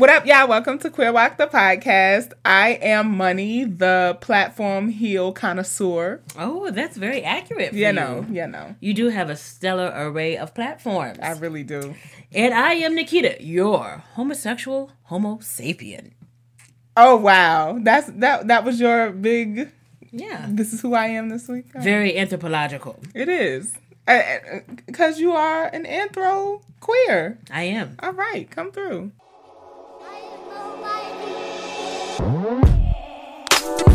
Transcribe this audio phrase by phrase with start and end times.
[0.00, 0.48] What up, y'all?
[0.48, 2.32] Welcome to Queer Walk the podcast.
[2.42, 6.22] I am Money, the platform heel connoisseur.
[6.38, 7.72] Oh, that's very accurate.
[7.72, 8.76] For You you know, you know.
[8.80, 11.18] You do have a stellar array of platforms.
[11.22, 11.94] I really do.
[12.32, 16.12] and I am Nikita, your homosexual Homo sapien.
[16.96, 18.48] Oh wow, that's that.
[18.48, 19.70] That was your big.
[20.10, 20.46] Yeah.
[20.48, 21.66] This is who I am this week.
[21.74, 22.98] Very anthropological.
[23.14, 23.74] It is
[24.08, 27.38] uh, uh, because you are an anthro queer.
[27.50, 27.96] I am.
[28.02, 29.12] All right, come through.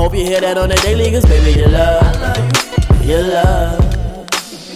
[0.00, 3.04] I hope you hear that on the daily, cause baby, you love.
[3.04, 4.30] You love.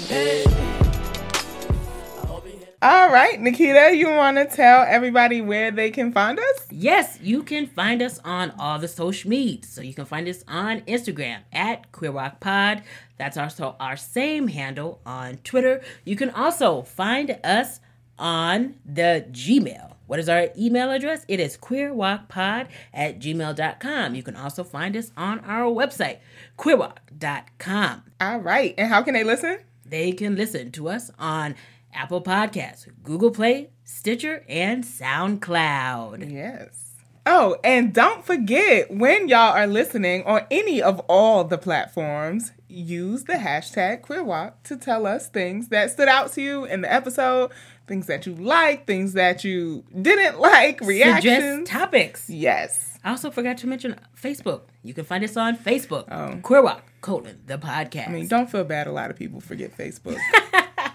[0.06, 0.44] Hey.
[0.44, 6.38] I hope you All right, Nikita, you want to tell everybody where they can find
[6.38, 6.66] us?
[6.70, 9.70] Yes, you can find us on all the social medias.
[9.70, 12.82] So you can find us on Instagram at Queer Rock Pod.
[13.16, 15.82] That's also our same handle on Twitter.
[16.04, 17.80] You can also find us
[18.18, 19.93] on the Gmail.
[20.06, 21.24] What is our email address?
[21.28, 24.14] It is queerwalkpod at gmail.com.
[24.14, 26.18] You can also find us on our website,
[26.58, 28.02] queerwalk.com.
[28.20, 29.58] All right, and how can they listen?
[29.86, 31.54] They can listen to us on
[31.92, 36.32] Apple Podcasts, Google Play, Stitcher, and SoundCloud.
[36.32, 36.84] Yes.
[37.26, 43.24] Oh, and don't forget when y'all are listening on any of all the platforms, use
[43.24, 47.50] the hashtag QueerWalk to tell us things that stood out to you in the episode,
[47.86, 51.68] things that you like, things that you didn't like, Suggest reactions.
[51.68, 52.28] topics.
[52.30, 52.90] yes.
[53.06, 54.62] I also forgot to mention Facebook.
[54.82, 56.04] You can find us on Facebook.
[56.10, 56.38] Oh.
[56.42, 58.08] Queer Walk, colon, the podcast.
[58.08, 58.86] I mean, don't feel bad.
[58.86, 60.18] A lot of people forget Facebook.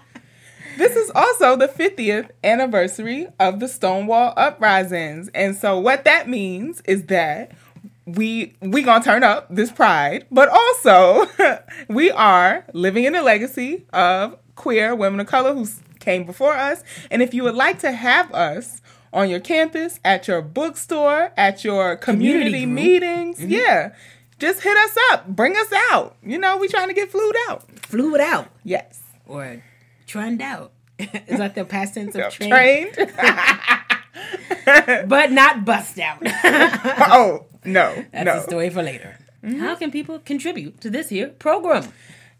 [0.76, 5.28] this is also the 50th anniversary of the Stonewall uprisings.
[5.34, 7.52] And so what that means is that
[8.06, 11.26] we we gonna turn up this pride, but also
[11.88, 15.64] we are living in the legacy of queer women of color who
[16.00, 16.82] came before us.
[17.10, 18.80] And if you would like to have us
[19.12, 23.50] on your campus, at your bookstore, at your community, Community meetings, mm-hmm.
[23.50, 23.92] yeah,
[24.38, 26.16] just hit us up, bring us out.
[26.22, 27.68] You know, we trying to get flued out.
[27.86, 29.62] Flued out Yes, or
[30.06, 30.72] trend out.
[30.98, 32.50] is that the past tense of train?
[32.50, 32.96] trained.
[35.08, 36.18] But not bust out.
[36.24, 38.38] oh no, That's no.
[38.38, 39.16] a story for later.
[39.44, 39.60] Mm-hmm.
[39.60, 41.92] How can people contribute to this here program?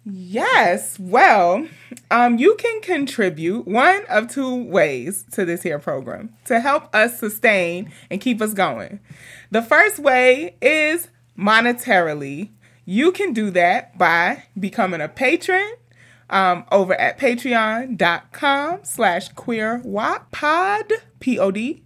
[0.05, 0.99] Yes.
[0.99, 1.66] Well,
[2.11, 7.19] um, you can contribute one of two ways to this here program to help us
[7.19, 9.00] sustain and keep us going.
[9.50, 12.50] The first way is monetarily.
[12.84, 15.71] You can do that by becoming a patron
[16.31, 21.84] um, over at patreon.com slash queerwapod, P-O-D.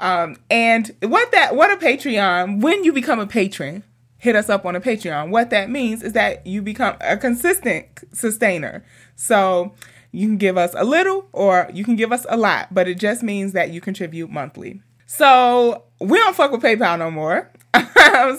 [0.00, 3.84] Um, and what that what a Patreon, when you become a patron,
[4.22, 5.30] hit us up on a Patreon.
[5.30, 8.84] What that means is that you become a consistent sustainer.
[9.16, 9.74] So
[10.12, 12.98] you can give us a little or you can give us a lot, but it
[13.00, 14.80] just means that you contribute monthly.
[15.06, 17.50] So we don't fuck with PayPal no more.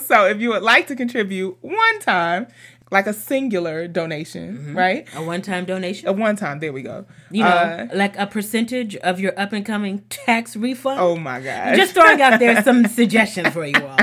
[0.06, 2.46] so if you would like to contribute one time,
[2.90, 5.06] like a singular donation, right?
[5.14, 6.08] A one time donation?
[6.08, 7.04] A one time, there we go.
[7.30, 10.98] you know, Uh, like a percentage of your up and coming tax refund?
[11.00, 11.76] oh my god.
[11.76, 13.98] Just throwing out there some suggestions for you all.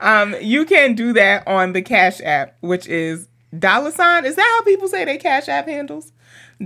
[0.00, 3.28] Um, you can do that on the Cash App, which is
[3.58, 4.24] dollar sign.
[4.24, 6.12] Is that how people say they Cash App handles?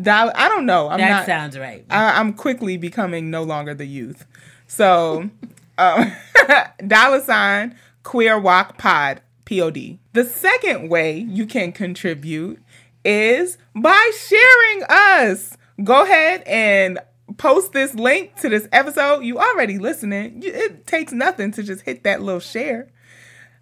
[0.01, 0.33] Dollar.
[0.35, 0.89] I don't know.
[0.89, 1.27] I'm That not.
[1.27, 1.85] sounds right.
[1.91, 4.27] I, I'm quickly becoming no longer the youth.
[4.67, 5.31] So,
[5.79, 6.13] um,
[6.87, 9.99] dollar sign queer walk pod pod.
[10.13, 12.63] The second way you can contribute
[13.05, 15.57] is by sharing us.
[15.83, 16.99] Go ahead and
[17.37, 19.21] post this link to this episode.
[19.21, 20.43] You already listening.
[20.45, 22.89] It takes nothing to just hit that little share.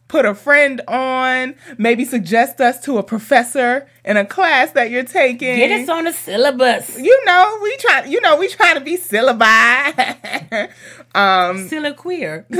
[0.08, 5.02] Put a friend on, maybe suggest us to a professor in a class that you're
[5.02, 5.56] taking.
[5.56, 6.96] Get us on the syllabus.
[6.96, 8.04] You know, we try.
[8.04, 10.70] You know, we trying to be syllabi.
[11.14, 12.46] um, Still queer.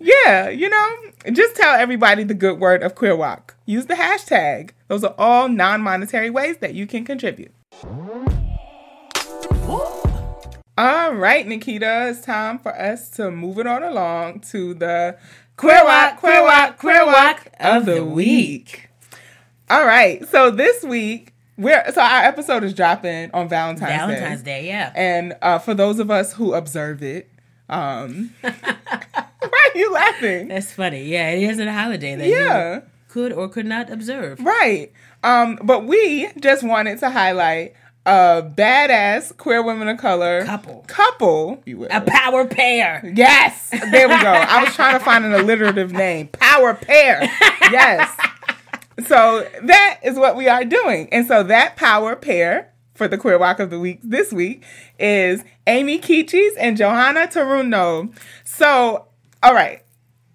[0.00, 0.96] yeah, you know,
[1.30, 3.56] just tell everybody the good word of queer walk.
[3.66, 4.70] Use the hashtag.
[4.88, 7.52] Those are all non monetary ways that you can contribute.
[10.76, 15.16] All right, Nikita, it's time for us to move it on along to the
[15.56, 18.88] Queer Walk, Queer Walk, Queer Walk of the week.
[19.68, 23.96] All right, so this week we're so our episode is dropping on Valentine's, Day.
[23.96, 24.62] Valentine's Day.
[24.62, 24.92] Day, yeah.
[24.96, 27.30] and uh, for those of us who observe it,
[27.68, 28.52] um, why
[29.42, 30.48] are you laughing?
[30.48, 31.04] That's funny.
[31.04, 32.74] Yeah, it is a holiday that Yeah.
[32.76, 34.40] you could or could not observe.
[34.40, 34.92] Right.
[35.22, 37.74] Um, but we just wanted to highlight
[38.06, 40.84] a badass queer women of color Couple.
[40.86, 41.62] Couple.
[41.90, 43.12] A power pair.
[43.14, 44.32] Yes, there we go.
[44.32, 46.28] I was trying to find an alliterative name.
[46.28, 47.22] Power pair.
[47.70, 48.10] Yes.
[49.06, 51.08] So that is what we are doing.
[51.12, 54.64] And so that power pair for the Queer Walk of the Week this week
[54.98, 58.14] is Amy Quichiz and Johanna Toruño.
[58.44, 59.06] So,
[59.42, 59.82] all right.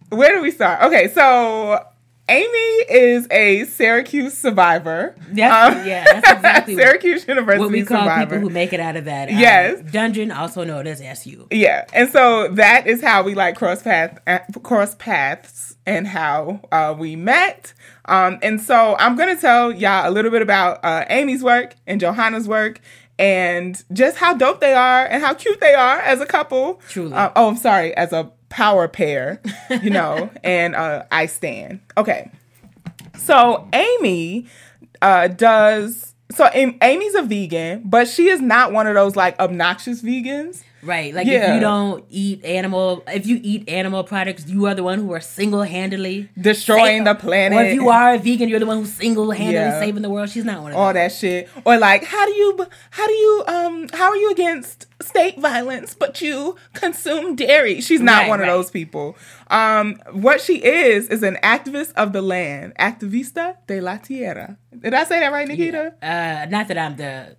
[0.09, 0.81] Where do we start?
[0.83, 1.85] Okay, so
[2.27, 2.47] Amy
[2.89, 5.13] is a Syracuse survivor.
[5.19, 8.35] Um, yeah, that's exactly what- Syracuse University What we call survivor.
[8.35, 9.81] people who make it out of that uh, Yes.
[9.91, 11.47] dungeon, also known as SU.
[11.51, 16.61] Yeah, and so that is how we like cross path uh, cross paths and how
[16.71, 17.73] uh, we met.
[18.05, 21.99] Um, and so I'm gonna tell y'all a little bit about uh, Amy's work and
[22.01, 22.79] Johanna's work.
[23.17, 26.81] And just how dope they are and how cute they are as a couple.
[26.89, 27.13] Truly.
[27.13, 29.41] Uh, oh, I'm sorry, as a power pair,
[29.83, 31.81] you know, and uh, I stand.
[31.97, 32.31] Okay.
[33.17, 34.47] So Amy
[35.01, 36.13] uh, does.
[36.31, 40.63] So Amy's a vegan, but she is not one of those like obnoxious vegans.
[40.85, 41.13] Right.
[41.13, 44.99] Like if you don't eat animal if you eat animal products, you are the one
[44.99, 47.57] who are single handedly Destroying the planet.
[47.57, 49.79] Or if you are a vegan, you're the one who's single handedly Yeah.
[49.79, 50.29] saving the world.
[50.29, 50.93] She's not one of all those.
[50.95, 54.87] that shit or like how do you how do you um how are you against
[55.01, 58.49] state violence but you consume dairy she's not Right, one right.
[58.49, 59.15] of those people
[59.47, 64.93] um what she is is an activist of the land activista de la tierra did
[64.93, 67.35] i say that right nikita Uh not that I'm the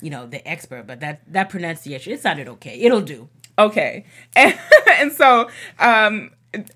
[0.00, 2.78] you know, the expert, but that that pronunciation it sounded okay.
[2.80, 3.28] It'll do.
[3.58, 4.04] Okay.
[4.36, 4.58] And,
[4.88, 5.48] and so,
[5.78, 6.30] um,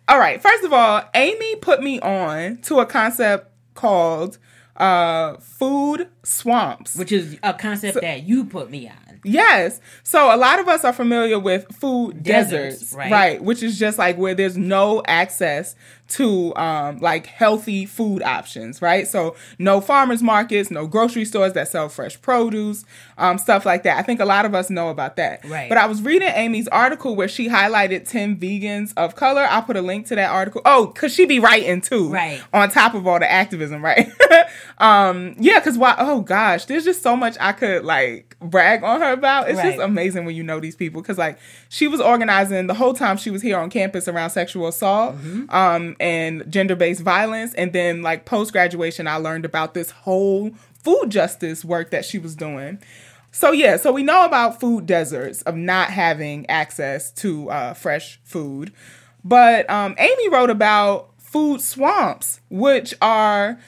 [0.08, 0.42] all right.
[0.42, 4.38] First of all, Amy put me on to a concept called
[4.76, 6.96] uh, food swamps.
[6.96, 9.20] Which is a concept that you put me on.
[9.24, 9.80] Yes.
[10.02, 13.12] So a lot of us are familiar with food Deserts, deserts, right.
[13.12, 13.42] right?
[13.42, 15.76] Which is just like where there's no access
[16.12, 19.08] to um like healthy food options, right?
[19.08, 22.84] So no farmers markets, no grocery stores that sell fresh produce,
[23.16, 23.98] um stuff like that.
[23.98, 25.42] I think a lot of us know about that.
[25.44, 25.70] Right.
[25.70, 29.46] But I was reading Amy's article where she highlighted 10 vegans of color.
[29.48, 30.60] I'll put a link to that article.
[30.66, 32.10] Oh, cuz she be writing too.
[32.10, 32.42] Right.
[32.52, 34.10] On top of all the activism, right?
[34.78, 39.00] um yeah, cuz why oh gosh, there's just so much I could like brag on
[39.00, 39.48] her about.
[39.48, 41.38] It's just amazing when you know these people because like
[41.70, 45.14] she was organizing the whole time she was here on campus around sexual assault
[45.48, 47.54] um and gender-based violence.
[47.54, 50.50] And then like post graduation i learned about this whole
[50.82, 52.78] food justice work that she was doing.
[53.30, 58.20] So yeah so we know about food deserts of not having access to uh, fresh
[58.24, 58.72] food.
[59.24, 63.58] But um, amy wrote about food swamps which are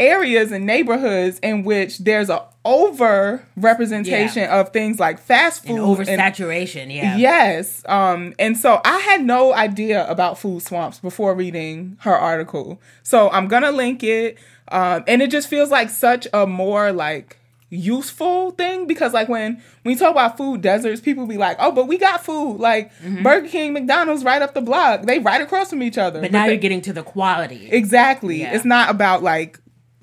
[0.00, 4.60] areas and neighborhoods in which there's a over representation Yeah.
[4.60, 5.80] of things like fast food And
[6.20, 7.16] oversaturation, yeah.
[7.16, 7.82] Yes.
[7.86, 12.80] Um, and so I had no idea about food swamps before reading her article.
[13.02, 14.38] So I'm gonna link it.
[14.68, 17.38] Um, and it just feels like such a more like
[17.68, 21.88] useful thing because like when we talk about food deserts, people be like, Oh, but
[21.88, 22.58] we got food.
[22.58, 22.92] Like
[23.22, 25.02] Burger King, McDonald's right up the block.
[25.02, 26.20] They right across from each other.
[26.20, 27.68] But now they- you're getting to the quality.
[27.72, 28.40] Exactly.
[28.42, 28.54] Yeah.
[28.54, 29.58] It's not about like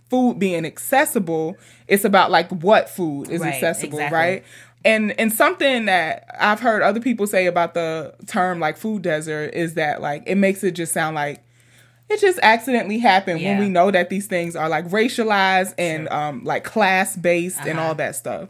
[0.10, 1.58] food being accessible.
[1.88, 4.18] It's about like what food is Right, accessible, exactly.
[4.18, 4.44] right?
[4.86, 9.54] And and something that I've heard other people say about the term like food desert
[9.54, 11.44] is that like it makes it just sound like
[12.10, 16.14] it just accidentally happened when we know that these things are like racialized and Sure.
[16.18, 17.90] um like class based and Uh-huh.
[17.90, 18.50] all that stuff.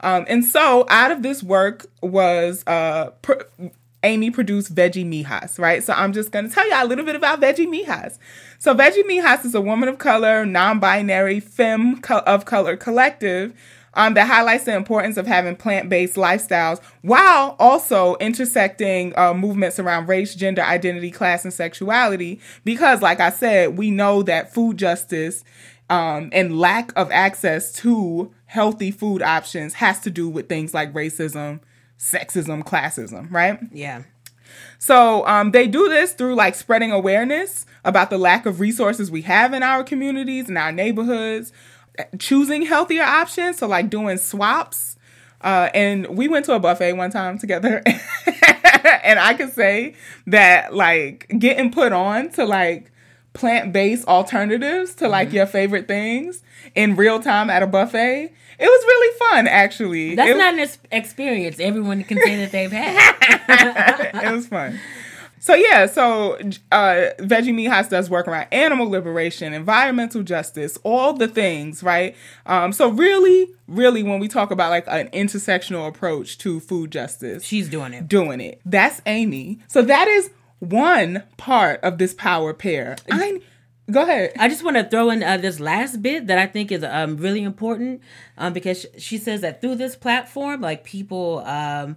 [0.00, 3.42] Um and so out of this work was uh pr-
[4.02, 5.82] Amy produced Veggie Mijas, right?
[5.82, 8.18] So I'm just going to tell you a little bit about Veggie Mijas.
[8.58, 13.54] So Veggie Mijas is a woman of color, non-binary, femme of color collective
[13.94, 20.08] um, that highlights the importance of having plant-based lifestyles while also intersecting uh, movements around
[20.08, 22.40] race, gender identity, class, and sexuality.
[22.64, 25.44] Because, like I said, we know that food justice
[25.90, 30.92] um, and lack of access to healthy food options has to do with things like
[30.92, 31.60] racism,
[32.00, 33.60] sexism, classism, right?
[33.70, 34.02] Yeah.
[34.78, 39.22] So um, they do this through like spreading awareness about the lack of resources we
[39.22, 41.52] have in our communities and our neighborhoods,
[42.18, 43.58] choosing healthier options.
[43.58, 44.96] So like doing swaps.
[45.42, 49.94] Uh, and we went to a buffet one time together, and I could say
[50.26, 52.92] that like getting put on to like
[53.32, 55.12] plant-based alternatives to Mm-hmm.
[55.12, 56.42] like your favorite things
[56.74, 58.32] in real time at a buffet.
[58.58, 60.14] It was really fun actually.
[60.14, 64.22] That's it, not an experience everyone can say that they've had.
[64.24, 64.78] it was fun.
[65.42, 66.34] So yeah, so
[66.70, 72.14] uh, Veggie House does work around animal liberation, environmental justice, all the things, right?
[72.44, 77.42] Um, so really, really, when we talk about like an intersectional approach to food justice,
[77.42, 78.06] She's doing it.
[78.06, 78.60] doing it.
[78.66, 79.60] That's Amy.
[79.66, 82.96] So that is one part of this power pair.
[83.10, 83.40] I
[83.90, 84.32] go ahead.
[84.38, 87.16] I just want to throw in uh, this last bit that I think is um,
[87.16, 88.02] really important
[88.38, 91.96] um, because she says that through this platform, like people um,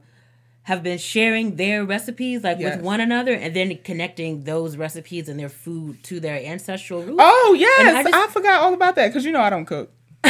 [0.63, 2.75] have been sharing their recipes like Yes.
[2.77, 7.17] with one another and then connecting those recipes and their food to their ancestral roots.
[7.19, 9.91] Oh yes, I I, forgot all about that because you know I don't cook.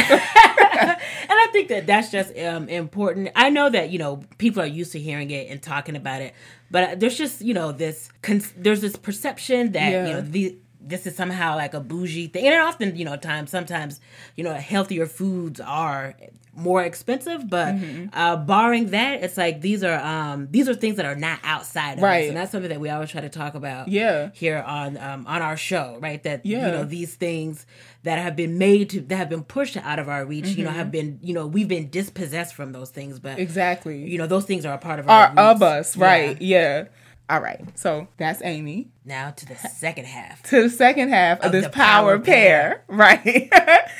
[0.74, 3.30] And I think that that's just um, important.
[3.36, 6.34] I know that you know people are used to hearing it and talking about it,
[6.70, 10.06] but there's just you know this con- there's this perception that Yeah.
[10.06, 10.56] you know the
[10.86, 14.00] this is somehow like a bougie thing, and often you know times sometimes
[14.36, 16.14] you know healthier foods are
[16.56, 18.06] more expensive, but Mm-hmm.
[18.12, 21.92] uh, barring that, it's like these are um these are things that are not outside
[21.94, 22.28] of us, Right.
[22.28, 24.30] and that's something that we always try to talk about Yeah.
[24.34, 26.22] here on um, on our show, right?
[26.22, 26.66] That Yeah.
[26.66, 27.66] you know these things
[28.04, 30.70] that have been made to that have been pushed out of our reach, you know,
[30.70, 30.78] Mm-hmm.
[30.78, 34.04] have been you know we've been dispossessed from those things, but Exactly.
[34.08, 35.40] you know those things are a part of our Are roots.
[35.40, 36.04] of us, Yeah.
[36.04, 36.40] right?
[36.42, 36.84] Yeah.
[37.30, 37.60] All right.
[37.74, 38.88] So that's Amy.
[39.04, 40.42] Now to the second half.
[40.44, 43.50] to the second half of, Of this power, power pair, right?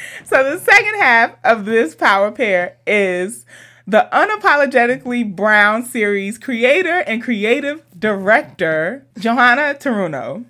[0.25, 3.47] so the second half of this power pair is
[3.87, 10.45] the unapologetically brown series creator and creative director Johanna Toruño.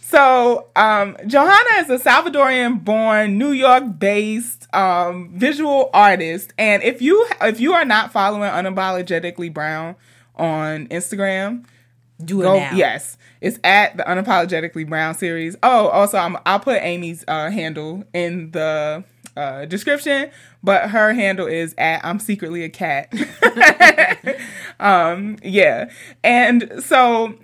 [0.00, 7.60] So um, Johanna is a Salvadorian-born, New York-based um, visual artist, and if you if
[7.60, 9.96] you are not following unapologetically brown
[10.36, 11.64] on Instagram,
[12.24, 12.74] Do it Go, now.
[12.74, 15.56] yes, it's at the unapologetically brown series.
[15.62, 19.04] Oh, also, I'm, I'll put Amy's uh, handle in the
[19.36, 20.30] uh, description,
[20.62, 23.12] but her handle is at I'm secretly a cat.
[24.80, 25.90] um, yeah,
[26.22, 27.34] and so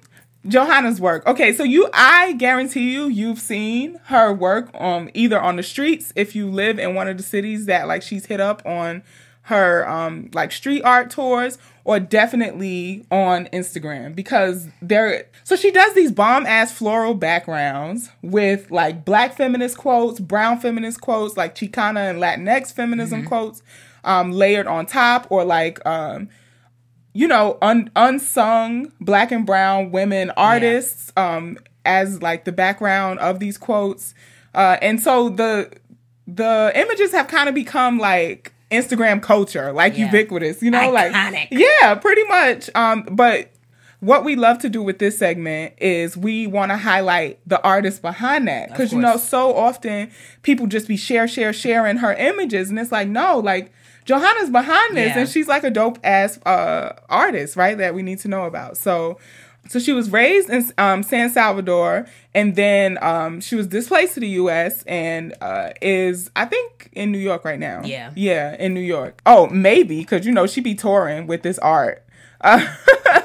[0.47, 1.27] Johanna's work.
[1.27, 6.13] Okay, so you, I guarantee you, you've seen her work um either on the streets
[6.15, 9.03] if you live in one of the cities that like she's hit up on
[9.49, 15.95] her um like street art tours or definitely on Instagram because there so she does
[15.95, 22.11] these bomb ass floral backgrounds with like black feminist quotes, brown feminist quotes, like Chicana
[22.11, 23.63] and Latinx feminism quotes
[24.05, 26.29] um layered on top or like um
[27.15, 33.41] you know un- unsung black and brown women artists um as like the background of
[33.41, 34.13] these quotes.
[34.55, 35.73] Uh and so the
[36.27, 40.07] the images have kind of become like Instagram culture, like Yeah.
[40.07, 41.13] ubiquitous, you know, like
[41.51, 42.69] yeah, pretty much.
[42.75, 43.51] Um, but
[44.01, 48.01] what we love to do with this segment is we want to highlight the artist
[48.03, 50.11] behind that because you know so often
[50.43, 53.73] people just be share, share, sharing her images, and it's like no, like
[54.05, 55.21] Johanna's behind this, Yeah.
[55.21, 57.77] and she's like a dope ass uh, artist, right?
[57.77, 58.77] That we need to know about.
[58.77, 59.19] So.
[59.69, 64.21] So she was raised in um, San Salvador, and then um, she was displaced to
[64.21, 64.83] the U.S.
[64.85, 67.83] and uh, is, I think, in New York right now.
[67.85, 68.11] Yeah.
[68.17, 69.21] yeah, in New York.
[69.27, 72.05] Oh, maybe because you know she be touring with this art.
[72.41, 72.67] Uh,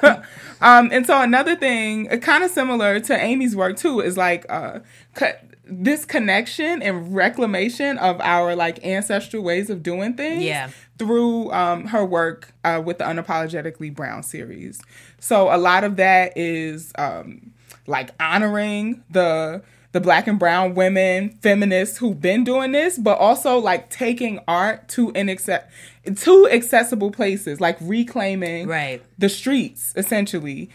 [0.62, 4.80] um, and so another thing, kind of similar to Amy's work too, is like uh,
[5.16, 10.70] co- this connection and reclamation of our like ancestral ways of doing things Yeah.
[11.00, 14.80] Through um, her work uh, with the Unapologetically Brown series.
[15.20, 17.52] So a lot of that is um,
[17.88, 23.58] like honoring the the black and brown women feminists who've been doing this, but also
[23.60, 25.66] like taking art to inaccess-
[26.16, 29.02] to accessible places, like reclaiming Right.
[29.20, 30.70] the streets essentially.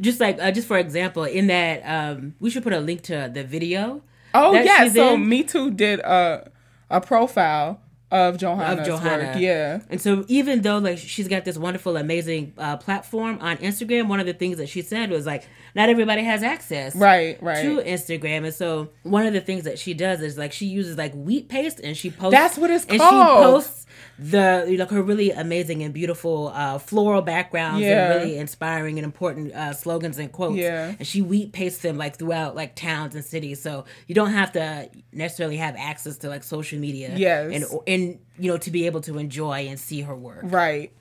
[0.00, 3.30] Just like uh, just for example, in that um we should put a link to
[3.32, 4.00] the video.
[4.34, 5.16] Oh yeah, so.
[5.18, 6.50] Mitú did a
[6.90, 7.78] a profile
[8.12, 9.24] of Johanna's Johanna.
[9.24, 9.36] work.
[9.38, 9.80] Yeah.
[9.88, 14.20] And so even though like she's got this wonderful, amazing uh, platform on Instagram, one
[14.20, 16.94] of the things that she said was like, not everybody has access.
[16.94, 17.62] Right, right.
[17.62, 20.98] To Instagram, and so one of the things that she does is like she uses
[20.98, 22.32] like wheat paste, and she posts.
[22.38, 23.38] That's what it's and called.
[23.38, 23.81] she posts
[24.30, 28.12] the know her really amazing and beautiful uh, floral backgrounds Yeah.
[28.12, 30.56] and really inspiring and important uh, slogans and quotes.
[30.56, 30.94] Yeah.
[30.98, 34.52] And she wheat pastes them like throughout like towns and cities, so you don't have
[34.52, 37.12] to necessarily have access to like social media.
[37.16, 37.52] Yes.
[37.52, 40.40] And and you know to be able to enjoy and see her work.
[40.44, 40.92] Right.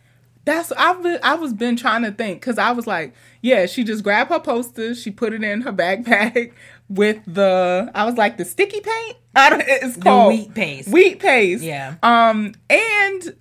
[0.45, 3.83] That's I've been I was been trying to think because I was like, yeah, she
[3.83, 6.53] just grabbed her poster, she put it in her backpack
[6.89, 9.17] with the I was like the sticky paint.
[9.36, 10.89] I don't, it's called wheat paste.
[10.89, 11.63] Wheat paste.
[11.63, 11.95] Yeah.
[12.03, 13.36] Um, and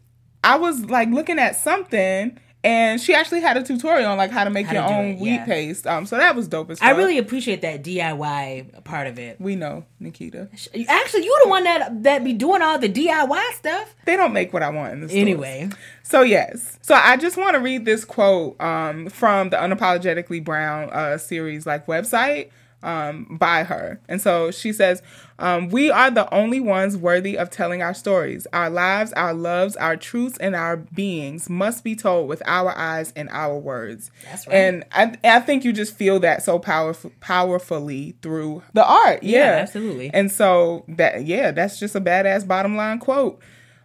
[0.44, 4.44] I was like looking at something, and she actually had a tutorial on like how
[4.44, 5.44] to make How your to own it, wheat yeah.
[5.46, 5.86] paste.
[5.86, 9.40] Um, so that was dope as I really appreciate that DIY part of it.
[9.40, 10.48] we know Nikita.
[10.88, 13.94] Actually, you're the one that that be doing all the DIY stuff.
[14.04, 15.20] They don't make what I want in the stores.
[15.20, 15.70] Anyway,
[16.02, 16.78] So yes.
[16.82, 21.66] So I just want to read this quote um, from the Unapologetically Brown uh, series
[21.66, 22.50] like website
[22.82, 24.00] um, by her.
[24.08, 25.02] And so she says,
[25.40, 28.46] um, "We are the only ones worthy of telling our stories.
[28.52, 33.12] Our lives, our loves, our truths, and our beings must be told with our eyes
[33.16, 34.54] and our words." That's right.
[34.54, 39.22] And I, I think you just feel that so powerful, powerfully through the art.
[39.22, 40.10] Yeah, absolutely.
[40.12, 43.40] And so that yeah, that's just a badass bottom line quote.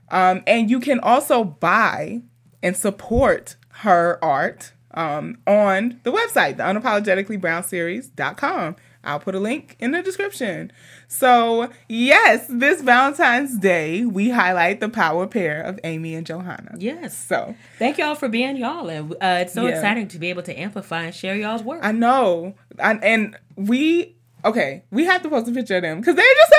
[0.09, 2.21] Um, and you can also buy
[2.61, 8.75] and support her art um, on the website, the unapologeticallybrownseries.com.
[9.03, 10.71] I'll put a link in the description.
[11.07, 16.75] So, yes, this Valentine's Day, we highlight the power pair of Amy and Johanna.
[16.77, 17.15] yes.
[17.17, 19.75] So, Thank y'all for being y'all, and uh, it's so Yeah.
[19.75, 21.79] exciting to be able to amplify and share y'all's work.
[21.83, 22.55] I know.
[22.79, 26.51] I, and we, okay, we have to post a picture of them because they're just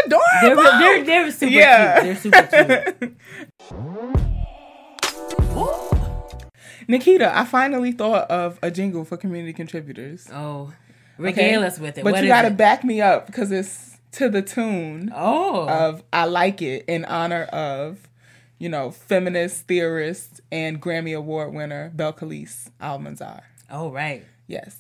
[0.43, 0.79] they're, adorable.
[0.79, 2.01] they're they're super Yeah.
[2.03, 2.23] cute.
[2.23, 3.17] They're super cute.
[6.89, 10.29] Nikita, I finally thought of a jingle for community contributors.
[10.33, 10.73] Oh, okay?
[11.19, 12.05] regale us with it.
[12.05, 16.03] But what you got to back me up because it's to the tune Oh, of
[16.13, 18.09] I Like It in honor of,
[18.59, 23.41] you know, feminist theorist and Grammy Award winner Belcalis Almanzar.
[23.71, 24.25] oh right.
[24.47, 24.79] Yes.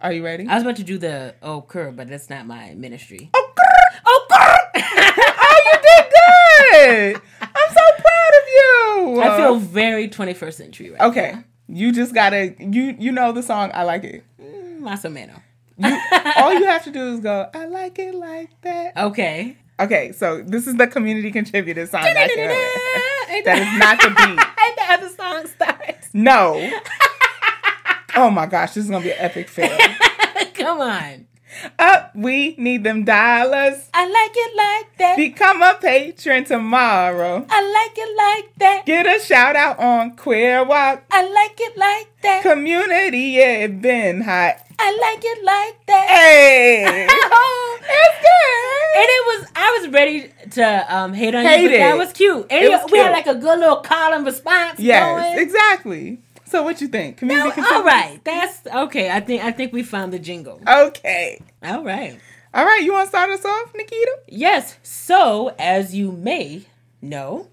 [0.00, 0.46] Are you ready?
[0.48, 3.30] I was about to do the oh curb, but that's not my ministry.
[3.34, 4.00] oh, girl!
[4.06, 4.82] Oh curb!
[4.84, 7.22] oh, you did good!
[7.40, 9.20] I'm so proud of you!
[9.22, 11.34] I feel very 21st century right Okay.
[11.68, 14.22] You just gotta you you know the song I like it.
[14.40, 14.90] Mm, now.
[14.90, 15.40] Más o menos.
[15.76, 16.00] You,
[16.36, 18.96] all you have to do is go, I like it like that.
[18.96, 19.56] Okay.
[19.80, 22.02] Okay, so this is the community contributor song.
[22.02, 23.30] back in it.
[23.30, 24.38] Ain't That is not the beat.
[24.84, 26.08] How the song starts?
[26.12, 26.70] No.
[28.16, 29.76] Oh my gosh, this is gonna be an epic fail.
[30.54, 31.26] Come on.
[31.78, 33.88] Up, we need them dollars.
[33.94, 35.16] I like it like that.
[35.16, 37.46] Become a patron tomorrow.
[37.48, 38.86] I like it like that.
[38.86, 42.42] Get a shout out on Queer Walk I like it like that.
[42.42, 43.18] Community.
[43.38, 44.56] Yeah, it been hot.
[44.78, 46.08] I like it like that.
[46.08, 49.00] Hey, Oh, it's good.
[49.00, 52.12] and it was I was ready to um hate on Hate you, but that was
[52.12, 52.46] cute.
[52.50, 55.38] And It was we had like a good little call and response Yes, going.
[55.42, 56.18] exactly.
[56.54, 57.16] So what you think?
[57.16, 59.10] Community No, all right, that's okay.
[59.10, 60.60] I think I think we found the jingle.
[60.64, 61.42] Okay.
[61.64, 62.16] All right.
[62.54, 64.18] All right, you want to start us off, Nikita?
[64.28, 64.78] Yes.
[64.84, 66.66] So, as you may
[67.02, 67.48] know,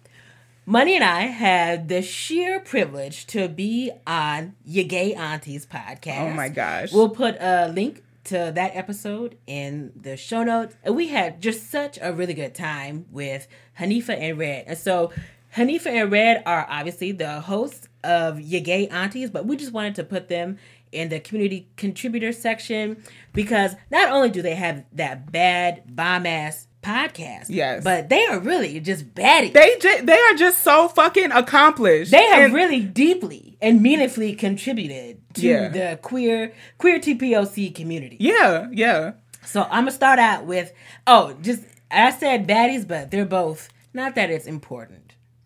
[0.67, 6.19] Money and I had the sheer privilege to be on Your Gay Aunties oh podcast.
[6.19, 6.93] Oh my gosh.
[6.93, 10.75] We'll put a link to that episode in the show notes.
[10.83, 13.47] And we had just such a really good time with
[13.79, 14.65] Hanifa and Red.
[14.67, 15.11] And so
[15.55, 19.95] Hanifa and Red are obviously the hosts of Your Gay Aunties, but we just wanted
[19.95, 20.57] to put them
[20.91, 23.01] in the community contributor section
[23.33, 27.83] because not only do they have that bad bomb ass podcast, Yes.
[27.83, 29.53] but they are really just baddies.
[29.53, 32.11] They ju- they are just so fucking accomplished.
[32.11, 35.67] They have And- really deeply and meaningfully contributed to Yeah.
[35.69, 38.17] the queer queer TPOC community.
[38.19, 39.11] Yeah, yeah.
[39.45, 40.73] So I'm gonna start out with
[41.07, 41.61] oh, just
[41.91, 45.00] I said baddies, but they're both not that it's important,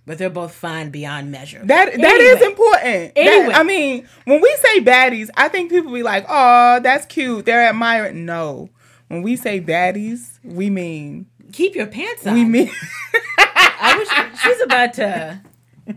[0.05, 1.59] but they're both fine beyond measure.
[1.63, 2.23] That that Anyway.
[2.25, 3.15] is important.
[3.15, 3.53] That- Anyway.
[3.53, 7.45] I mean, when we say baddies, I think people be like, "Oh, that's cute.
[7.45, 8.69] They're admiring." No,
[9.07, 12.33] when we say baddies, we mean Keep your pants on.
[12.33, 12.69] we mean
[13.57, 15.41] I wish she's about to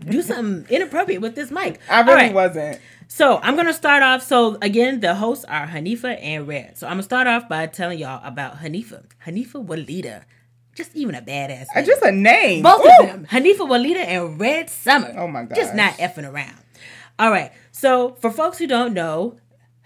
[0.07, 1.79] do something inappropriate with this mic.
[1.89, 2.33] I really right.
[2.33, 2.79] wasn't.
[3.07, 4.21] So I'm gonna start off.
[4.21, 6.77] So again, the hosts are Hanifa and Red.
[6.77, 9.03] So I'm gonna start off by telling y'all about Hanifa.
[9.25, 10.23] Hanifa Walida,
[10.79, 11.67] just even a badass.
[11.75, 11.85] Uh, name.
[11.85, 12.63] Just a name.
[12.63, 13.03] Both Ooh.
[13.03, 15.13] of them, Hanifa Walida and Red Summer.
[15.17, 16.55] Oh my god, Just not effing around.
[17.19, 17.51] All right.
[17.71, 19.37] So for folks who don't know,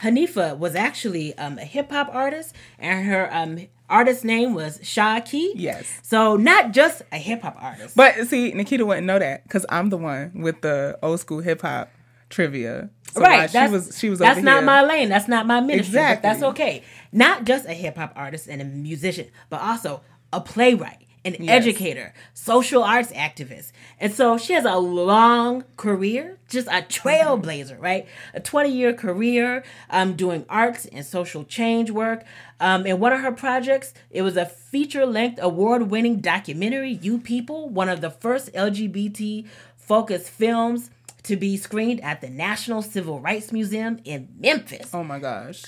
[0.02, 5.20] Hanifa was actually um, a hip hop artist, and her um, artist name was Sha
[5.22, 5.54] Key.
[5.56, 6.00] Yes.
[6.04, 7.96] So not just a hip hop artist.
[7.96, 11.62] But see, Nikita wouldn't know that because I'm the one with the old school hip
[11.62, 11.90] hop
[12.30, 12.90] trivia.
[13.14, 13.50] So right.
[13.50, 14.66] she was she was a that's not here.
[14.66, 15.10] my lane.
[15.10, 16.00] That's not my ministry.
[16.00, 16.84] But that's okay.
[17.12, 20.02] Not just a hip hop artist and a musician, but also
[20.34, 21.50] a playwright, an Yes.
[21.66, 23.72] educator, social arts activist.
[24.00, 28.06] And so she has a long career, just a trailblazer, right?
[28.34, 32.26] A 20 year career um, doing arts and social change work.
[32.60, 37.20] Um, and one of her projects, it was a feature length award winning documentary, You
[37.20, 40.90] People, one of the first LGBT focused films
[41.24, 44.90] to be screened at the National Civil Rights Museum in Memphis.
[44.94, 45.64] Oh my gosh.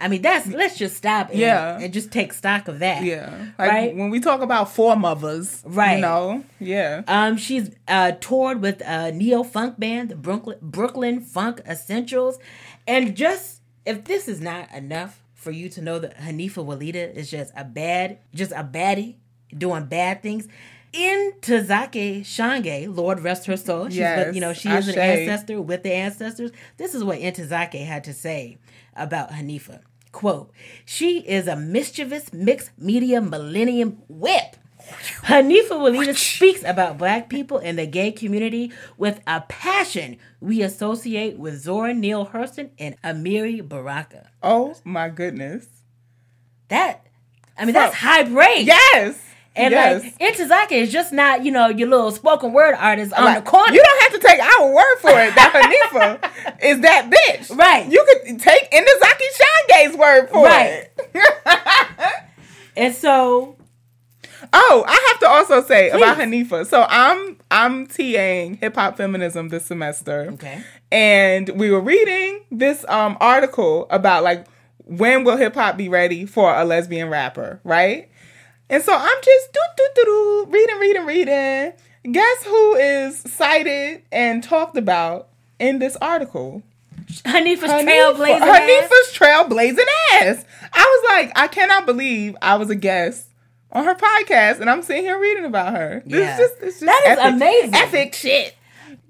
[0.00, 1.78] I mean, that's let's just stop and, Yeah.
[1.78, 3.04] and just take stock of that.
[3.04, 3.30] Yeah.
[3.58, 3.96] Like Right.
[3.96, 5.96] when we talk about foremothers, Right.
[5.96, 7.02] You know, yeah.
[7.06, 12.38] Um, she's uh, toured with a neo funk band, the Brooklyn Brooklyn Funk Essentials,
[12.86, 17.30] and just if this is not enough for you to know that Hanifa Walida is
[17.30, 19.16] just a bad, just a baddie
[19.56, 20.48] doing bad things.
[20.92, 23.86] Ntozake Shange, Lord rest her soul.
[23.88, 26.50] She's Yes, you know she is an ancestor with the ancestors.
[26.76, 28.58] This is what Ntozake had to say
[28.96, 29.80] about Hanifa.
[30.12, 30.50] Quote,
[30.84, 34.56] she is a mischievous mixed media millennium whip.
[35.22, 41.38] Hanifa Walida speaks about black people and the gay community with a passion we associate
[41.38, 44.30] with Zora Neale Hurston and Amiri Baraka.
[44.42, 45.66] Oh my goodness.
[46.68, 47.06] That,
[47.56, 48.66] I mean, that's high praise.
[48.66, 49.20] Yes.
[49.56, 50.02] And yes.
[50.04, 53.50] like, Ntozake is just not, you know, your little spoken word artist on Like, the
[53.50, 53.72] corner.
[53.74, 55.34] You don't have to take our word for it.
[55.34, 57.56] That Hanifa is that bitch.
[57.58, 57.90] Right.
[57.90, 60.88] You could take Ntozake Shange's word for Right.
[61.14, 62.24] it.
[62.76, 63.56] and so,
[64.52, 66.64] oh, I have to also say about Hanifa.
[66.66, 70.30] So I'm I'm TAing hip hop feminism this semester.
[70.34, 70.62] okay.
[70.92, 74.46] and we were reading this um article about like
[74.84, 78.08] when will hip hop be ready for a lesbian rapper, right?
[78.70, 81.72] And so I'm just do do do do reading, reading, reading.
[82.12, 85.28] Guess who is cited and talked about
[85.58, 86.62] in this article?
[87.24, 88.40] Hanifa's Hanifa- trailblazing.
[88.40, 88.60] ass.
[88.60, 90.44] Hanifa's trailblazing ass.
[90.72, 93.26] I was like, I cannot believe I was a guest
[93.72, 96.02] on her podcast, and I'm sitting here reading about her.
[96.06, 96.32] This Yeah.
[96.34, 97.74] is just, it's just That is epic- amazing.
[97.74, 98.54] Epic shit.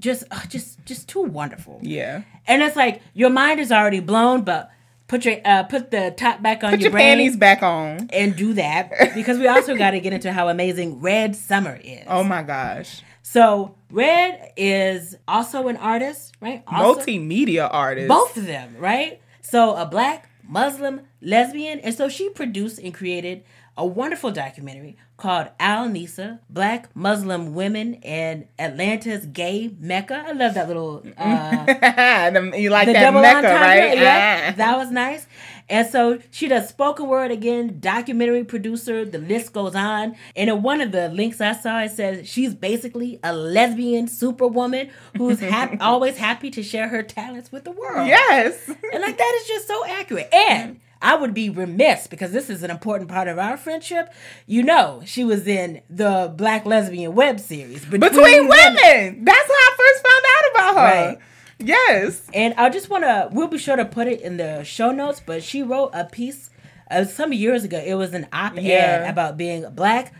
[0.01, 1.79] Just, uh, just, just too wonderful.
[1.83, 2.23] Yeah.
[2.47, 4.71] And it's like your mind is already blown, but
[5.11, 8.09] put your uh, put the top back on Put your, your brain panties back on.
[8.13, 12.05] and do that because we also got to get into how amazing Red Summer is.
[12.07, 13.03] Oh my gosh.
[13.23, 16.63] So Red is also an artist, right?
[16.67, 18.09] Also, multimedia artist.
[18.09, 19.21] both of them, right?
[19.43, 23.43] So a black Muslim lesbian, and so she produced and created
[23.81, 30.25] a wonderful documentary called Al Nisa, Black Muslim Women in Atlanta's Gay Mecca.
[30.27, 31.65] I love that little uh,
[32.31, 33.97] Them- you like that Mecca, entendre, right?
[33.99, 34.57] Yeah, Ah.
[34.57, 35.27] that was nice.
[35.69, 39.05] And so she does spoken word again, documentary producer.
[39.05, 40.17] The list goes on.
[40.37, 44.91] And in one of the links I saw, it says she's basically a lesbian superwoman
[45.17, 48.09] who's hap- always happy to share her talents with the world.
[48.09, 48.69] yes.
[48.93, 50.29] And like that is just so accurate.
[50.35, 54.13] And I would be remiss because this is an important part of our friendship.
[54.47, 59.25] You know, she was in the Black Lesbian web series Between women.
[59.25, 61.07] That's how I first found out about her.
[61.09, 61.19] Right.
[61.59, 62.23] Yes.
[62.35, 65.21] And I just want to, we'll be sure to put it in the show notes,
[65.25, 66.51] but she wrote a piece
[66.91, 67.79] uh, some years ago.
[67.85, 69.09] It was an op ed Yeah.
[69.11, 70.13] about being black,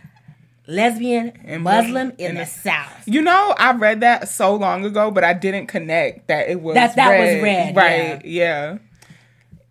[0.67, 3.03] lesbian, And Muslim in in the the- South.
[3.07, 6.75] You know, I read that so long ago, but I didn't connect that it was
[6.75, 7.75] That- that was red.
[7.75, 8.25] red, Right.
[8.25, 8.77] Yeah.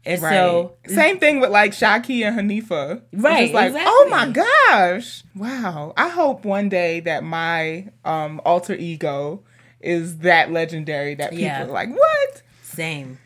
[0.06, 0.32] And Right.
[0.32, 3.02] so, Same thing with like Shaki and Hanifa.
[3.12, 3.92] Right, just like, exactly.
[3.94, 5.22] oh my gosh.
[5.36, 5.92] Wow.
[5.96, 9.42] I hope one day that my um alter ego
[9.80, 11.64] is that legendary that people Yeah.
[11.64, 12.42] are like, what?
[12.62, 13.18] same.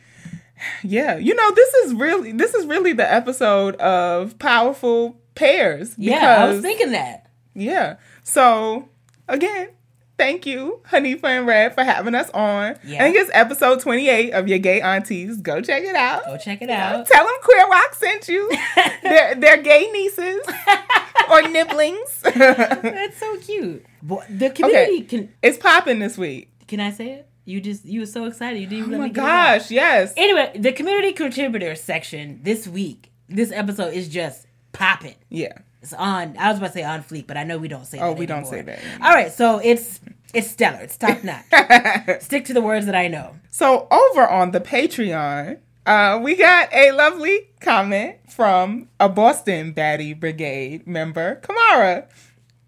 [0.82, 5.94] Yeah, you know, this is really this is really the episode of powerful pairs.
[5.98, 7.26] Yeah, I was thinking that.
[7.54, 7.96] Yeah.
[8.22, 8.88] So
[9.28, 9.68] again,
[10.16, 12.76] thank you, Hanifa and Red, for having us on.
[12.84, 12.96] Yeah.
[13.02, 15.38] I think it's episode twenty eight of your gay aunties.
[15.40, 16.24] Go check it out.
[16.24, 17.06] Go check it out.
[17.06, 18.50] Tell them Queer Rock sent you.
[19.02, 20.40] they're, they're gay nieces
[21.30, 22.20] or nibblings.
[22.22, 23.84] That's so cute.
[24.02, 26.50] Boy, the community can, it's popping this week.
[26.68, 27.28] can I say it?
[27.46, 28.58] You just, you were so excited.
[28.58, 29.58] You didn't Oh even my let me get it out.
[29.58, 30.14] gosh, yes.
[30.16, 35.14] Anyway, the community contributor section this week, this episode is just popping.
[35.28, 35.52] yeah.
[35.84, 36.36] It's on.
[36.38, 37.98] I was about to say on fleek, but I know we don't say.
[38.00, 39.06] Oh, that we don't say that anymore.
[39.06, 40.00] All right, so it's
[40.32, 40.80] it's stellar.
[40.80, 41.44] It's top notch.
[42.22, 43.36] Stick to the words that I know.
[43.50, 50.18] So over on the Patreon, uh, we got a lovely comment from a Boston Baddie
[50.18, 52.08] Brigade member, Kamara.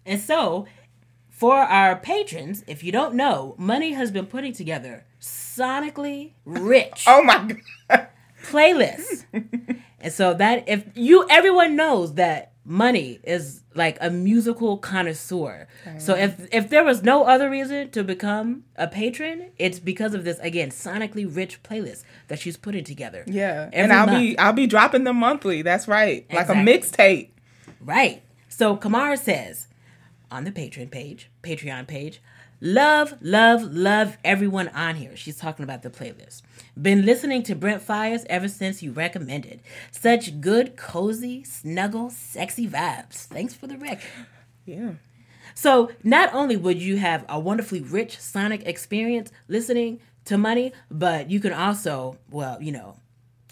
[0.05, 0.67] And so,
[1.31, 7.23] for our patrons, if you don't know, Money has been putting together sonically rich Oh
[7.23, 7.55] my
[7.89, 8.07] god.
[8.45, 9.25] playlists.
[9.99, 15.67] and so that if you everyone knows that Money is like a musical connoisseur.
[15.99, 20.25] So if if there was no other reason to become a patron, it's because of
[20.25, 23.23] this again sonically rich playlist that she's putting together.
[23.25, 23.69] Yeah.
[23.71, 24.19] And I'll month.
[24.19, 25.61] be I'll be dropping them monthly.
[25.61, 26.25] That's right.
[26.29, 26.73] Like a Exactly.
[26.73, 27.29] mixtape.
[27.79, 28.21] Right.
[28.49, 29.67] So Kamara says
[30.29, 32.21] on the Patreon page, Patreon page,
[32.59, 35.15] love, love, love everyone on here.
[35.15, 36.41] She's talking about the playlist.
[36.79, 39.61] Been listening to Brent Faiyaz ever since you recommended.
[39.91, 43.25] Such good, cozy, snuggle, sexy vibes.
[43.25, 44.01] Thanks for the rec.
[44.65, 44.91] Yeah.
[45.55, 51.31] So not only would you have a wonderfully rich sonic experience listening to money, but
[51.31, 52.97] you can also, well, you know,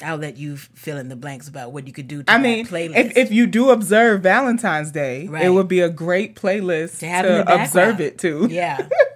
[0.04, 2.22] I'll let you fill in the blanks about what you could do.
[2.22, 2.96] To I mean, playlist.
[2.98, 5.46] if, if you do observe Valentine's Day, Right.
[5.46, 8.48] it would be a great playlist To to, observe it to.
[8.52, 8.88] yeah,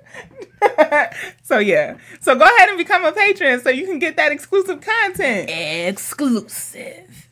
[1.44, 1.98] so yeah.
[2.22, 5.50] So go ahead and become a patron so you can get that exclusive content.
[5.50, 7.28] exclusive.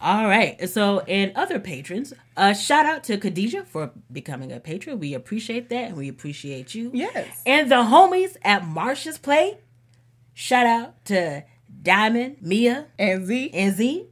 [0.00, 0.68] All right.
[0.68, 4.98] So, and other patrons, uh, shout out to Khadijah for becoming a patron.
[5.00, 6.90] We appreciate that, and we appreciate you.
[6.92, 7.42] Yes.
[7.46, 9.58] And the homies at Marsha's Play,
[10.34, 11.44] shout out to
[11.82, 13.50] Diamond, Mia, And Z.
[13.54, 14.06] and Z.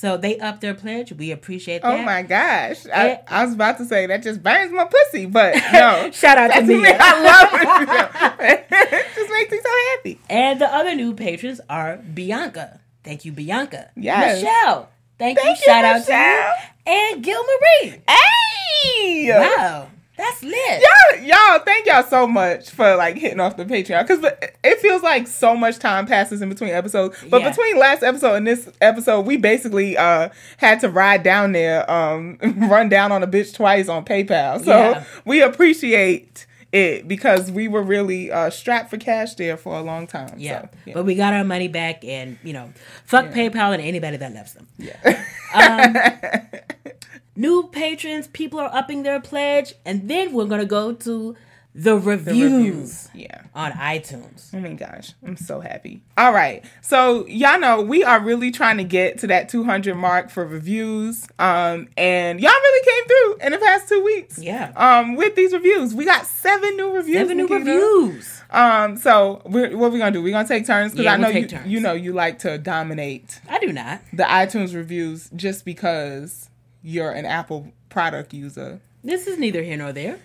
[0.00, 1.12] So they upped their pledge.
[1.12, 2.00] We appreciate oh that.
[2.00, 2.86] Oh my gosh.
[2.86, 6.10] I, I was about to say that just burns my pussy, but no.
[6.10, 6.82] Shout out to me.
[6.86, 8.66] I love it.
[8.70, 10.18] it just makes me so happy.
[10.30, 12.80] And the other new patrons are Bianca.
[13.04, 13.90] Thank you, Bianca.
[13.94, 14.42] Yes.
[14.42, 14.88] Michelle.
[15.18, 15.64] Thank, Thank you.
[15.66, 16.94] you, Shout out to you.
[16.94, 18.00] And Gil Marie.
[18.08, 19.38] Hey!
[19.38, 19.88] Wow.
[20.20, 20.82] That's lit.
[20.82, 24.24] Y'all, y'all, thank y'all so much for like hitting off the Patreon because
[24.62, 27.16] it feels like so much time passes in between episodes.
[27.30, 27.48] But Yeah.
[27.50, 30.28] between last episode and this episode, we basically uh
[30.58, 34.62] had to ride down there, um, run down on a bitch twice on PayPal.
[34.64, 35.04] So Yeah.
[35.24, 40.06] we appreciate it because we were really uh strapped for cash there for a long
[40.06, 40.34] time.
[40.38, 40.62] Yeah.
[40.62, 40.94] So, yeah.
[40.94, 42.72] But we got our money back and, you know,
[43.04, 44.68] fuck PayPal and anybody that loves them.
[44.78, 46.44] yeah.
[47.36, 49.74] New patrons, people are upping their pledge.
[49.84, 51.36] And then we're going to go to
[51.74, 53.08] the The reviews, reviews.
[53.14, 53.42] Yeah.
[53.54, 54.50] on iTunes.
[54.52, 56.02] Oh my gosh, I'm so happy.
[56.18, 56.64] All right.
[56.82, 61.28] So, y'all know we are really trying to get to that 200 mark for reviews.
[61.38, 64.38] Um and y'all really came through in the past 2 weeks.
[64.38, 64.72] Yeah.
[64.76, 65.94] Um with these reviews.
[65.94, 67.16] We got 7 new reviews.
[67.18, 68.42] Seven new reviews.
[68.50, 70.22] Um so we're, what we going to do?
[70.24, 71.66] We're to take turns cuz Yeah, I know we'll you turns.
[71.68, 74.00] you know you like to dominate I do not.
[74.12, 76.50] the iTunes reviews just because
[76.82, 78.80] you're an Apple product user.
[79.02, 80.18] This is neither here nor there.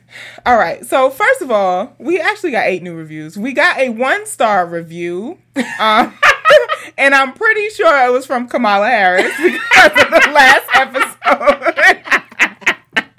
[0.46, 0.86] All right.
[0.86, 3.38] So first of all, we actually got eight new reviews.
[3.38, 5.38] We got a one star review,
[5.80, 6.14] um,
[6.98, 12.04] and I'm pretty sure it was from Kamala Harris because of the last episode.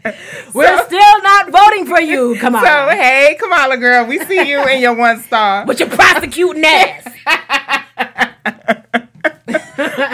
[0.54, 2.36] We're still not voting for you.
[2.38, 2.62] Come on.
[2.62, 5.64] so hey, Kamala girl, we see you in your one star.
[5.66, 7.06] With your prosecuting ass.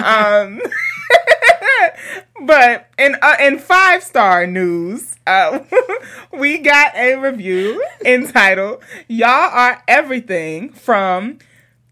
[0.04, 0.60] Um,
[2.46, 5.60] but in uh, in five star news, uh,
[6.32, 11.38] we got a review entitled "Y'all Are Everything" from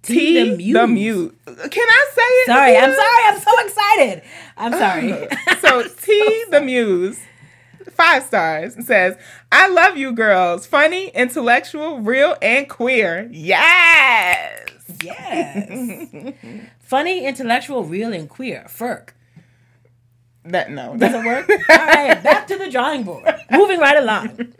[0.03, 1.33] T the the Muse.
[1.47, 1.71] Mute.
[1.71, 2.47] Can I say it?
[2.47, 3.25] Sorry, I'm sorry.
[3.27, 4.23] I'm so excited.
[4.57, 5.29] I'm sorry.
[5.61, 7.21] so T the Muse,
[7.91, 9.17] five stars, says,
[9.53, 10.67] "I love you, girls.
[10.67, 13.29] Funny, intellectual, real, and queer.
[13.31, 14.67] Yes."
[15.03, 16.35] yes.
[16.81, 18.67] Funny, intellectual, real, and queer.
[18.69, 19.11] Ferk.
[20.51, 20.97] That no.
[20.97, 21.49] Doesn't work?
[21.69, 23.25] All right, back to the drawing board.
[23.51, 24.53] Moving right along.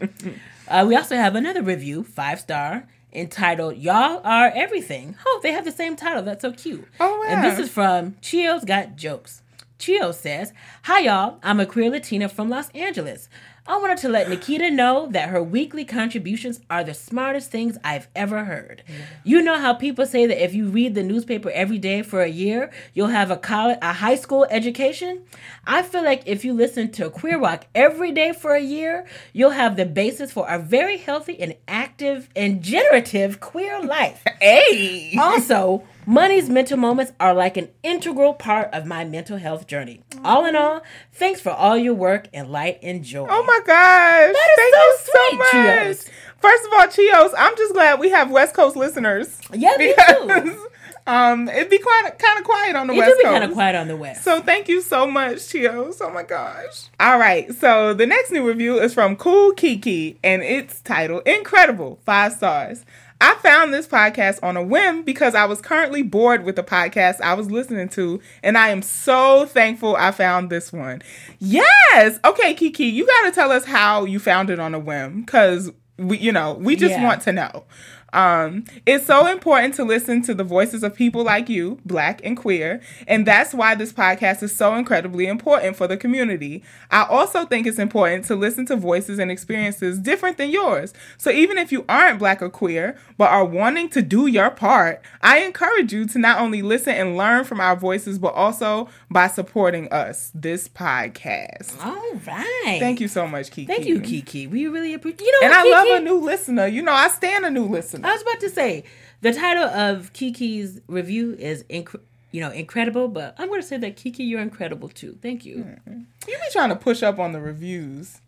[0.69, 5.17] Uh, we also have another review, five star, entitled Y'all Are Everything.
[5.27, 6.23] Oh, they have the same title.
[6.23, 6.87] That's so cute.
[7.01, 9.43] Oh, And this is from Chio's Got Jokes.
[9.79, 10.53] Chio says,
[10.85, 11.39] Hi, y'all.
[11.43, 13.29] I'm a queer Latina from Los Angeles.
[13.67, 18.09] I wanted to let Nikita know that her weekly contributions are the smartest things I've
[18.17, 18.83] ever heard.
[19.23, 22.29] You know how people say that if you read the newspaper every day for a
[22.29, 25.25] year, you'll have a college, a high school education?
[25.67, 29.51] I feel like if you listen to Queer Rock every day for a year, you'll
[29.51, 34.25] have the basis for a very healthy and active and generative queer life.
[34.41, 35.17] hey.
[35.19, 40.03] Also, money's mental moments are like an integral part of my mental health journey.
[40.25, 40.83] All in all,
[41.13, 43.27] thanks for all your work and light and joy.
[43.29, 44.31] Oh my gosh.
[44.31, 45.51] is Thank so you so sweet, much.
[45.51, 46.11] Chios.
[46.41, 49.39] First of all, Chios, I'm just glad we have West Coast listeners.
[49.53, 50.67] Yeah, me because too.
[51.07, 53.21] um it'd be quite kind of quiet on the West Coast.
[53.21, 54.23] It West do be kind of quiet on the west.
[54.23, 56.01] So thank you so much, Chios.
[56.01, 56.89] Oh my gosh.
[56.99, 57.53] All right.
[57.55, 62.85] So the next new review is from Cool Kiki and it's titled Incredible, five stars.
[63.21, 67.21] I found this podcast on a whim because I was currently bored with the podcast
[67.21, 71.03] I was listening to, and I am so thankful I found this one.
[71.39, 72.19] Yes.
[72.25, 75.71] Okay, Kiki, you got to tell us how you found it on a whim because
[75.99, 77.05] we, you know, we just Yeah.
[77.05, 77.65] want to know.
[78.13, 82.37] Um, it's so important to listen to the voices of people like you, black and
[82.37, 86.63] queer, and that's why this podcast is so incredibly important for the community.
[86.91, 90.93] I also think it's important to listen to voices and experiences different than yours.
[91.19, 95.01] So even if you aren't black or queer, but are wanting to do your part,
[95.23, 99.29] I encourage you to not only listen and learn from our voices, but also by
[99.29, 101.83] supporting us, this podcast.
[101.85, 101.95] All
[102.27, 102.79] right.
[102.81, 103.67] Thank you so much, Kiki.
[103.67, 104.47] Thank you, Kiki.
[104.47, 105.21] We really appreciate.
[105.21, 105.71] You know, And I Kiki?
[105.73, 106.67] love a new listener.
[106.67, 108.00] You know, I stand a new listener.
[108.05, 108.85] I was about to say
[109.21, 112.01] the title of Kiki's review is inc-
[112.33, 115.19] you know incredible, but I'm going to say that Kiki, you're incredible too.
[115.23, 116.01] Thank you hmm.
[116.29, 118.21] You be trying to push up on the reviews.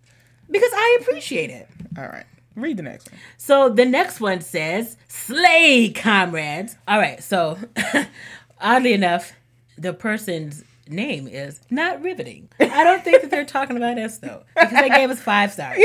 [0.51, 1.69] because I appreciate it.
[1.97, 2.27] All right.
[2.57, 3.19] Read the next one.
[3.39, 7.23] So the next one says, "Slay, comrades." All right.
[7.23, 7.59] So
[8.61, 9.33] oddly enough,
[9.79, 12.49] the person's name is not riveting.
[12.61, 15.79] I don't think that they're talking about us though, because they gave us five stars.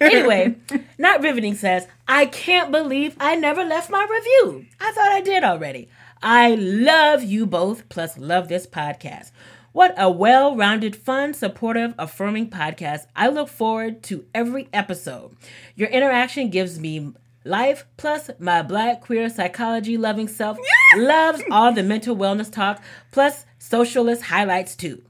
[0.00, 0.56] Anyway,
[0.98, 4.66] not riveting says, I can't believe I never left my review.
[4.80, 5.88] I thought I did already.
[6.22, 9.30] I love you both, plus love this podcast.
[9.72, 13.06] What a well rounded, fun, supportive, affirming podcast.
[13.16, 15.36] I look forward to every episode.
[15.74, 17.12] Your interaction gives me
[17.44, 20.58] life, plus my black, queer, psychology loving self
[20.96, 25.02] loves all the mental wellness talk, plus socialist highlights too.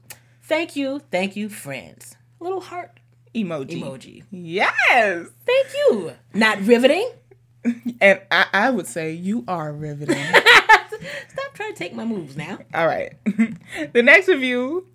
[0.43, 2.15] Thank you, thank you, friends.
[2.39, 2.99] Little heart
[3.33, 3.81] Emoji.
[3.81, 4.23] emoji.
[4.31, 5.27] Yes.
[5.45, 6.13] Thank you.
[6.33, 7.09] Not riveting.
[7.99, 10.23] And I, I would say you are riveting.
[10.23, 12.59] Stop trying to take my moves now.
[12.75, 13.13] All right.
[13.93, 14.87] the next review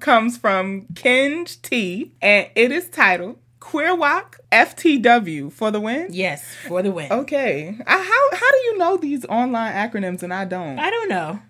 [0.00, 6.08] comes from Kinge T, and it is titled Queer WOC FTW for the win.
[6.10, 7.10] Yes, for the win.
[7.10, 7.74] Okay.
[7.86, 10.78] I, how how do you know these online acronyms and I don't?
[10.78, 11.40] I don't know.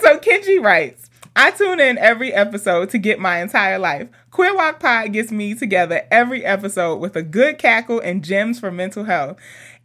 [0.00, 4.08] So Kenji writes, I tune in every episode to get my entire life.
[4.30, 8.70] Queer WOC Pod gets me together every episode with a good cackle and gems for
[8.70, 9.36] mental health.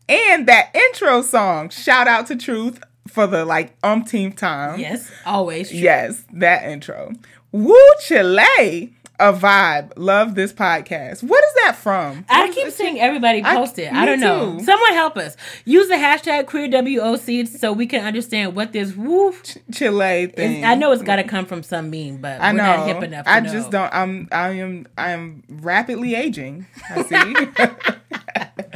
[0.07, 4.79] And that intro song, shout out to Truth for the like umpteenth time.
[4.79, 5.69] Yes, always.
[5.69, 5.79] True.
[5.79, 7.11] Yes, that intro.
[7.51, 9.93] Woo Chile, a vibe.
[9.95, 11.23] Love this podcast.
[11.23, 12.23] What is that from?
[12.29, 13.91] I keep seeing everybody I- post it.
[13.91, 14.57] I don't know.
[14.59, 14.63] too.
[14.63, 15.35] Someone help us.
[15.65, 19.43] Use the hashtag QueerWOC so we can understand what this woof.
[19.71, 20.31] Chile is.
[20.33, 20.63] thing.
[20.65, 22.63] I know it's got to come from some meme, but I we're know.
[22.77, 23.25] not hip enough.
[23.27, 23.51] I know.
[23.51, 23.93] just don't.
[23.93, 24.27] I'm.
[24.31, 24.87] I am.
[24.97, 26.67] I am rapidly aging.
[26.89, 27.35] I see.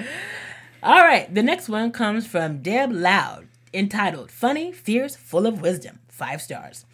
[0.83, 5.99] All right, the next one comes from Deb Loud, entitled "Funny, Fierce, Full of Wisdom."
[6.07, 6.85] Five stars.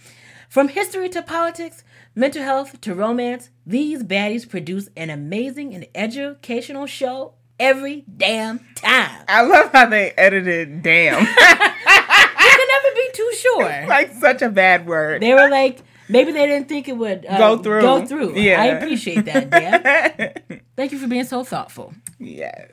[0.50, 1.84] From history to politics,
[2.18, 9.24] mental health to romance, these baddies produce an amazing and educational show every damn time.
[9.28, 10.82] I love how they edited.
[10.82, 13.88] Damn, You can never be too sure.
[13.88, 15.22] like such a bad word.
[15.22, 17.82] They were like, maybe they didn't think it would uh, Go through.
[17.82, 18.36] Go through.
[18.36, 18.62] Yeah.
[18.62, 20.62] I appreciate that, Deb.
[20.76, 21.94] Thank you for being so thoughtful.
[22.20, 22.70] yes.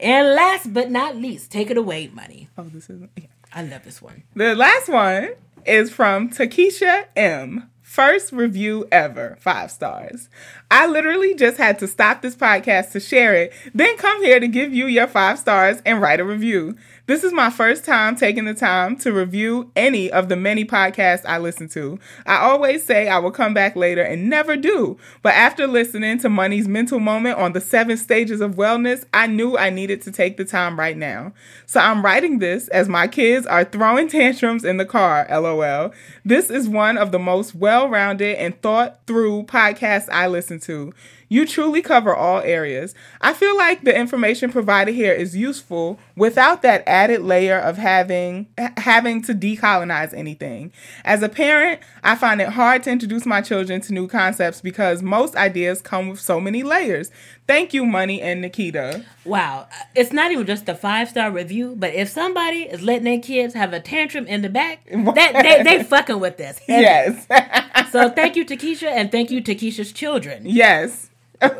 [0.00, 2.48] And last but not least, take it away, money.
[2.58, 3.00] Oh, this is.
[3.16, 3.26] Yeah.
[3.52, 4.24] I love this one.
[4.34, 5.30] The last one
[5.64, 7.70] is from Takesha M.
[7.94, 10.28] First review ever, five stars.
[10.68, 14.48] I literally just had to stop this podcast to share it, then come here to
[14.48, 16.76] give you your five stars and write a review.
[17.06, 21.26] This is my first time taking the time to review any of the many podcasts
[21.26, 21.98] I listen to.
[22.24, 24.96] I always say I will come back later and never do.
[25.20, 29.58] But after listening to Money's mental moment on the seven stages of wellness, I knew
[29.58, 31.34] I needed to take the time right now.
[31.66, 35.92] So I'm writing this as my kids are throwing tantrums in the car, lol.
[36.24, 40.94] This is one of the most well rounded and thought through podcasts I listen to.
[41.28, 42.94] You truly cover all areas.
[43.20, 48.46] I feel like the information provided here is useful without that added layer of having
[48.76, 50.72] having to decolonize anything.
[51.04, 55.02] As a parent, I find it hard to introduce my children to new concepts because
[55.02, 57.10] most ideas come with so many layers.
[57.46, 59.04] Thank you, Money and Nikita.
[59.24, 59.68] Wow.
[59.94, 63.52] It's not even just a five star review, but if somebody is letting their kids
[63.54, 66.60] have a tantrum in the back, that they, they fucking with this.
[66.68, 67.26] Yes.
[67.90, 70.42] So thank you to Keisha and thank you to Keisha's children.
[70.46, 71.10] yes.
[71.40, 71.50] for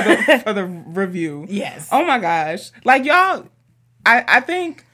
[0.00, 1.46] the for the review.
[1.48, 1.88] Yes.
[1.92, 2.70] Oh my gosh.
[2.84, 3.46] Like y'all
[4.06, 4.85] I I think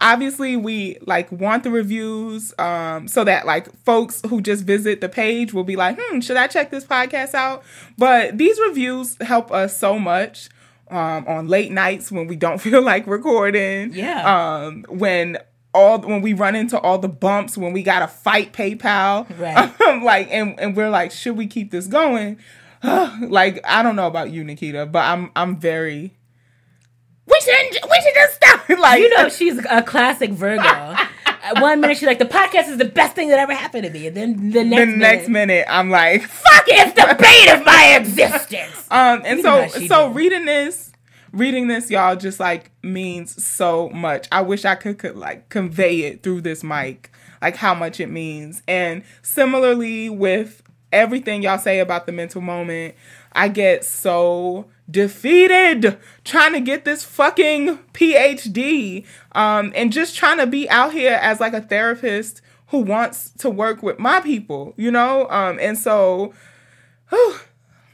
[0.00, 5.08] obviously we like want the reviews um so that like folks who just visit the
[5.08, 7.62] page will be like, "Hmm, should I check this podcast out?"
[7.98, 10.48] But these reviews help us so much
[10.90, 13.92] um on late nights when we don't feel like recording.
[13.92, 14.22] Yeah.
[14.64, 15.38] Um when
[15.72, 19.72] all when we run into all the bumps when we gotta fight PayPal, Right.
[19.86, 22.38] Um, like and and we're like, should we keep this going?
[22.82, 26.16] like I don't know about you, Nikita, but I'm I'm very.
[27.30, 28.68] We should we should just stop.
[28.78, 30.96] like You know she's a classic Virgo.
[31.60, 34.06] One minute she's like, the podcast is the best thing that ever happened to me.
[34.06, 37.64] And then the next, the minute, next minute I'm like, fuck it's the bane of
[37.64, 38.86] my existence.
[38.90, 40.14] Um, and You so so do.
[40.14, 40.92] reading this,
[41.32, 44.28] reading this, y'all just like means so much.
[44.30, 48.10] I wish I could, could like convey it through this mic, like how much it
[48.10, 48.62] means.
[48.68, 50.62] And similarly with
[50.92, 52.94] everything y'all say about the mental moment,
[53.32, 60.46] I get so defeated trying to get this fucking PhD, um, and just trying to
[60.46, 64.90] be out here as like a therapist who wants to work with my people, you
[64.90, 65.28] know.
[65.28, 66.32] Um, and so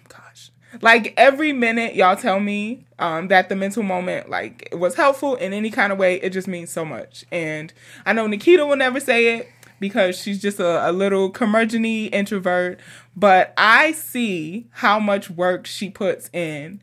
[0.09, 0.51] gosh
[0.83, 5.53] like every minute y'all tell me um, that the mental moment like was helpful in
[5.53, 7.73] any kind of way it just means so much and
[8.05, 9.49] i know nikita will never say it
[9.79, 12.79] because she's just a, a little curmudgeon introvert
[13.15, 16.81] but i see how much work she puts in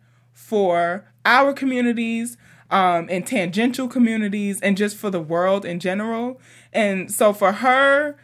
[0.54, 2.38] for our communities
[2.70, 6.40] um, and tangential communities and just for the world in general
[6.72, 8.16] and so for her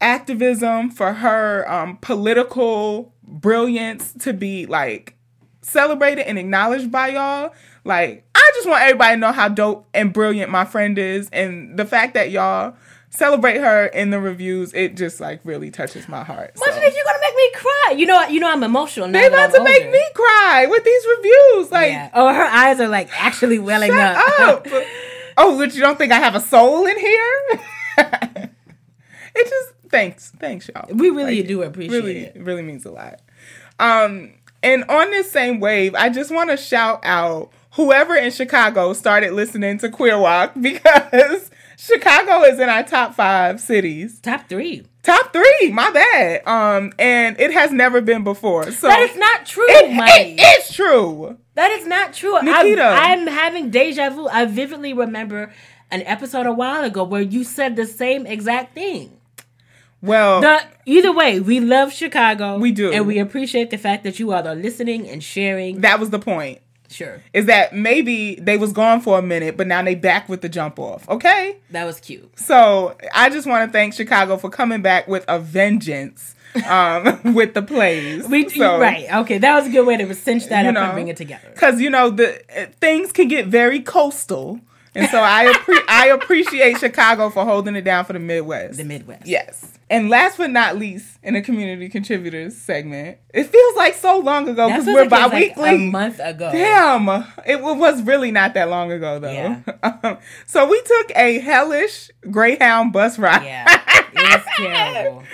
[0.00, 5.16] activism, for her um, political brilliance to be like
[5.62, 7.52] celebrated and acknowledged by y'all.
[7.84, 11.76] Like, I just want everybody to know how dope and brilliant my friend is, and
[11.76, 12.76] the fact that y'all
[13.14, 16.52] celebrate her in the reviews, it just like really touches my heart.
[16.56, 16.80] What so.
[16.80, 17.94] did you gonna make me cry?
[17.96, 19.20] You know, you know, I'm emotional now.
[19.20, 21.70] They about to make me cry with these reviews.
[21.70, 22.10] Like, Yeah.
[22.14, 24.40] Oh, her eyes are like actually welling shut up.
[24.40, 24.66] up.
[25.36, 27.32] oh, but you don't think I have a soul in here?
[27.98, 30.88] it just thanks, thanks y'all.
[30.94, 32.36] We really Like, do appreciate really, it.
[32.36, 33.20] It really means a lot.
[33.78, 34.32] Um,
[34.62, 39.32] and on this same wave, I just want to shout out whoever in Chicago started
[39.32, 41.50] listening to Queer WOC because
[41.84, 44.20] Chicago is in our top five cities.
[44.20, 44.84] Top three.
[45.02, 46.46] Top three, my bad.
[46.46, 48.70] Um, and it has never been before.
[48.70, 50.10] So That is not true, it, Mike.
[50.38, 51.36] it is true.
[51.54, 52.40] That is not true.
[52.40, 52.82] Nikita.
[52.84, 54.28] I'm, I'm having deja vu.
[54.28, 55.52] I vividly remember
[55.90, 59.18] an episode a while ago where you said the same exact thing.
[60.00, 62.58] Well, The either way, we love Chicago.
[62.58, 62.92] We do.
[62.92, 65.80] and we appreciate the fact that you all are listening and sharing.
[65.80, 66.60] that was the point.
[66.92, 70.42] Sure, Is that maybe they was gone for a minute, but now they back with
[70.42, 71.08] the jump off.
[71.08, 71.56] Okay.
[71.70, 72.38] that was cute.
[72.38, 76.34] So I just want to thank Chicago for coming back with a vengeance
[76.66, 78.28] um, with the plays.
[78.28, 79.12] We so, right.
[79.12, 81.48] Okay, that was a good way to cinch that up know, and bring it together.
[81.52, 84.60] because you know the uh, things can get very coastal,
[84.94, 88.76] and so I appre- I appreciate Chicago for holding it down for the Midwest.
[88.78, 89.26] The Midwest.
[89.26, 89.68] Yes.
[89.90, 94.48] And last but not least, in the community contributors segment, it feels like so long
[94.48, 96.50] ago because we're like was, like, a month ago.
[96.50, 97.08] Damn,
[97.46, 99.30] it wa- was really not that long ago though.
[99.30, 99.60] Yeah.
[100.04, 103.66] Um, so we took a hellish Greyhound bus ride Yeah,
[104.14, 105.24] it was terrible.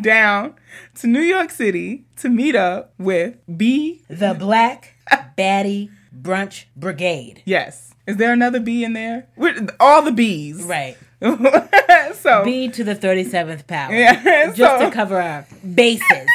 [0.00, 0.54] down
[1.00, 4.02] to New York City to meet up with B.
[4.08, 4.94] The Black
[5.36, 7.42] Baddie Brunch Brigade.
[7.44, 9.26] Yes, is there another B in there?
[9.36, 10.96] We're, all the B's, Right.
[12.16, 13.92] so B to the 37th power.
[13.94, 16.02] Yeah, Just so- to cover our bases.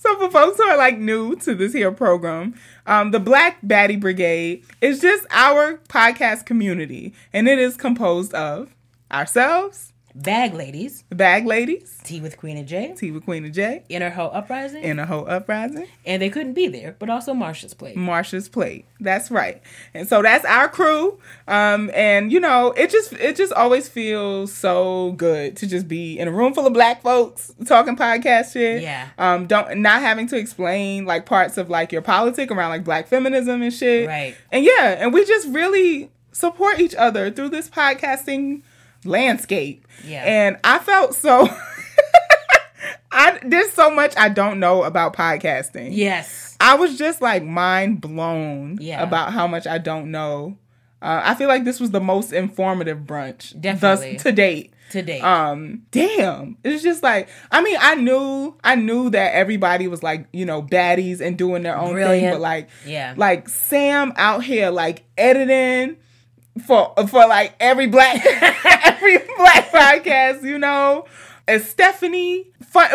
[0.00, 2.54] So for folks who are like new to this here program,
[2.86, 8.74] um, the Black Baddie Brigade is just our podcast community, and it is composed of
[9.10, 13.84] ourselves, Bag Ladies, Bag Ladies, Tea with Queen and Jay, Tea with Queen and Jay,
[13.88, 17.96] Inner Hoe Uprising, Inner whole uprising, and they couldn't be there, but also Marsha's Plate.
[17.96, 18.84] Marsha's Plate.
[18.98, 19.62] That's right,
[19.94, 21.20] and so that's our crew.
[21.46, 26.18] Um, and you know, it just it just always feels so good to just be
[26.18, 28.82] in a room full of black folks talking podcast shit.
[28.82, 29.10] Yeah.
[29.18, 33.06] Um, don't not having to explain like parts of like your politic around like black
[33.06, 34.08] feminism and shit.
[34.08, 34.34] Right.
[34.50, 38.62] And yeah, and we just really support each other through this podcasting
[39.04, 39.86] landscape.
[40.04, 40.22] Yeah.
[40.24, 41.48] And I felt so
[43.10, 45.90] I there's so much I don't know about podcasting.
[45.92, 46.56] Yes.
[46.60, 49.02] I was just like mind blown Yeah.
[49.02, 50.58] about how much I don't know.
[51.00, 54.14] Uh, I feel like this was the most informative brunch Definitely.
[54.14, 54.74] thus to date.
[54.90, 55.20] To date.
[55.22, 60.26] Um, damn, it's just like I mean, I knew I knew that everybody was like
[60.32, 63.14] you know baddies and doing their own thing, but like Yeah.
[63.16, 65.96] like Sam out here like editing
[66.58, 68.24] for for like every black
[68.86, 71.06] every black podcast, you know.
[71.46, 72.46] And Stephanie,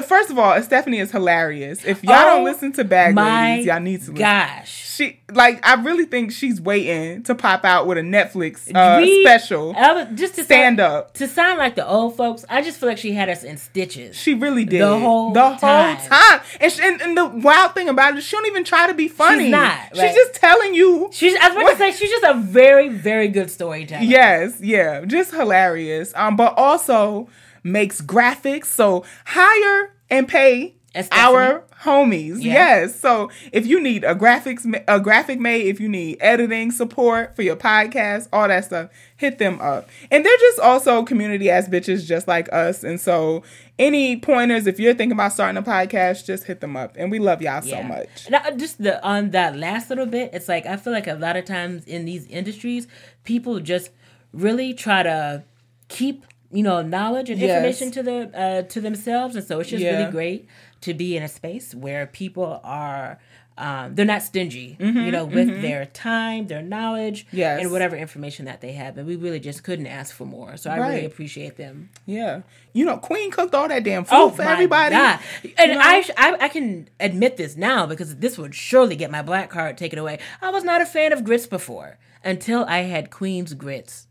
[0.06, 1.84] first of all, Stephanie is hilarious.
[1.86, 4.16] If y'all Oh don't listen to Bag Ladies, y'all need to listen.
[4.16, 4.83] gosh.
[4.96, 9.24] She like I really think she's waiting to pop out with a Netflix uh, We-
[9.24, 9.74] special.
[10.14, 11.14] Just to Stand sound, up.
[11.16, 14.16] To sound like the old folks, I just feel like she had us in stitches.
[14.16, 15.98] She really did The whole the whole time.
[15.98, 16.42] time.
[16.62, 19.08] And, she, and and the wild thing about it, she don't even try to be
[19.08, 19.50] funny.
[19.50, 21.10] not, She's just telling you.
[21.12, 21.72] She's, I was about What?
[21.72, 24.04] to say, she's just a very, very good storyteller.
[24.04, 26.14] Yes, yeah, just hilarious.
[26.16, 27.30] Um, but also
[27.64, 28.66] makes graphics.
[28.66, 30.76] So hire and pay
[31.12, 32.38] our homies.
[32.42, 32.54] Yeah.
[32.54, 33.00] Yes.
[33.00, 37.42] So if you need a graphics a graphic made, if you need editing support for
[37.42, 39.90] your podcast, all that stuff, hit them up.
[40.12, 42.84] And they're just also community ass bitches just like us.
[42.84, 43.44] And so
[43.80, 46.96] any pointers if you're thinking about starting a podcast, just hit them up.
[46.98, 48.30] And we love y'all so much.
[48.30, 51.36] Now, just the on that last little bit, it's like I feel like a lot
[51.36, 52.88] of times in these industries,
[53.24, 53.90] people just
[54.32, 55.44] really try to
[55.90, 57.50] keep you know knowledge and Yes.
[57.50, 59.98] information to the uh, to themselves, and so it's just Yeah.
[60.00, 60.48] really great
[60.84, 63.20] to be in a space where people are.
[63.56, 67.62] Um, they're not stingy, you know, with their time, their knowledge, Mm-hmm, Yes.
[67.62, 70.58] and whatever information that they have, and we really just couldn't ask for more.
[70.58, 70.90] So I Right.
[70.96, 71.92] really appreciate them.
[72.08, 72.42] Yeah.
[72.74, 74.96] You know, Queen cooked all that damn food for Oh my everybody.
[74.96, 75.20] God.
[75.60, 75.82] And You know?
[75.84, 79.52] I, sh- I I can admit this now because this would surely get my black
[79.52, 80.18] card taken away.
[80.42, 84.08] I was not a fan of grits before until I had Queen's grits.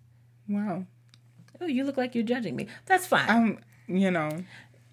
[0.49, 0.87] Wow.
[1.61, 2.69] Oh, you look like you're judging me.
[2.87, 3.29] That's fine.
[3.29, 3.59] Um,
[3.89, 4.31] you know.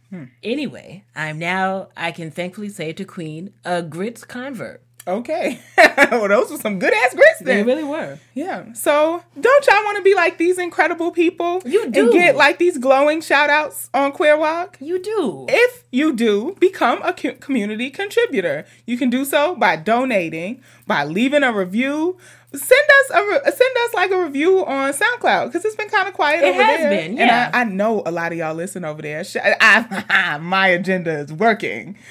[0.10, 0.26] Hmm.
[0.44, 4.82] anyway, I'm now I can thankfully say to Queen a grits convert.
[5.08, 5.60] Okay.
[6.12, 8.20] well, those were some good ass grits They really were.
[8.36, 8.74] Yeah.
[8.74, 11.62] So don't y'all want to be like these incredible people?
[11.66, 12.02] You do.
[12.02, 14.76] And get like these glowing shout outs on Queer WOC?
[14.80, 15.46] You do.
[15.50, 18.66] If you do, become a community contributor.
[18.86, 22.18] You can do so by donating, by leaving a review.
[22.52, 26.08] Send us a re- send us like a review on SoundCloud because it's been kind
[26.08, 26.90] of quiet It over has there.
[26.90, 27.48] been, yeah.
[27.48, 29.24] And I, I know a lot of y'all listen over there.
[29.24, 31.98] Sh- I, my agenda is working.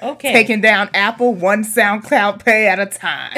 [0.00, 0.32] Okay.
[0.32, 3.32] Taking down Apple one SoundCloud pay at a time.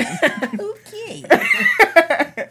[0.60, 2.48] Okay.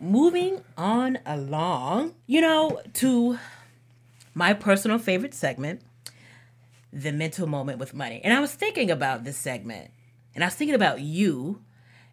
[0.00, 3.38] Moving on along, you know, to
[4.34, 5.82] my personal favorite segment,
[6.92, 8.20] the mental moment with money.
[8.24, 9.90] And I was thinking about this segment,
[10.34, 11.62] and I was thinking about you,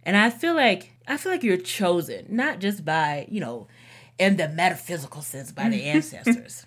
[0.03, 3.67] and I feel like I feel like you're chosen not just by, you know,
[4.17, 6.65] in the metaphysical sense by the ancestors.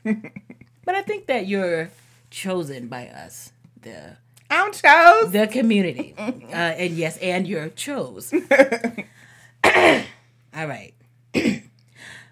[0.84, 1.90] but I think that you're
[2.30, 3.52] chosen by us,
[3.82, 4.16] the
[4.50, 5.30] I'm chose.
[5.32, 6.14] the community.
[6.48, 8.32] Uh, and yes, and you're chose.
[9.64, 10.94] All right.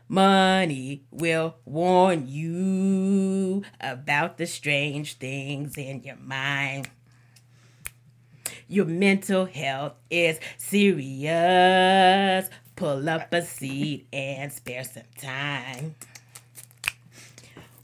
[0.09, 6.89] Money will warn you about the strange things in your mind.
[8.69, 12.49] Your mental health is serious.
[12.77, 15.97] Pull up a seat and spare some time.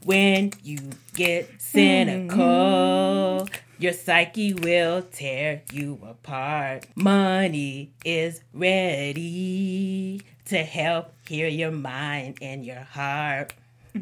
[0.05, 1.55] When you get hmm.
[1.57, 3.49] cynical,
[3.83, 6.85] your psyche will tear you apart.
[6.95, 13.53] Money is ready to help heal your mind and your heart.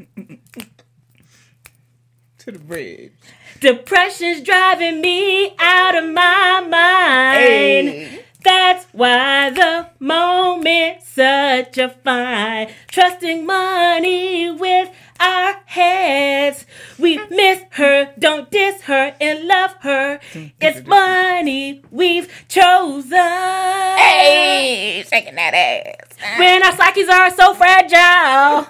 [2.46, 3.12] To the bridge.
[3.60, 7.88] Depression's driving me out of my mind.
[7.88, 8.26] Hey.
[8.44, 12.72] That's why the moment's such a fine.
[12.88, 14.90] Trusting money with
[15.20, 16.66] our heads.
[16.98, 20.20] We miss her, don't diss her, and love her.
[20.60, 23.12] It's money we've chosen.
[23.12, 26.40] Hey, shaking that ass.
[26.40, 28.68] When our psyches are so fragile.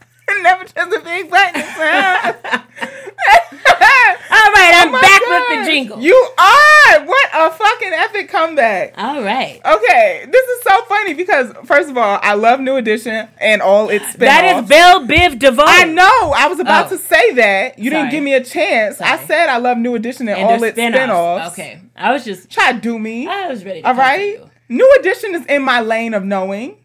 [0.42, 1.62] Never just a big button.
[4.36, 5.42] All right, I'm oh my back God.
[5.50, 6.00] with the jingle.
[6.00, 7.04] You are.
[7.04, 8.94] What a fucking epic comeback.
[8.98, 9.60] All right.
[9.64, 13.88] Okay, this is so funny because first of all, I love New Edition and all
[13.90, 15.64] its spin That is Bell Biv DeVoe.
[15.66, 16.32] I know.
[16.36, 16.88] I was about Oh.
[16.90, 17.78] to say that.
[17.78, 18.02] You Sorry.
[18.02, 19.00] didn't give me a chance.
[19.00, 20.96] I said I love New Edition and, And all its spin-offs.
[20.98, 21.52] spin-offs.
[21.52, 21.80] Okay.
[21.96, 23.26] I was just, Try to do me.
[23.26, 24.50] I was ready to All you.
[24.68, 26.76] New Edition is in my lane of knowing.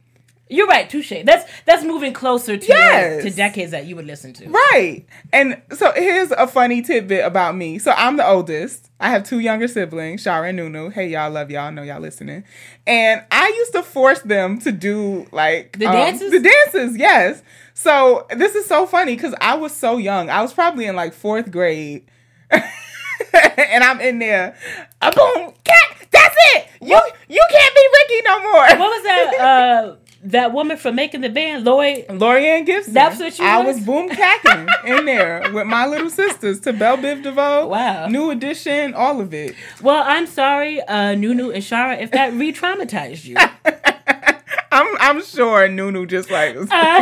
[0.51, 1.13] You're right, touche.
[1.23, 3.23] That's that's moving closer to Yes.
[3.23, 4.49] to decades that you would listen to.
[4.49, 5.05] Right.
[5.31, 7.77] And so here's a funny tidbit about me.
[7.77, 8.89] So I'm the oldest.
[8.99, 10.89] I have two younger siblings, Shara and Nunu.
[10.89, 11.67] Hey, y'all love y'all.
[11.67, 12.43] I know y'all listening.
[12.87, 16.31] And I used to force them to do like The um, dances?
[16.31, 17.43] The dances, yes.
[17.75, 20.29] So this is so funny because I was so young.
[20.31, 22.09] I was probably in like fourth grade.
[22.51, 24.57] and I'm in there.
[25.01, 26.07] A boom, cat.
[26.11, 26.67] That's it.
[26.81, 28.61] You you can't be Ricky no more.
[28.61, 29.33] What was that?
[29.39, 32.05] Uh, that woman from making the band, Lloyd.
[32.09, 32.93] Laurieann Gibson.
[32.93, 33.77] That's what you I was?
[33.77, 34.67] was boom cacking
[34.97, 37.67] in there with my little sisters to Bell Biv DeVoe.
[37.67, 38.07] Wow.
[38.07, 39.55] New edition, all of it.
[39.81, 43.35] Well, I'm sorry, uh, Nunu and Shara, if that re-traumatized you.
[44.71, 47.01] I'm I'm sure Nunu just like Uh,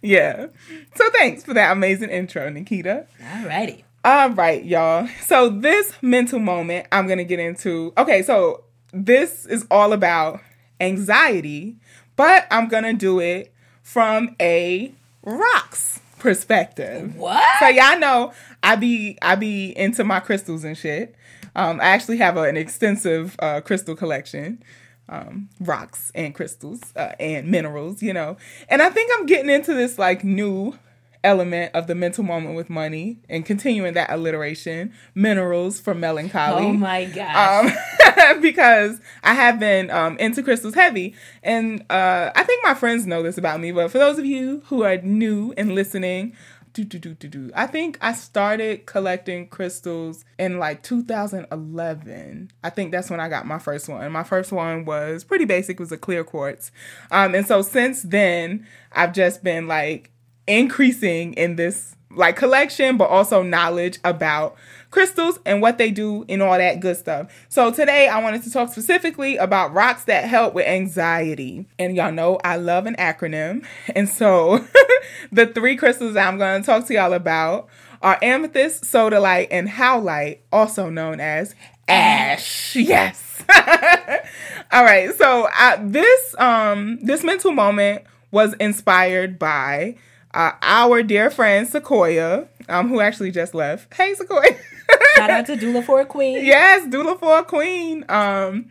[0.02, 0.46] Yeah.
[0.94, 3.06] So thanks for that amazing intro, Nikita.
[3.22, 3.82] Alrighty.
[4.04, 5.08] All right, y'all.
[5.22, 7.92] So this mental moment I'm going to get into.
[7.96, 10.40] Okay, so this is all about
[10.80, 11.76] anxiety,
[12.16, 17.16] but I'm going to do it from a rocks perspective.
[17.16, 17.58] What?
[17.60, 18.32] So y'all know
[18.62, 21.14] I be I be into my crystals and shit.
[21.56, 24.62] Um, I actually have a, an extensive uh, crystal collection,
[25.08, 28.36] um, rocks and crystals uh, and minerals, you know.
[28.68, 30.78] And I think I'm getting into this like new
[31.24, 36.72] element of the mental moment with money and continuing that alliteration, minerals for melancholy Oh
[36.74, 37.72] my gosh.
[38.14, 41.14] um, because I have been um, into crystals heavy.
[41.42, 44.62] And uh, I think my friends know this about me, but for those of you
[44.66, 46.36] who are new and listening,
[46.74, 47.50] do, do, do, do, do.
[47.54, 52.50] I think I started collecting crystals in like 2011.
[52.64, 54.10] I think that's when I got my first one.
[54.10, 56.72] My first one was pretty basic, it was a clear quartz.
[57.10, 60.10] Um, and so since then, I've just been like
[60.46, 64.56] increasing in this like collection, but also knowledge about
[64.90, 67.32] crystals and what they do and all that good stuff.
[67.48, 71.66] So today I wanted to talk specifically about rocks that help with anxiety.
[71.78, 73.64] And y'all know I love an acronym.
[73.94, 74.64] And so
[75.32, 77.68] the three crystals I'm going to talk to y'all about
[78.02, 81.54] are amethyst, sodalite, and howlite, also known as
[81.88, 82.76] ash.
[82.76, 83.44] Yes.
[84.72, 85.12] all right.
[85.14, 89.96] So uh, this um this mental moment was inspired by
[90.34, 93.92] uh, our dear friend Sequoia, um, who actually just left.
[93.94, 94.56] Hey, Sequoia.
[95.16, 96.44] Shout out to Doula for a Queen.
[96.44, 98.04] yes, doula for a queen.
[98.08, 98.70] Um,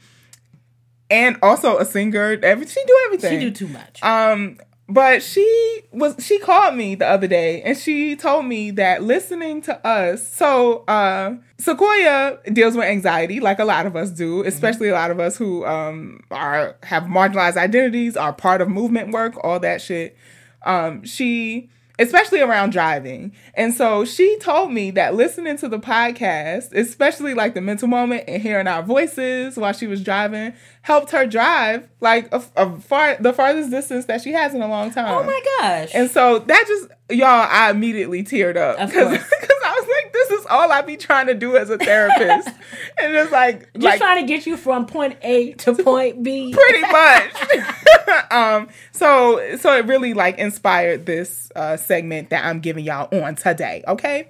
[1.10, 2.38] and also a singer.
[2.44, 3.40] Every she do everything.
[3.40, 4.04] She do too much.
[4.04, 4.60] Um,
[4.90, 9.62] but she was she called me the other day and she told me that listening
[9.64, 14.90] to us, so uh Sequoia deals with anxiety like a lot of us do, especially
[14.90, 19.34] a lot of us who um are have marginalized identities, are part of movement work,
[19.44, 20.18] all that shit.
[20.66, 23.32] Um she especially around driving.
[23.54, 28.24] And so she told me that listening to the podcast, especially like the mental moment
[28.28, 30.54] and hearing our voices while she was driving,
[30.84, 34.68] helped her drive like a, a far the farthest distance that she has in a
[34.68, 35.08] long time.
[35.18, 35.92] oh my gosh.
[35.94, 39.20] And so that just y'all, I immediately teared up because.
[39.66, 42.48] I was like, this is all I be trying to do as a therapist,
[42.98, 46.54] and it's like Just like trying to get you from point A to point B.
[46.54, 48.32] pretty much.
[48.32, 53.36] um, so so it really like inspired this uh, segment that I'm giving y'all on
[53.36, 53.84] today.
[53.88, 54.28] Okay,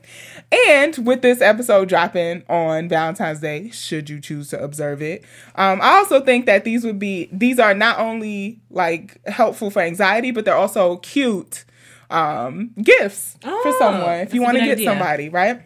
[0.69, 5.23] and with this episode dropping on Valentine's Day, should you choose to observe it,
[5.55, 9.81] um, I also think that these would be these are not only like helpful for
[9.81, 11.65] anxiety, but they're also cute
[12.09, 14.89] um, gifts for Oh, someone if you want to get idea.
[14.89, 15.61] somebody right.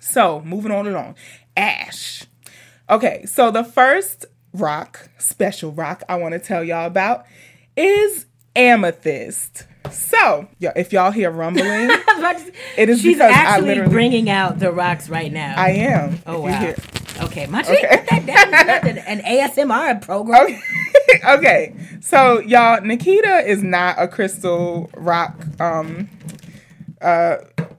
[0.00, 1.14] So moving on along,
[1.56, 2.24] Ash.
[2.90, 7.24] Okay, so the first rock, special rock I want to tell y'all about
[7.76, 8.26] is
[8.56, 9.66] amethyst.
[9.90, 11.90] So, yeah, if y'all hear rumbling,
[12.76, 15.54] It is She's because actually literally- bringing out the rocks right now.
[15.56, 16.20] I am.
[16.26, 16.74] oh wow.
[17.20, 20.44] Okay, my chick, that, not an, ASMR program.
[20.44, 20.60] Okay.
[21.28, 21.74] okay.
[22.00, 26.08] So y'all, Nikita is not a crystal rock um
[27.00, 27.36] uh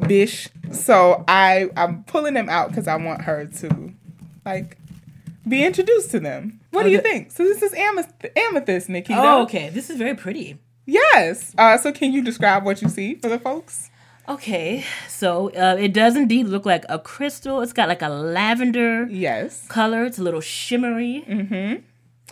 [0.07, 0.49] bish.
[0.71, 3.93] So I I'm pulling them out because I want her to
[4.45, 4.77] like
[5.47, 6.61] be introduced to them.
[6.71, 7.09] What do you Okay.
[7.09, 7.31] think?
[7.31, 9.19] So this is amethyst, amethyst Nikita.
[9.21, 9.69] Oh, okay.
[9.69, 10.57] This is very pretty.
[10.85, 11.53] Yes.
[11.57, 13.89] Uh, so can you describe what you see for the folks?
[14.27, 17.61] Okay, so uh, it does indeed look like a crystal.
[17.61, 19.67] It's got like a lavender Yes.
[19.67, 20.05] color.
[20.05, 21.83] It's a little shimmery.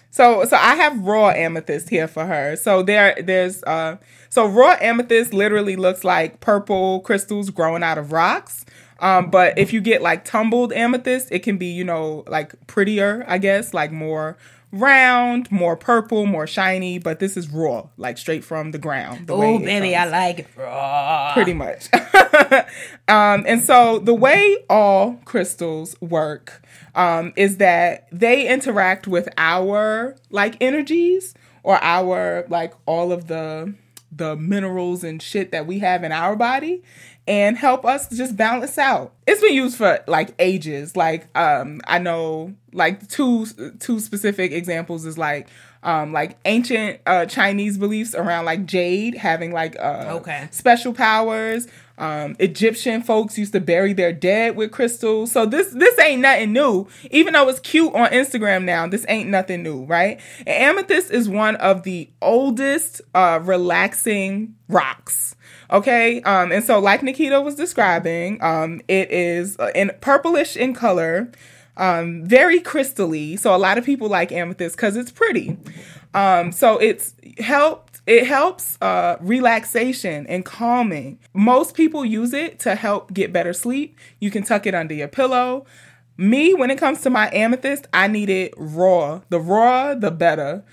[0.09, 2.55] So so I have raw amethyst here for her.
[2.55, 3.97] So there there's uh
[4.29, 8.65] so raw amethyst literally looks like purple crystals growing out of rocks.
[8.99, 13.25] Um, but if you get like tumbled amethyst, it can be, you know, like prettier,
[13.27, 14.37] I guess, like more
[14.71, 19.27] round, more purple, more shiny, but this is raw, like straight from the ground.
[19.27, 21.31] the Oh, baby, I like it raw.
[21.33, 21.89] pretty much.
[23.07, 26.61] um, and so the way all crystals work
[26.95, 33.73] um, is that they interact with our like energies or our like all of the
[34.13, 36.83] the minerals and shit that we have in our body
[37.31, 39.13] and help us just balance out.
[39.25, 40.97] It's been used for like ages.
[40.97, 43.45] Like um I know like two
[43.79, 45.47] two specific examples is like
[45.81, 50.49] um like ancient uh Chinese beliefs around like jade having like uh Okay.
[50.51, 51.67] special powers.
[51.97, 55.31] Um, Egyptian folks used to bury their dead with crystals.
[55.31, 56.87] So this this ain't nothing new.
[57.11, 60.19] Even though it's cute on Instagram now, this ain't nothing new, right?
[60.39, 65.35] And amethyst is one of the oldest uh, relaxing rocks.
[65.71, 70.73] Okay, um, and so like Nikita was describing, um, it is uh, in purplish in
[70.73, 71.31] color,
[71.77, 73.39] um, very crystally.
[73.39, 75.57] So a lot of people like amethyst because it's pretty.
[76.13, 78.01] Um, so it's helped.
[78.07, 81.19] It helps uh, relaxation and calming.
[81.33, 83.97] Most people use it to help get better sleep.
[84.19, 85.65] You can tuck it under your pillow.
[86.17, 89.21] Me, when it comes to my amethyst, I need it raw.
[89.29, 90.63] The raw, the better.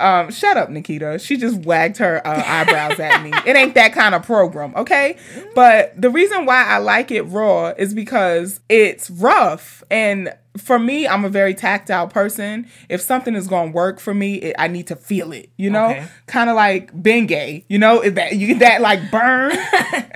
[0.00, 1.18] Um, shut up, Nikita.
[1.18, 3.32] She just wagged her uh, eyebrows at me.
[3.46, 5.16] It ain't that kind of program, okay?
[5.54, 9.82] But the reason why I like it raw is because it's rough.
[9.90, 12.66] And for me, I'm a very tactile person.
[12.88, 15.70] If something is going to work for me, it, I need to feel it, you
[15.70, 15.90] know?
[15.90, 16.06] Okay.
[16.26, 18.00] Kind of like Bengay, you know?
[18.00, 19.52] Is that you get that like burn?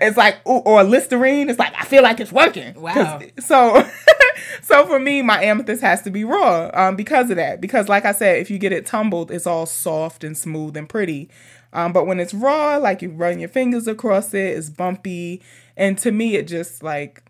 [0.01, 1.49] it's like, ooh, or Listerine.
[1.49, 2.81] It's like, I feel like it's working.
[2.81, 3.21] Wow.
[3.41, 3.89] So,
[4.63, 7.61] so for me, my amethyst has to be raw um, because of that.
[7.61, 10.89] Because, like I said, if you get it tumbled, it's all soft and smooth and
[10.89, 11.31] pretty.
[11.73, 15.41] Um, but when it's raw, like you run your fingers across it, it's bumpy,
[15.77, 17.22] and to me, it just like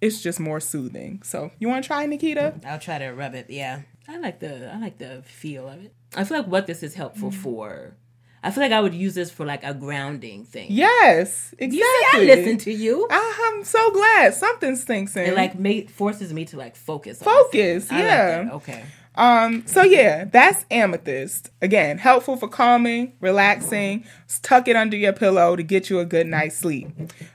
[0.00, 1.22] it's just more soothing.
[1.22, 2.54] So, you want to try, Nikita?
[2.66, 3.50] I'll try to rub it.
[3.50, 5.94] Yeah, I like the I like the feel of it.
[6.16, 7.94] I feel like what this is helpful for.
[8.42, 10.68] I feel like I would use this for like a grounding thing.
[10.70, 11.76] Yes, exactly.
[11.76, 13.06] You see, I listen to you.
[13.10, 15.26] Ah, I'm so glad something sinks in.
[15.26, 17.20] It like make forces me to like focus.
[17.20, 18.06] on Focus, something.
[18.06, 18.42] I like yeah.
[18.44, 18.52] that.
[18.54, 18.84] Okay.
[19.16, 21.50] Um, so yeah, that's amethyst.
[21.60, 24.04] Again, helpful for calming, relaxing.
[24.42, 26.88] Tuck it under your pillow to get you a good night's sleep.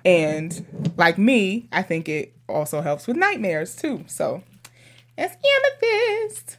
[0.03, 4.04] And like me, I think it also helps with nightmares too.
[4.08, 4.43] So
[5.18, 5.36] that's
[5.82, 6.58] amethyst.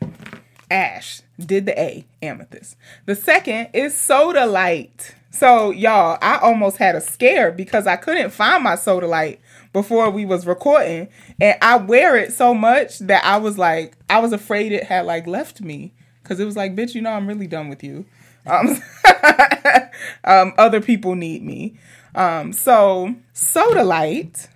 [0.70, 2.76] Ash did the A, amethyst.
[3.04, 5.14] The second is sodalite.
[5.36, 9.36] So y'all, I almost had a scare because I couldn't find my Sodalite
[9.70, 11.08] before we was recording,
[11.38, 15.04] and I wear it so much that I was like, I was afraid it had
[15.04, 18.06] like left me because it was like, bitch, you know, I'm really done with you.
[18.46, 18.80] Um,
[20.24, 21.78] um other people need me.
[22.14, 24.48] Um, so Sodalite.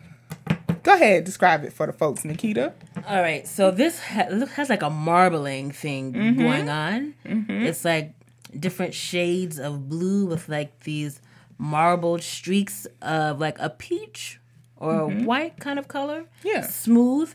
[0.83, 2.73] Go ahead, describe it for the folks, Nikita.
[3.07, 6.41] All right, so this ha- has like a marbling thing Mm-hmm.
[6.41, 7.15] going on.
[7.25, 8.15] It's like
[8.59, 11.21] different shades of blue with like these
[11.59, 14.41] marbled streaks of like a peach
[14.77, 16.21] or a white kind of color.
[16.23, 16.49] Mm-hmm.
[16.49, 16.63] Yeah.
[16.63, 17.35] Smooth.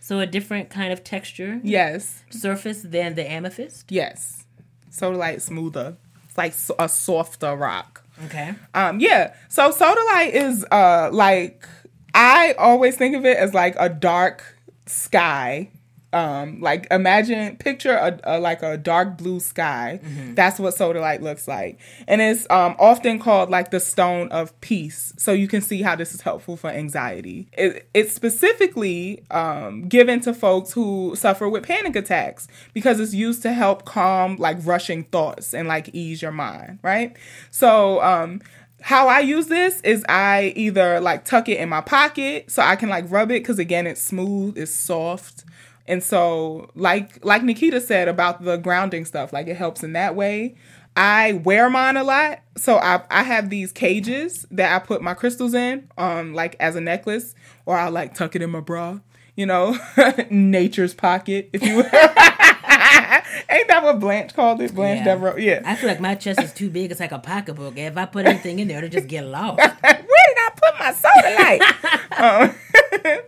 [0.00, 3.90] So a different kind of texture Yes, surface than the amethyst.
[3.90, 4.44] yes.
[4.90, 5.96] Sodalite smoother.
[6.28, 8.04] It's like a softer rock.
[8.26, 8.54] Okay.
[8.74, 9.34] Um, yeah.
[9.48, 11.66] So sodalite is uh like
[12.14, 14.56] I always think of it as like a dark
[14.86, 15.70] sky.
[16.12, 19.98] Um, like imagine picture a, a like a dark blue sky.
[20.36, 25.12] That's what sodalite looks like, and it's um often called like the stone of peace.
[25.16, 27.48] So you can see how this is helpful for anxiety.
[27.52, 33.42] It, it's specifically um given to folks who suffer with panic attacks because it's used
[33.42, 36.78] to help calm like rushing thoughts and like ease your mind.
[36.84, 37.16] Right.
[37.50, 38.40] So um
[38.84, 42.76] how I use this is I either like tuck it in my pocket so I
[42.76, 45.44] can like rub it because again it's smooth, it's soft.
[45.86, 50.14] And so like like Nikita said about the grounding stuff, like it helps in that
[50.14, 50.56] way.
[50.94, 52.40] I wear mine a lot.
[52.58, 56.76] So I I have these cages that I put my crystals in, um, like as
[56.76, 58.98] a necklace, or I like tuck it in my bra,
[59.34, 59.78] you know,
[60.30, 61.90] nature's pocket, if you will.
[63.50, 64.74] Ain't that what Blanche called it?
[64.74, 65.14] Blanche Yeah.
[65.14, 65.36] Devereaux?
[65.36, 65.62] Yeah.
[65.64, 66.90] I feel like my chest is too big.
[66.90, 67.76] It's like a pocketbook.
[67.76, 69.58] If I put anything in there, it'll just get lost.
[69.80, 71.34] Where did I put my soda
[72.20, 73.20] light?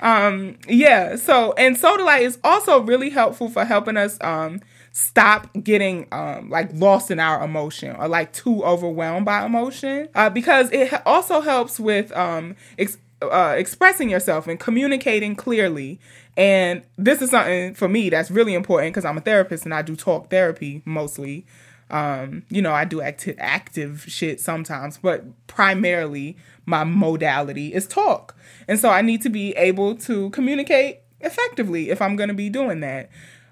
[0.00, 1.16] um, um, yeah.
[1.16, 4.60] So, and sodalite is also really helpful for helping us um
[4.94, 10.28] stop getting um like lost in our emotion or like too overwhelmed by emotion uh,
[10.28, 12.98] because it also helps with um ex-
[13.30, 16.00] uh, expressing yourself and communicating clearly
[16.36, 19.82] and this is something for me that's really important because i'm a therapist and i
[19.82, 21.44] do talk therapy mostly
[21.92, 28.34] um, you know, I do acti- active shit sometimes, but primarily my modality is talk.
[28.66, 32.48] And so I need to be able to communicate effectively if I'm going to be
[32.48, 33.10] doing that.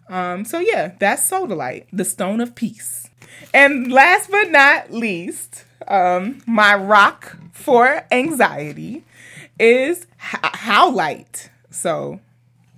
[0.09, 3.11] Um, so yeah, that's Sodalite, the stone of peace.
[3.53, 9.05] And last but not least, um, my rock for anxiety
[9.61, 10.41] is h-
[10.95, 11.51] light.
[11.71, 12.21] So,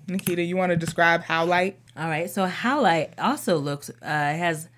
[0.08, 1.74] Nikita, you want to describe howlite?
[1.96, 2.28] All right.
[2.30, 4.68] So howlite also looks uh, has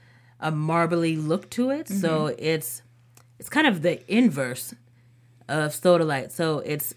[0.41, 1.89] a marbly look to it.
[1.89, 2.35] So Mm-hmm.
[2.45, 2.83] it's
[3.39, 4.75] it's kind of the inverse
[5.49, 6.31] of sodalite.
[6.33, 6.95] So it's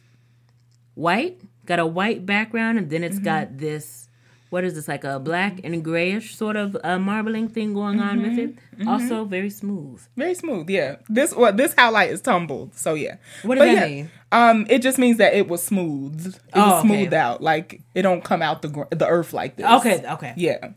[0.96, 3.12] white, got a white background, and then Mm-hmm.
[3.12, 4.07] it's got this
[4.50, 8.22] what is this like a black and grayish sort of uh, marbling thing going on
[8.22, 8.56] with it.
[8.56, 8.88] Mm-hmm.
[8.88, 10.02] Also very smooth.
[10.16, 10.98] Very smooth, yeah.
[11.10, 13.18] This well, this howlite is tumbled, so yeah.
[13.44, 14.12] What does But that yeah, mean?
[14.32, 16.28] Um, it just means that it was smooth.
[16.28, 16.88] It Oh, was okay.
[16.88, 19.66] smoothed out, like it don't come out the gr- the earth like this.
[19.66, 20.34] Okay, okay.
[20.38, 20.70] Yeah.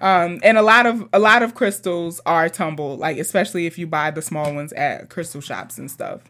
[0.00, 3.86] Um, and a lot of a lot of crystals are tumbled, like especially if you
[3.86, 6.22] buy the small ones at crystal shops and stuff.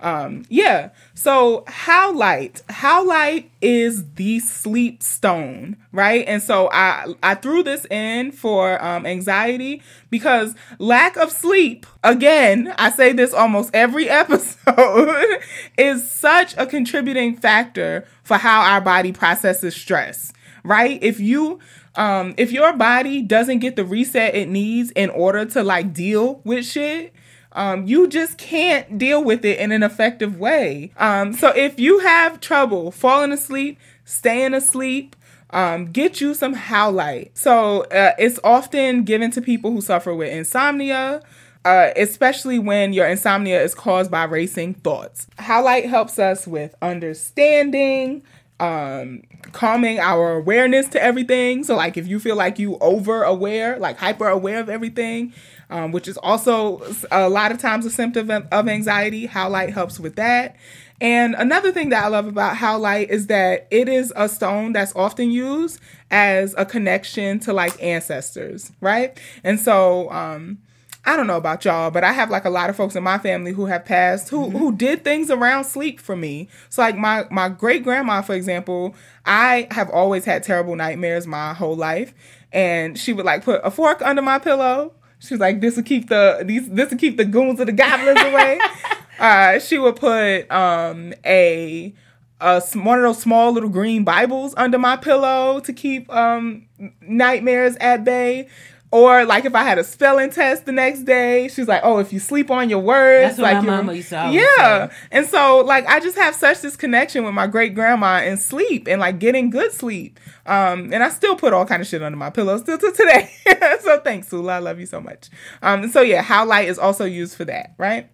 [0.00, 0.90] Um, yeah.
[1.14, 2.62] So howlite?
[2.68, 6.24] How light is the sleep stone, right?
[6.26, 11.86] And so I I threw this in for um, anxiety because lack of sleep.
[12.02, 15.40] Again, I say this almost every episode
[15.78, 20.32] is such a contributing factor for how our body processes stress,
[20.64, 21.02] right?
[21.02, 21.60] If you
[21.96, 26.40] um if your body doesn't get the reset it needs in order to like deal
[26.44, 27.14] with shit
[27.54, 30.92] um, you just can't deal with it in an effective way.
[30.96, 35.16] Um, so if you have trouble falling asleep, staying asleep,
[35.50, 37.30] um, get you some howlite.
[37.34, 41.22] So uh, it's often given to people who suffer with insomnia.
[41.66, 45.26] Uh, especially when your insomnia is caused by racing thoughts.
[45.38, 48.22] Howlite helps us with understanding,
[48.60, 53.76] um calming our awareness to everything so like if you feel like you over aware
[53.80, 55.32] like hyper aware of everything
[55.74, 59.98] um, which is also a lot of times a symptom of, of anxiety light helps
[59.98, 60.56] with that
[61.00, 64.94] and another thing that i love about Howlite is that it is a stone that's
[64.94, 70.58] often used as a connection to like ancestors right and so um
[71.06, 73.18] I don't know about y'all, but I have like a lot of folks in my
[73.18, 76.48] family who have passed who who did things around sleep for me.
[76.70, 78.94] So like my my great grandma, for example,
[79.26, 82.14] I have always had terrible nightmares my whole life,
[82.52, 84.94] and she would like put a fork under my pillow.
[85.26, 87.72] She was like, "This will keep the these this will keep the goons of the
[87.72, 88.58] goblins away."
[89.18, 91.94] uh, she would put um a
[92.40, 96.66] a one of those small little green Bibles under my pillow to keep um
[97.00, 98.48] nightmares at bay.
[98.94, 102.12] Or like if I had a spelling test the next day, she's like, "Oh, if
[102.12, 104.94] you sleep on your words, That's what like my mama used to yeah." say.
[105.10, 108.86] And so like I just have such this connection with my great grandma and sleep
[108.86, 110.20] and like getting good sleep.
[110.46, 113.32] Um, and I still put all kind of shit under my pillow still to today.
[113.80, 114.52] so thanks, Sula.
[114.52, 115.28] I love you so much.
[115.60, 118.08] Um, so yeah, howlite is also used for that, right?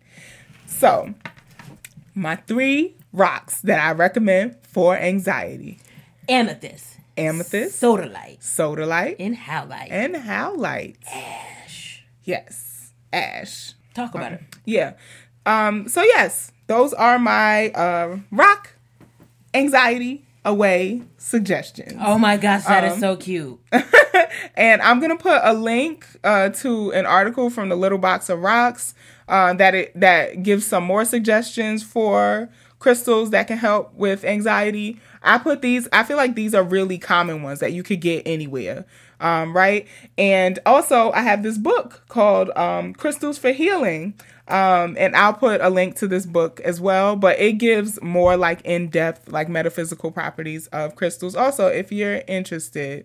[0.66, 1.12] So
[2.14, 5.78] my three rocks that I recommend for anxiety:
[6.26, 9.88] Amethyst, amethyst, sodalite, sodalite, and howlite.
[9.90, 10.96] and howlite.
[11.12, 12.04] Ash.
[12.24, 13.74] Yes, ash.
[13.94, 14.42] Talk about it.
[14.64, 14.94] Yeah.
[15.46, 18.74] Um, so yes, those are my uh, rock
[19.54, 21.94] anxiety away suggestions.
[22.00, 23.58] Oh my gosh, that is Um, so cute.
[24.54, 28.40] and I'm gonna put a link uh, to an article from the Little Box of
[28.40, 28.94] Rocks
[29.28, 32.48] uh, that it that gives some more suggestions for
[32.78, 34.98] crystals that can help with anxiety.
[35.22, 35.88] I put these.
[35.92, 38.86] I feel like these are really common ones that you could get anywhere,
[39.20, 39.86] um, right?
[40.16, 44.14] And also, I have this book called um, Crystals for Healing.
[44.48, 48.36] Um, and I'll put a link to this book as well, but it gives more
[48.36, 51.36] like in depth, like metaphysical properties of crystals.
[51.36, 53.04] Also, if you're interested,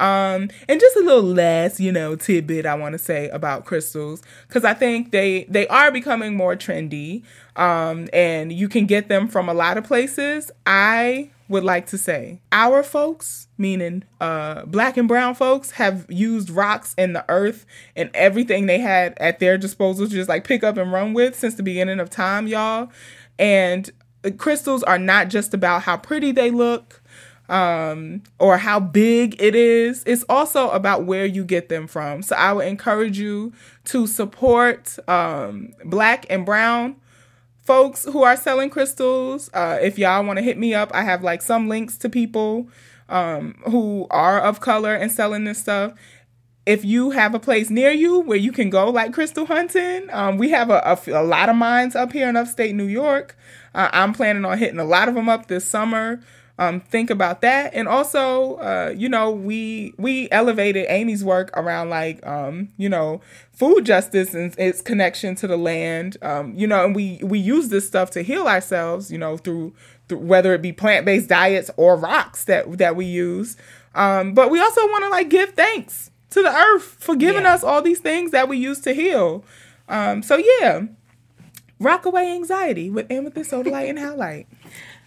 [0.00, 4.22] um, and just a little last, you know, tidbit I want to say about crystals
[4.46, 7.22] because I think they they are becoming more trendy,
[7.56, 10.50] um, and you can get them from a lot of places.
[10.66, 16.50] I would like to say our folks, meaning uh, black and brown folks, have used
[16.50, 20.62] rocks and the earth and everything they had at their disposal to just like pick
[20.62, 22.90] up and run with since the beginning of time, y'all.
[23.38, 23.90] And
[24.36, 27.02] crystals are not just about how pretty they look
[27.48, 30.02] um, or how big it is.
[30.06, 32.22] It's also about where you get them from.
[32.22, 33.52] So I would encourage you
[33.86, 36.96] to support um, black and brown
[37.68, 39.50] folks who are selling crystals.
[39.52, 42.70] Uh, if y'all want to hit me up, I have like some links to people
[43.10, 45.92] um, who are of color and selling this stuff.
[46.64, 50.38] If you have a place near you where you can go like crystal hunting, um,
[50.38, 53.36] we have a lot of mines up here in upstate New York.
[53.74, 56.20] Uh, I'm planning on hitting a lot of them up this summer.
[56.60, 61.88] Um, think about that, and also, uh, you know, we we elevated Amy's work around
[61.88, 63.20] like, um, you know,
[63.52, 66.16] food justice and its connection to the land.
[66.20, 69.12] Um, you know, and we we use this stuff to heal ourselves.
[69.12, 69.72] You know, through,
[70.08, 73.56] through whether it be plant based diets or rocks that that we use.
[73.94, 77.54] Um, but we also want to like give thanks to the earth for giving Yeah.
[77.54, 79.44] us all these things that we use to heal.
[79.88, 80.82] Um, so yeah,
[81.78, 84.46] rock away anxiety with amethyst, sodalite, and howlite.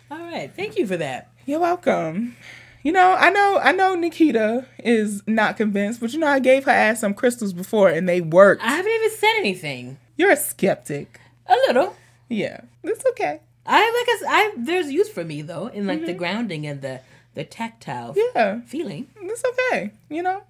[0.09, 1.27] All right, thank you for that.
[1.51, 2.37] You're welcome.
[2.81, 6.63] You know, I know, I know Nikita is not convinced, but you know, I gave
[6.63, 8.63] her ass some crystals before and they worked.
[8.63, 9.97] I haven't even said anything.
[10.15, 11.19] You're a skeptic.
[11.47, 11.97] A little.
[12.29, 13.41] Yeah, it's okay.
[13.65, 17.01] I like I, there's use for me though in like the grounding and the
[17.33, 18.37] the tactile Mm-hmm.
[18.37, 19.07] Yeah, feeling.
[19.19, 19.43] it's
[19.73, 19.91] okay.
[20.07, 20.43] You know,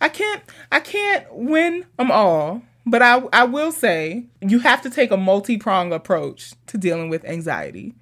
[0.00, 4.88] I can't, I can't win them all, but I, I will say you have to
[4.88, 7.94] take a multi prong approach to dealing with anxiety,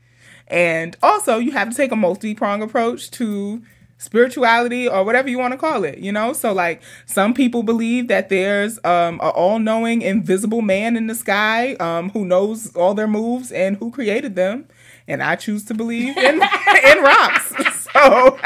[0.52, 3.62] and also you have to take a multi pronged approach to
[3.98, 8.08] spirituality or whatever you want to call it you know so like some people believe
[8.08, 13.06] that there's um a all-knowing invisible man in the sky um who knows all their
[13.06, 14.66] moves and who created them
[15.06, 16.34] and i choose to believe in
[16.84, 17.54] in rocks
[17.92, 18.38] so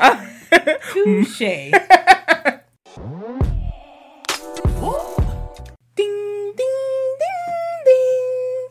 [0.92, 1.38] Touche.
[1.38, 1.72] Ding,
[5.96, 8.68] ding, ding, ding.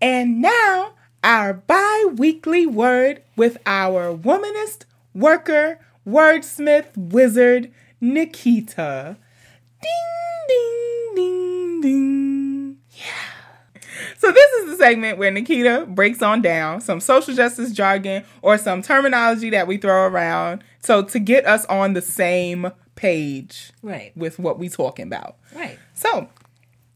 [0.00, 0.92] And now,
[1.22, 9.16] our bi weekly word with our womanist, worker, wordsmith, wizard, Nikita.
[9.82, 12.78] Ding, ding, ding, ding.
[12.92, 13.82] Yeah.
[14.18, 18.58] So, this is the segment where Nikita breaks on down some social justice jargon or
[18.58, 20.62] some terminology that we throw around.
[20.80, 24.16] So, to get us on the same page right.
[24.16, 25.36] with what we talking about.
[25.54, 25.78] Right.
[25.94, 26.28] So,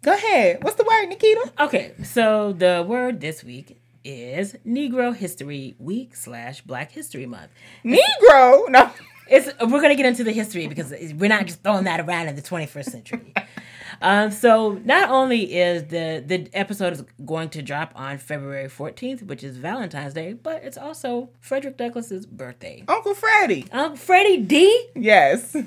[0.02, 0.62] go ahead.
[0.62, 1.52] What's the word, Nikita?
[1.60, 7.50] Okay, so the word this week is Negro History Week slash Black History Month.
[7.84, 8.68] Negro.
[8.68, 8.90] No.
[9.28, 12.36] It's we're gonna get into the history because we're not just throwing that around in
[12.36, 13.32] the 21st century.
[14.02, 19.22] um, so not only is the the episode is going to drop on February 14th,
[19.22, 22.84] which is Valentine's Day, but it's also Frederick Douglass's birthday.
[22.88, 23.66] Uncle Freddie.
[23.72, 24.88] Um, Freddie D.
[24.94, 25.56] Yes.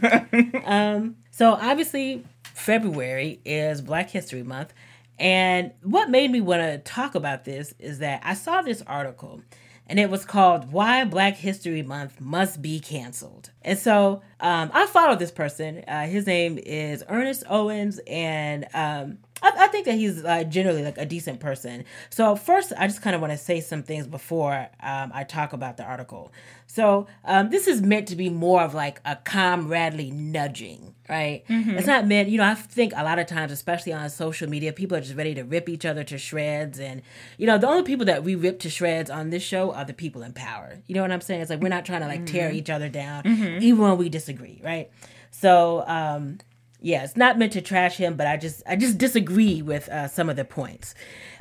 [0.65, 4.73] Um, so obviously February is Black History Month,
[5.19, 9.41] and what made me want to talk about this is that I saw this article,
[9.87, 14.85] and it was called "Why Black History Month Must Be Canceled." And so um, I
[14.87, 15.83] followed this person.
[15.87, 20.83] Uh, his name is Ernest Owens, and um, I, I think that he's uh, generally
[20.83, 21.85] like a decent person.
[22.09, 25.53] So first, I just kind of want to say some things before um, I talk
[25.53, 26.31] about the article.
[26.67, 31.43] So um, this is meant to be more of like a comradely nudging, right?
[31.77, 32.43] It's not meant, you know.
[32.43, 35.43] I think a lot of times, especially on social media, people are just ready to
[35.43, 37.01] rip each other to shreds, and
[37.37, 39.93] you know, the only people that we rip to shreds on this show are the
[39.93, 40.79] people in power.
[40.87, 41.41] You know what I'm saying?
[41.41, 43.25] It's like we're not trying to like tear each other down,
[43.61, 44.24] even when we disagree,
[44.63, 44.89] right?
[45.31, 45.83] So.
[45.87, 46.39] um
[46.81, 50.07] yeah, it's not meant to trash him, but I just I just disagree with uh,
[50.07, 50.93] some of the points.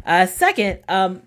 [0.06, 1.24] Uh, second, um,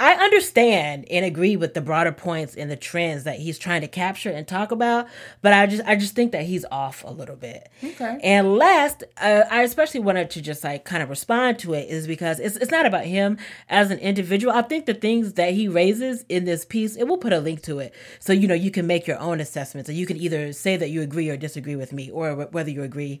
[0.00, 3.86] I understand and agree with the broader points and the trends that he's trying to
[3.86, 5.06] capture and talk about,
[5.42, 7.68] but I just I just think that he's off a little bit.
[7.84, 8.18] Okay.
[8.22, 12.06] And last, uh, I especially wanted to just like kind of respond to it is
[12.06, 13.36] because it's it's not about him
[13.68, 14.54] as an individual.
[14.54, 17.60] I think the things that he raises in this piece, and we'll put a link
[17.64, 20.54] to it, so you know you can make your own assessments, and you can either
[20.54, 23.20] say that you agree or disagree with me, or wh- whether you agree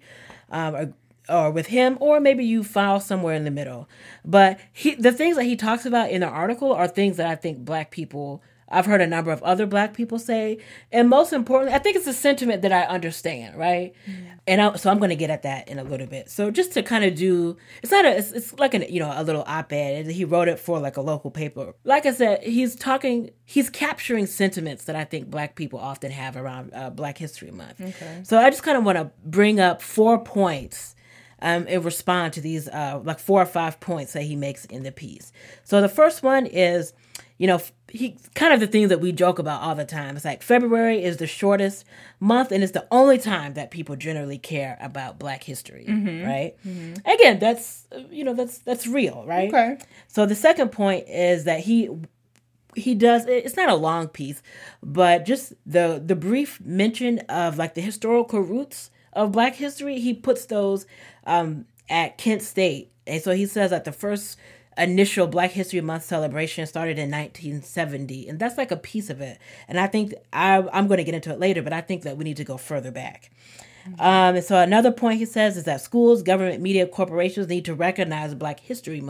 [0.50, 0.92] um, or
[1.30, 3.88] or with him, or maybe you fall somewhere in the middle.
[4.24, 7.36] But he, the things that he talks about in the article are things that I
[7.36, 10.58] think black people, I've heard a number of other black people say,
[10.92, 13.94] and most importantly, I think it's a sentiment that I understand, right?
[14.46, 16.30] And I, so I'm going to get at that in a little bit.
[16.30, 19.12] So just to kind of do, it's not a, it's, it's like an you know
[19.14, 20.04] a little op-ed.
[20.04, 21.74] And he wrote it for like a local paper.
[21.84, 26.36] Like I said, he's talking, he's capturing sentiments that I think black people often have
[26.36, 27.80] around uh, Black History Month.
[27.80, 28.20] Okay.
[28.22, 30.94] So I just kind of want to bring up four points
[31.42, 34.82] um, and respond to these uh, like four or five points that he makes in
[34.82, 35.32] the piece.
[35.64, 36.92] So the first one is,
[37.38, 40.14] you know, he kind of the things that we joke about all the time.
[40.16, 41.84] It's like February is the shortest
[42.20, 45.86] month, and it's the only time that people generally care about Black history,
[46.24, 46.54] right?
[47.06, 49.48] Again, that's you know that's that's real, right?
[49.48, 49.78] Okay.
[50.08, 51.88] So the second point is that he
[52.76, 54.42] he does it's not a long piece
[54.80, 60.14] but just the the brief mention of like the historical roots of black history he
[60.14, 60.86] puts those
[61.26, 62.92] um at kent state.
[63.06, 64.38] And so he says that the first
[64.78, 69.38] initial black history month celebration started in 1970 and that's like a piece of it.
[69.68, 72.16] And i think I, i'm going to get into it later but i think that
[72.16, 73.30] we need to go further back.
[73.98, 77.74] Um, and so another point he says is that schools, government, media, corporations need to
[77.74, 79.02] recognize Black History,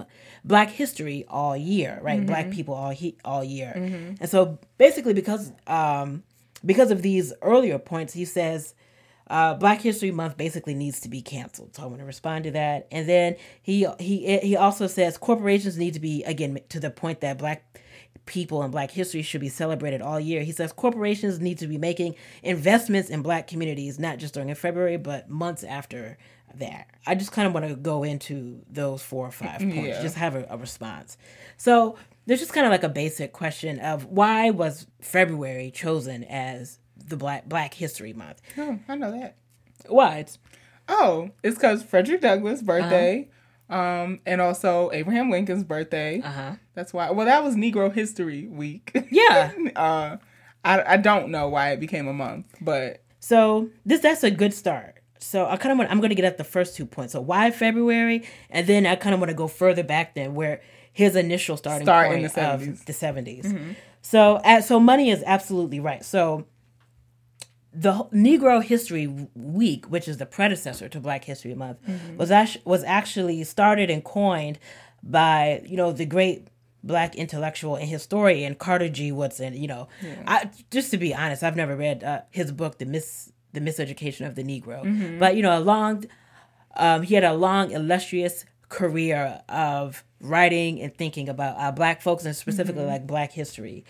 [0.44, 2.24] Black History all year, right?
[2.24, 3.72] Black people all he- all year.
[4.20, 6.22] And so basically, because um,
[6.64, 8.74] because of these earlier points, he says
[9.30, 11.74] uh, Black History Month basically needs to be canceled.
[11.76, 12.86] So I'm going to respond to that.
[12.90, 17.20] And then he he he also says corporations need to be again to the point
[17.22, 17.64] that Black
[18.26, 20.42] people and black history should be celebrated all year.
[20.42, 24.98] He says corporations need to be making investments in black communities, not just during February,
[24.98, 26.16] but months after
[26.54, 26.88] that.
[27.06, 30.02] I just kind of want to go into those four or five points, Yeah.
[30.02, 31.16] just have a, a response.
[31.56, 36.78] So there's just kind of like a basic question of why was February chosen as
[37.06, 38.40] the Black Black History Month?
[38.58, 39.36] Oh, I know that.
[39.88, 40.18] Why?
[40.18, 40.38] It's,
[40.88, 43.28] Oh, it's because Frederick Douglass' birthday,
[43.68, 43.78] Uh-huh.
[43.80, 46.20] um, and also Abraham Lincoln's birthday.
[46.20, 46.56] uh-huh.
[46.74, 47.10] That's why.
[47.12, 48.90] Well, that was Negro History Week.
[49.10, 49.52] Yeah.
[49.76, 50.16] uh,
[50.64, 54.52] I I don't know why it became a month, but So this that's a good
[54.52, 54.96] start.
[55.22, 57.12] So I kind of want I'm going to get at the first two points.
[57.12, 60.60] So why February, and then I kind of want to go further back than where
[60.92, 62.84] his initial starting Start in point the of 70s.
[62.84, 63.76] the 70s.
[64.02, 66.04] So at, so money is absolutely right.
[66.04, 66.46] So
[67.72, 71.78] the Negro History Week, which is the predecessor to Black History Month,
[72.16, 74.58] was act- was actually started and coined
[75.02, 76.48] by you know the great
[76.82, 79.12] black intellectual and historian Carter G.
[79.12, 79.54] Woodson.
[79.54, 79.88] You know,
[80.26, 84.26] I just to be honest, I've never read uh, his book, the mis the miseducation
[84.26, 86.04] of the Negro, but you know, a long
[86.76, 92.24] um, he had a long illustrious career of writing and thinking about uh, black folks
[92.24, 93.84] and specifically like black history.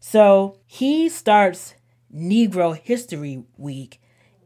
[0.00, 1.74] So he starts
[2.14, 4.00] Negro History Week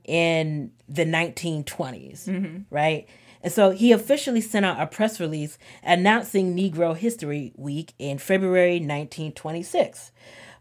[0.05, 3.07] in the 1920s, right?
[3.43, 8.81] And so he officially sent out a press release announcing Negro History Week in February
[8.81, 10.11] 1926.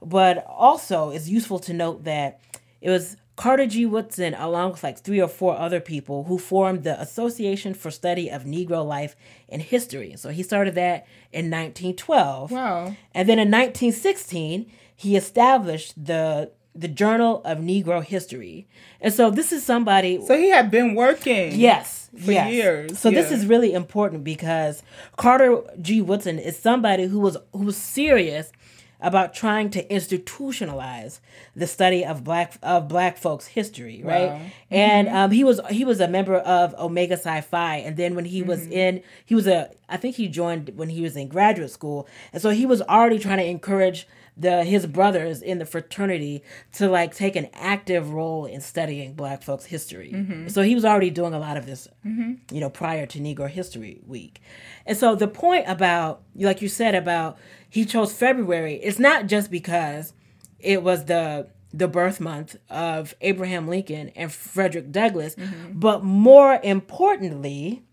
[0.01, 2.39] But also, it's useful to note that
[2.81, 3.85] it was Carter G.
[3.85, 8.29] Woodson, along with like three or four other people, who formed the Association for Study
[8.29, 9.15] of Negro Life
[9.49, 10.15] and History.
[10.17, 12.51] So he started that in 1912.
[12.51, 12.95] wow.
[13.13, 18.67] And then in 1916, he established the the Journal of Negro History.
[19.01, 21.53] And so this is somebody So he had been working.
[21.59, 22.53] Yes, For yes.
[22.53, 24.83] years, So this is really important because
[25.17, 26.01] Carter G.
[26.01, 28.51] Woodson is somebody who was who was serious
[28.99, 31.19] about trying to institutionalize
[31.55, 34.29] the study of black of black folks history, right?
[34.31, 34.41] Wow.
[34.71, 38.25] And um, he was he was a member of Omega Psi Phi, and then when
[38.25, 41.71] he was in, he was a I think he joined when he was in graduate
[41.71, 44.07] school, and so he was already trying to encourage
[44.37, 49.41] the his brothers in the fraternity to like take an active role in studying Black
[49.41, 50.11] folks' history.
[50.13, 50.47] Mm-hmm.
[50.49, 52.33] So he was already doing a lot of this, mm-hmm.
[52.53, 54.41] you know, prior to Negro History Week.
[54.85, 57.37] And so the point about, like you said, about
[57.69, 60.13] he chose February, it's not just because
[60.59, 65.73] it was the the birth month of Abraham Lincoln and Frederick Douglass, mm-hmm.
[65.73, 67.83] but more importantly,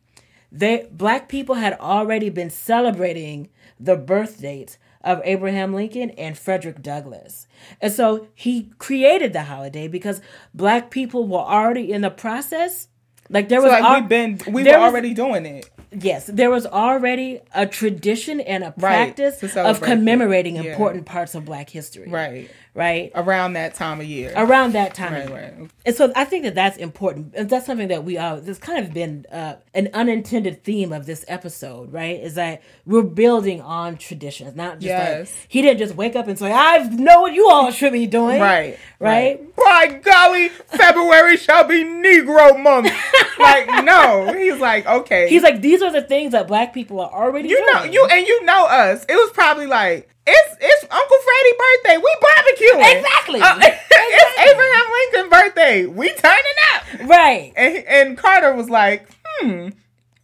[0.52, 3.48] they black people had already been celebrating
[3.80, 7.46] the birth dates of Abraham Lincoln and Frederick Douglass.
[7.80, 10.20] And so he created the holiday because
[10.52, 12.88] black people were already in the process.
[13.30, 15.70] Like there So was like al- we've been we were was- already doing it.
[15.96, 20.56] Yes, there was already a tradition and a practice to of commemorating.
[20.56, 20.72] Yeah.
[20.72, 22.08] important parts of black history.
[22.10, 22.50] Right.
[22.74, 23.12] Right?
[23.14, 24.32] Around that time of year.
[24.34, 25.12] Around that time.
[25.12, 25.70] Right, right.
[25.86, 27.32] And so I think that that's important.
[27.36, 31.06] And that's something that we uh this kind of been uh, an unintended theme of
[31.06, 32.18] this episode, right?
[32.18, 35.30] Is that we're building on traditions, not just Yes.
[35.30, 38.08] like he didn't just wake up and say, "I know what you all should be
[38.08, 38.76] doing." Right.
[38.98, 39.54] Right?
[39.54, 42.90] By golly, February shall be Negro month.
[43.38, 44.32] like, no.
[44.36, 45.28] He's like, okay.
[45.28, 48.26] He's like, "These are the things that black people are already you know you and
[48.26, 49.04] you know us.
[49.08, 51.96] It was probably like it's it's Uncle Freddie's birthday.
[51.98, 52.98] We barbecuing.
[52.98, 53.40] Exactly.
[53.40, 53.58] Uh,
[53.90, 55.86] it's Abraham Lincoln's birthday.
[55.86, 57.08] We turning up.
[57.10, 57.52] right.
[57.56, 59.68] And, and Carter was like, hmm,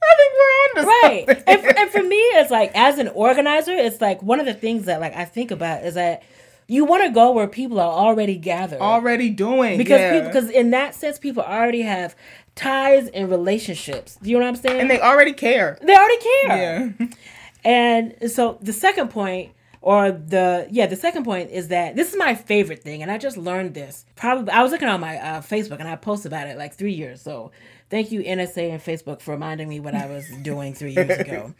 [0.03, 1.45] I think we're on to right something.
[1.47, 4.55] and for, and for me it's like as an organizer it's like one of the
[4.55, 6.23] things that like i think about is that
[6.69, 10.13] you want to go where people are already gathered already doing because yeah.
[10.13, 12.17] people because in that sense people already have
[12.55, 15.77] ties and relationships do you know what i'm saying and they already care.
[15.83, 17.07] they already care Yeah.
[17.65, 22.19] and so the second point or the yeah the second point is that this is
[22.19, 24.05] my favorite thing and i just learned this.
[24.17, 26.93] Probably i was looking on my uh, facebook and i posted about it like three
[26.93, 27.51] years so
[27.89, 31.55] thank you nsa and facebook for reminding me what i was doing three years ago.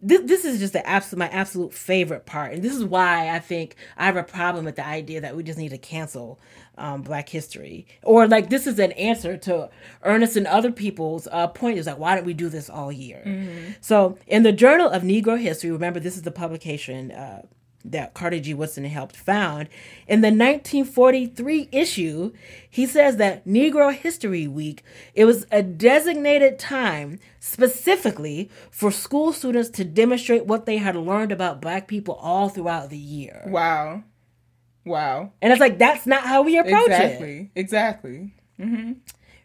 [0.00, 3.38] This, this is just the absolute my absolute favorite part and this is why i
[3.38, 6.38] think i have a problem with the idea that we just need to cancel
[6.78, 7.86] um, black history.
[8.02, 9.68] Or like this is an answer to
[10.02, 13.22] ernest and other people's uh, point is like why don't we do this all year?
[13.80, 17.42] So in the journal of negro history remember this is the publication uh,
[17.84, 18.54] that Carter G.
[18.54, 19.68] Woodson helped found.
[20.06, 22.32] In the 1943 issue,
[22.68, 29.68] he says that Negro History Week, it was a designated time specifically for school students
[29.70, 33.42] to demonstrate what they had learned about black people all throughout the year.
[33.46, 34.04] Wow.
[34.84, 35.32] Wow.
[35.40, 36.92] And it's like that's not how we approach it.
[36.92, 37.50] Exactly.
[37.54, 38.34] Exactly.
[38.60, 38.92] Mm-hmm.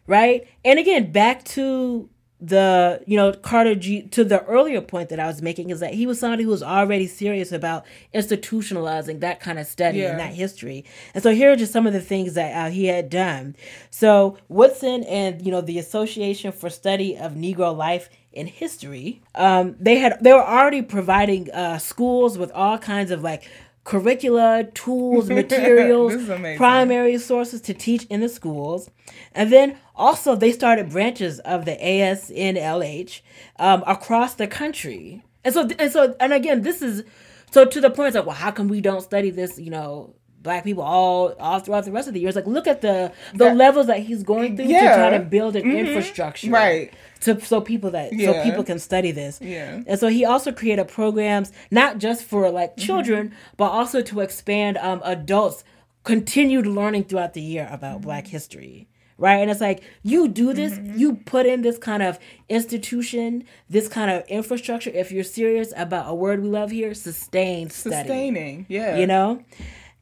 [0.06, 0.46] right?
[0.64, 2.08] And again, back to
[2.40, 5.94] the you know Carter G to the earlier point that I was making is that
[5.94, 7.84] he was somebody who was already serious about
[8.14, 10.10] institutionalizing that kind of study Yeah.
[10.10, 10.84] and that history.
[11.14, 13.56] And so here are just some of the things that uh, he had done.
[13.90, 19.74] So Woodson and you know the Association for Study of Negro Life in History, um,
[19.80, 23.48] they had they were already providing uh, schools with all kinds of like
[23.84, 26.58] curricula, tools, materials, This is amazing.
[26.58, 28.90] primary sources to teach in the schools.
[29.34, 33.20] And then also they started branches of the ASNLH
[33.58, 35.22] um, across the country.
[35.44, 37.04] And so and so and again, this is
[37.50, 40.62] so to the point like, well, how come we don't study this, you know, black
[40.64, 42.36] people all all throughout the rest of the years?
[42.36, 44.90] Like look at the the That- levels that he's going through Yeah.
[44.90, 46.50] to try to build an infrastructure.
[46.50, 46.92] Right.
[47.20, 49.40] To so people that so people can study this.
[49.40, 49.80] Yeah.
[49.86, 52.86] And so he also created programs not just for like Mm-hmm.
[52.86, 55.64] children, but also to expand um, adults
[56.04, 58.88] continued learning throughout the year about Black history.
[59.18, 59.38] Right.
[59.38, 60.98] And it's like you do this, Mm-hmm.
[60.98, 64.90] you put in this kind of institution, this kind of infrastructure.
[64.90, 68.66] If you're serious about a word we love here, sustained study Sustaining.
[68.68, 68.96] Yeah.
[68.96, 69.42] you know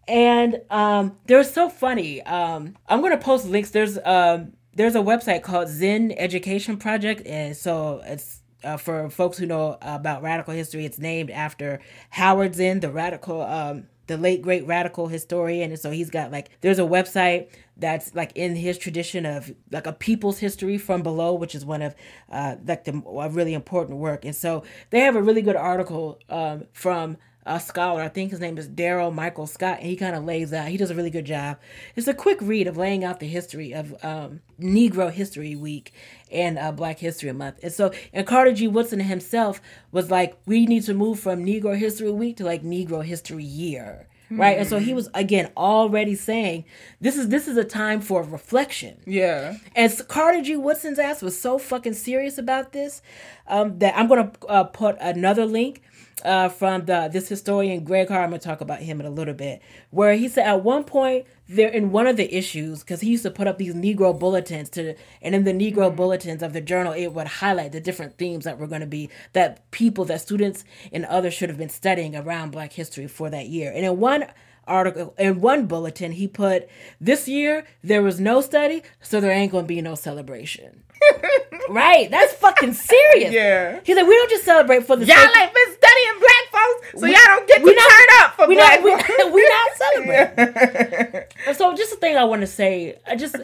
[0.09, 5.43] and um they're so funny um i'm gonna post links there's um there's a website
[5.43, 10.85] called Zinn Education Project and so it's uh, for folks who know about radical history
[10.85, 15.91] it's named after Howard Zinn the radical um the late great radical historian and so
[15.91, 20.39] he's got like there's a website that's like in his tradition of like a people's
[20.39, 21.95] history from below which is one of
[22.31, 26.19] uh like the a really important work and so they have a really good article
[26.31, 27.17] um from
[27.47, 28.03] a scholar.
[28.03, 30.69] I think his name is Daryl Michael Scott, and he kind of lays out.
[30.69, 31.59] He does a really good job.
[31.95, 35.93] It's a quick read of laying out the history of um, Negro History Week
[36.31, 37.61] and uh, Black History Month.
[37.63, 38.67] And so, and Carter G.
[38.67, 39.61] Woodson himself
[39.93, 44.09] was like, we need to move from Negro History Week to like Negro History Year.
[44.31, 46.65] Right, and so he was again already saying
[47.01, 48.99] this is this is a time for reflection.
[49.07, 49.57] Yeah.
[49.75, 50.57] And Carter G.
[50.57, 53.03] Woodson's ass was so fucking serious about this
[53.47, 55.83] um, that I'm gonna uh, put another link
[56.25, 58.23] uh, from the this historian Greg Carr.
[58.23, 59.61] I'm gonna talk about him in a little bit,
[59.91, 63.23] where he said at one point there in one of the issues because he used
[63.23, 66.93] to put up these Negro bulletins to, and in the Negro bulletins of the journal
[66.93, 70.65] it would highlight the different themes that were going to be that people that students
[70.93, 73.71] and others should have been studying around Black history for that year.
[73.75, 74.27] And in one
[74.67, 76.69] article in one bulletin he put
[77.01, 80.83] this year there was no study so there ain't gonna be no celebration
[81.69, 83.81] right that's fucking serious Yeah.
[83.85, 87.01] he's like we don't just celebrate for the Y'all sake- ain't been studying black folks,
[87.01, 89.25] so We- y'all don't get to we not- turn up for we black not folks.
[89.35, 93.37] we not celebrating And so just a thing i want to say i just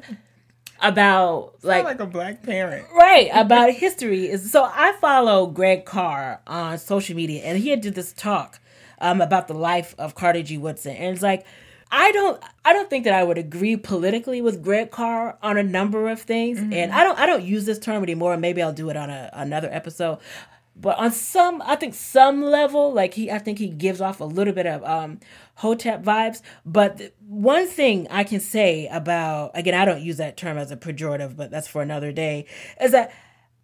[0.81, 2.85] about like, like like a black parent.
[2.93, 7.81] right about history is so I follow Greg Carr on social media and he had
[7.81, 8.59] did this talk
[9.03, 10.57] um, about the life of Carter G.
[10.57, 10.97] Woodson.
[10.97, 11.45] And it's like
[11.91, 15.63] I don't I don't think that I would agree politically with Greg Carr on a
[15.63, 16.59] number of things.
[16.59, 18.35] And I don't I don't use this term anymore.
[18.39, 20.19] Maybe I'll do it on a, another episode.
[20.75, 24.25] But on some I think some level like he I think he gives off a
[24.25, 25.21] little bit of um
[25.57, 26.41] Hotep vibes.
[26.65, 30.77] But one thing I can say about again I don't use that term as a
[30.77, 32.47] pejorative but that's for another day
[32.81, 33.13] is that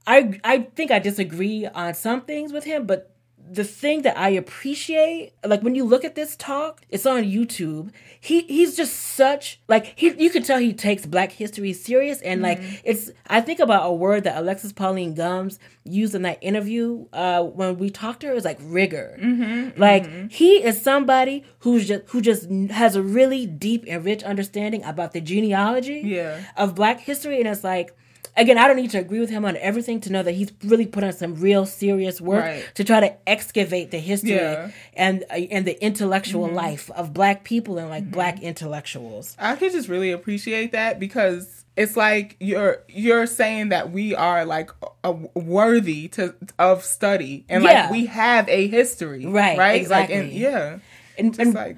[0.07, 3.15] I I think I disagree on some things with him, but
[3.51, 7.91] the thing that I appreciate, like when you look at this talk, it's on YouTube.
[8.21, 12.43] He he's just such like he you can tell he takes Black history serious and
[12.43, 12.77] like mm-hmm.
[12.85, 17.43] it's I think about a word that Alexis Pauline Gumbs used in that interview uh
[17.43, 19.19] when we talked to her is like rigor.
[19.21, 19.81] Mm-hmm.
[19.81, 20.29] Like mm-hmm.
[20.29, 25.13] he is somebody who's just who just has a really deep and rich understanding about
[25.13, 26.41] the genealogy Yeah.
[26.57, 27.97] of Black history, and it's like
[28.39, 30.87] again, I don't need to agree with him on everything to know that he's really
[30.87, 32.65] put on some real serious work Right.
[32.77, 34.71] to try to excavate the history Yeah.
[34.95, 39.37] and uh, and the intellectual life of black people and like black intellectuals.
[39.39, 44.45] I could just really appreciate that because it's like you're you're saying that we are
[44.45, 44.71] like
[45.05, 47.83] a, worthy to of study and Yeah.
[47.83, 50.79] like we have a history, Right, Right, Like, and, yeah,
[51.17, 51.77] And, just and, like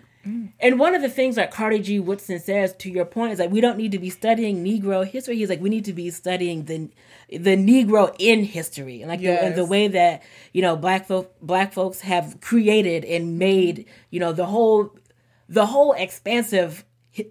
[0.60, 1.98] and one of the things that Carter G.
[1.98, 5.36] Woodson says, to your point, is like we don't need to be studying Negro history.
[5.36, 6.90] He's like we need to be studying the
[7.30, 10.22] the Negro in history, and like the, and the way that
[10.52, 14.94] you know black folk black folks have created and made you know the whole
[15.48, 16.84] the whole expansive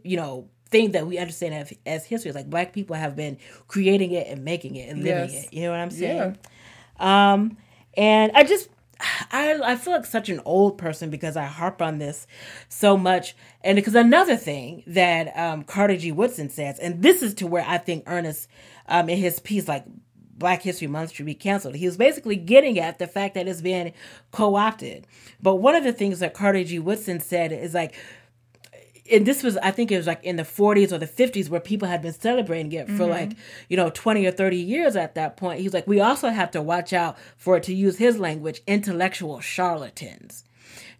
[0.03, 2.31] you know thing that we understand as, as history.
[2.31, 3.37] Like black people have been
[3.67, 5.45] creating it and making it and living Yes.
[5.45, 5.53] it.
[5.53, 6.37] You know what I'm saying?
[6.99, 7.57] yeah, Um,
[7.97, 8.69] and I just,
[9.31, 12.27] I, I feel like such an old person because I harp on this
[12.67, 13.35] so much.
[13.63, 16.11] And because another thing that um, Carter G.
[16.11, 18.49] Woodson says, and this is to where I think Ernest,
[18.87, 19.85] um, in his piece, like
[20.37, 21.75] Black History Month should be canceled.
[21.75, 23.93] He was basically getting at the fact that it's been
[24.31, 25.05] co-opted.
[25.41, 26.79] But one of the things that Carter G.
[26.79, 27.95] Woodson said is like,
[29.11, 31.59] and this was I think it was like in the 40s or the 50s where
[31.59, 33.39] people had been celebrating it for like mm-hmm.
[33.69, 35.59] you know 20 or 30 years at that point.
[35.59, 40.43] He's like we also have to watch out for to use his language intellectual charlatans.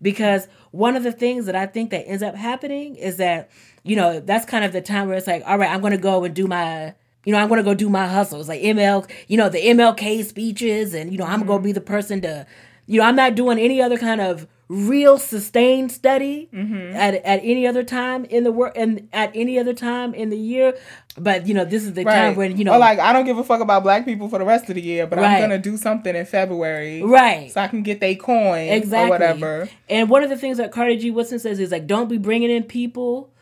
[0.02, 3.49] Because one of the things that I think that ends up happening is that
[3.84, 5.98] you know that's kind of the time where it's like all right I'm going to
[5.98, 6.95] go and do my
[7.26, 10.94] you know, I'm gonna go do my hustles, like ML, you know, the MLK speeches,
[10.94, 11.65] and you know, I'm gonna mm-hmm.
[11.65, 12.48] be the person to,
[12.88, 16.96] you know, I'm not doing any other kind of real sustained study mm-hmm.
[16.96, 20.38] at at any other time in the work and at any other time in the
[20.38, 20.78] year.
[21.18, 22.16] But you know, this is the right.
[22.16, 24.38] time when you know, or like I don't give a fuck about black people for
[24.38, 25.36] the rest of the year, but Right.
[25.36, 27.52] I'm gonna do something in February, right?
[27.52, 29.08] So I can get they coin exactly.
[29.08, 29.70] or whatever.
[29.90, 31.10] And one of the things that Carter G.
[31.10, 33.34] Woodson says is like, don't be bringing in people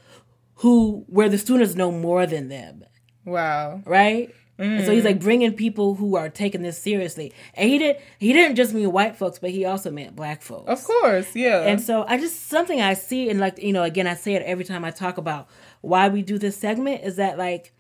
[0.55, 2.85] who where the students know more than them.
[3.25, 3.81] Wow.
[3.85, 4.33] right?
[4.59, 5.05] And so he's Mm.
[5.05, 8.91] like bringing people who are taking this seriously, and he didn't he didn't just mean
[8.91, 10.67] white folks, but he also meant black folks.
[10.67, 11.61] Of course, yeah.
[11.61, 14.41] And so I just something I see, and like you know, again, I say it
[14.43, 15.47] every time I talk about
[15.81, 17.71] why we do this segment is that like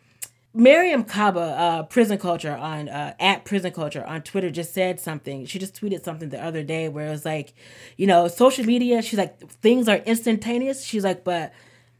[0.55, 5.45] Mariame Kaba, uh, prison culture on uh, at prison culture on Twitter, just said something.
[5.45, 7.53] She just tweeted something the other day where it was like,
[7.95, 9.01] you know, social media.
[9.01, 10.83] She's like, things are instantaneous.
[10.83, 11.53] She's like, but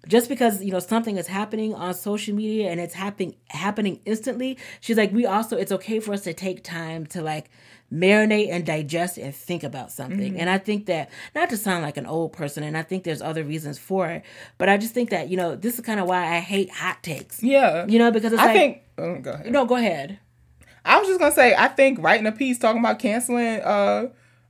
[0.08, 4.58] just because you know something is happening on social media and it's happening happening instantly,
[4.82, 7.50] she's like, we also it's okay for us to take time to like
[7.94, 10.38] marinate and digest and think about something.
[10.38, 13.22] And I think that not to sound like an old person, and I think there's
[13.22, 14.24] other reasons for it,
[14.58, 17.02] but I just think that you know this is kind of why I hate hot
[17.04, 17.42] takes.
[17.44, 17.86] yeah.
[17.88, 18.82] You know, because it's I like, think.
[18.98, 19.52] Oh, go ahead.
[19.52, 20.20] no, go ahead.
[20.84, 24.08] I was just gonna say, I think writing a piece talking about canceling uh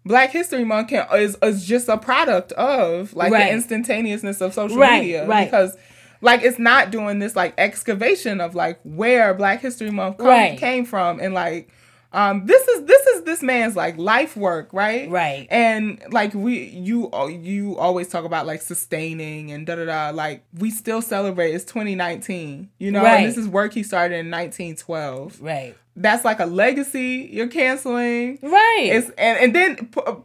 [0.07, 3.47] Black History Month can, is is just a product of like Right.
[3.47, 5.45] the instantaneousness of social Right, media, right.
[5.45, 5.75] Because
[6.21, 10.57] like it's not doing this like excavation of like where Black History Month come, Right.
[10.57, 11.69] came from, and like
[12.13, 15.09] um this is this is this man's like life work, right?
[15.09, 15.45] Right.
[15.51, 17.11] And like we you
[17.41, 20.09] you always talk about like sustaining and da da da.
[20.15, 21.51] Like we still celebrate.
[21.53, 23.17] It's 2019, you know, Right.
[23.21, 25.75] and this is work he started in 1912 Right.
[25.97, 28.39] that's like a legacy you're canceling.
[28.41, 28.89] Right.
[28.91, 29.75] It's and and then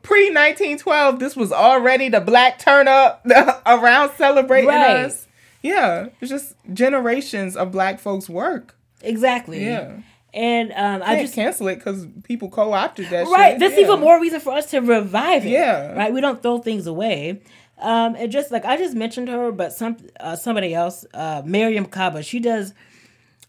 [0.02, 3.26] pre 1912, this was already the black turn up
[3.66, 5.04] around celebrating Right.
[5.06, 5.26] us.
[5.62, 8.76] Yeah, it's just generations of black folks' work.
[9.00, 9.64] exactly.
[9.64, 9.98] Yeah,
[10.34, 13.26] And um, I just cancel it because people co-opted that.
[13.26, 13.52] right.
[13.52, 13.60] shit.
[13.60, 13.80] That's Yeah.
[13.84, 15.50] even more reason for us to revive it.
[15.50, 15.92] Yeah.
[15.92, 16.12] Right.
[16.12, 17.42] We don't throw things away.
[17.78, 21.90] Um, and just like I just mentioned her, but some uh, somebody else, uh, Mariame
[21.90, 22.72] Kaba, she does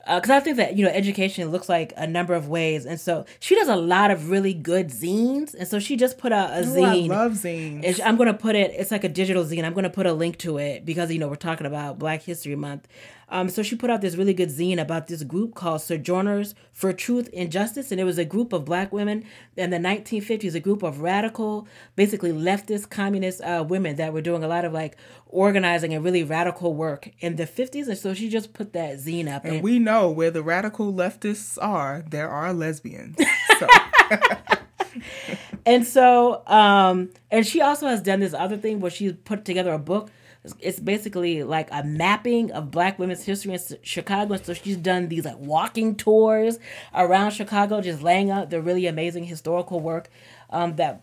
[0.05, 3.25] because I think that you know education looks like a number of ways, and so
[3.39, 6.61] she does a lot of really good zines, and so she just put out a
[6.61, 7.05] Ooh, zine.
[7.11, 7.79] I love zines.
[7.85, 8.71] It's- I'm gonna put it.
[8.75, 9.63] It's like a digital zine.
[9.63, 12.55] I'm gonna put a link to it because you know we're talking about Black History
[12.55, 12.87] Month.
[13.33, 16.93] Um, so she put out this really good zine about this group called Sojourners for
[16.93, 19.25] Truth and Justice, and it was a group of Black women
[19.57, 24.43] in the 1950s, a group of radical, basically leftist, communist uh, women that were doing
[24.43, 27.87] a lot of like organizing and really radical work in the 50s.
[27.87, 31.57] And so she just put that zine up, and we know where the radical leftists
[31.59, 33.17] are, there are lesbians.
[33.57, 33.67] So
[35.65, 39.71] And so, um, and she also has done this other thing where she's put together
[39.71, 40.11] a book.
[40.59, 44.33] It's- basically like a mapping of Black women's history in Chicago.
[44.33, 46.59] And so she's done these like walking tours
[46.93, 50.09] around Chicago, just laying out the really amazing historical work
[50.49, 51.01] um, that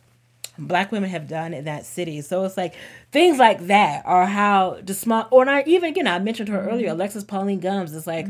[0.59, 2.21] Black women have done in that city.
[2.21, 2.75] So it's like
[3.13, 6.07] things like that are how the small, or not even again.
[6.07, 7.95] I mentioned her earlier, Alexis Pauline Gumbs.
[7.95, 8.27] It's like.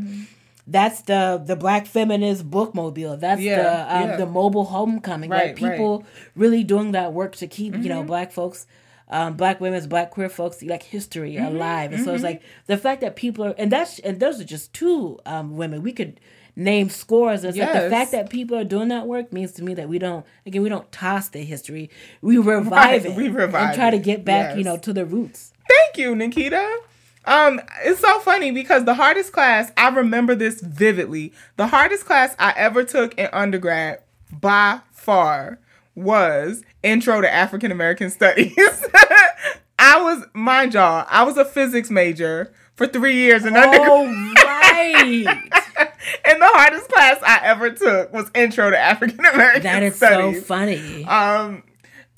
[0.66, 3.18] That's the the black feminist bookmobile.
[3.18, 4.16] That's Yeah, the um, yeah.
[4.16, 5.28] the mobile homecoming.
[5.28, 6.04] Right, like people
[6.36, 8.66] really doing that work to keep you know black folks
[9.10, 11.92] um, black women's black queer folks like history alive.
[11.92, 14.72] And so it's like the fact that people are and that's and those are just
[14.72, 15.82] two um, women.
[15.82, 16.20] We could
[16.56, 19.72] name scores it's like the fact that people are doing that work means to me
[19.72, 21.90] that we don't again we don't toss the history.
[22.22, 24.92] We revive Right, it we revive it and try to get back you know to
[24.92, 25.52] the roots.
[25.68, 26.80] Thank you, Nikita.
[27.24, 31.32] Um, it's so funny because the hardest class, I remember this vividly.
[31.56, 34.00] The hardest class I ever took in undergrad
[34.32, 35.58] by far
[35.94, 38.54] was Intro to African American Studies.
[39.78, 43.88] I was, mind y'all, I was a physics major for three years in undergrad.
[43.90, 45.26] oh right
[46.24, 49.62] and the hardest class I ever took was Intro to African American studies.
[49.62, 50.40] that is Studies.
[50.40, 51.62] so funny Um,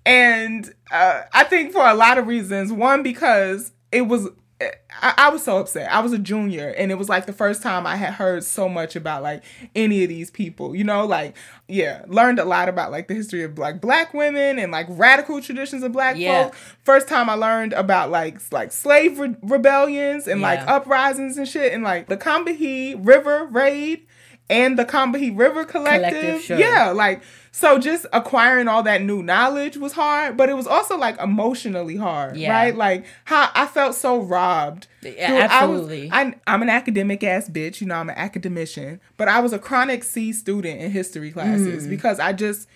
[0.05, 2.73] and uh, I think for a lot of reasons.
[2.73, 4.29] One, because it was,
[5.01, 5.91] I, I was so upset.
[5.93, 8.69] I was a junior, and it was like the first time I had heard so
[8.69, 9.43] much about like
[9.75, 10.75] any of these people.
[10.75, 11.37] You know, like
[11.69, 15.41] yeah, learned a lot about like the history of like black women and like radical
[15.41, 16.45] traditions of black Yeah.
[16.45, 16.55] folk.
[16.85, 21.73] First time I learned about like like slave re- rebellions and like uprisings and shit,
[21.73, 24.07] and like the Combahee River raid.
[24.51, 26.11] And the Combahee River Collective.
[26.11, 26.59] Collective, sure.
[26.59, 27.23] Yeah, like
[27.55, 31.97] so just acquiring all that new knowledge was hard, but it was also like emotionally
[31.97, 32.51] hard, Yeah.
[32.51, 32.75] right?
[32.75, 34.87] Like how I felt so robbed.
[35.03, 36.11] Yeah, Dude, absolutely.
[36.11, 39.41] I was, I, I'm an academic ass bitch, you know, I'm an academician, but I
[39.41, 41.35] was a chronic C student in history Mm.
[41.35, 42.69] classes because I just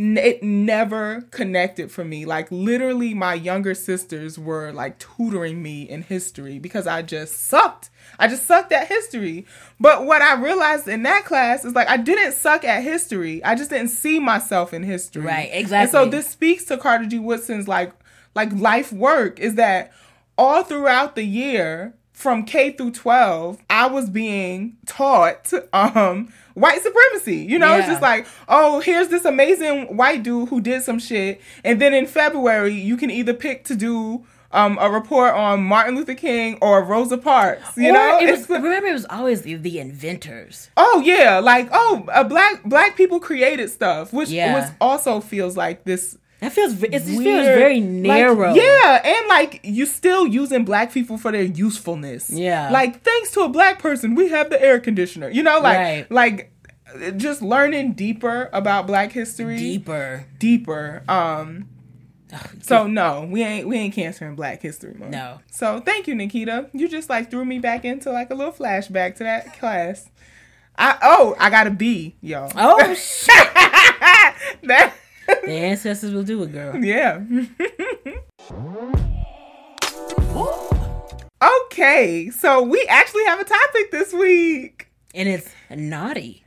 [0.00, 2.24] it never connected for me.
[2.24, 7.90] Like literally my younger sisters were like tutoring me in history because I just sucked.
[8.18, 9.46] I just sucked at history.
[9.78, 13.44] But what I realized in that class is like I didn't suck at history.
[13.44, 15.22] I just didn't see myself in history.
[15.22, 15.82] Right, exactly.
[15.82, 17.18] And so this speaks to Carter G.
[17.18, 17.92] Woodson's like
[18.34, 19.92] like life work is that
[20.38, 27.36] all throughout the year from K through 12, I was being taught um white supremacy.
[27.36, 31.40] You know, it's just like, oh, here's this amazing white dude who did some shit.
[31.64, 35.94] And then in February, you can either pick to do um, a report on Martin
[35.94, 37.76] Luther King or Rosa Parks.
[37.76, 41.68] You Or know, it was, remember it was always the, the inventors Oh yeah, like
[41.72, 44.54] oh, uh, black black people created stuff, which Yeah.
[44.60, 46.18] which also feels like this.
[46.40, 51.18] That feels it feels very like, narrow yeah, and like you still using black people
[51.18, 52.30] for their usefulness.
[52.30, 52.70] Yeah.
[52.70, 55.28] like thanks to a black person, we have the air conditioner.
[55.28, 56.10] You know, like Right.
[56.10, 56.52] like
[57.16, 61.02] just learning deeper about Black history, deeper deeper.
[61.08, 61.68] Um,
[62.62, 65.10] so no, we ain't we ain't canceling Black History Month.
[65.12, 65.40] No.
[65.50, 66.68] So thank you, Nikita.
[66.72, 70.08] You just like threw me back into like a little flashback to that class.
[70.78, 72.50] I oh I got a B, y'all.
[72.56, 73.28] oh shit
[74.62, 74.94] that
[75.44, 77.20] the ancestors will do it girl yeah.
[81.72, 84.88] okay, so we actually have a topic this week.
[85.14, 86.44] and it's naughty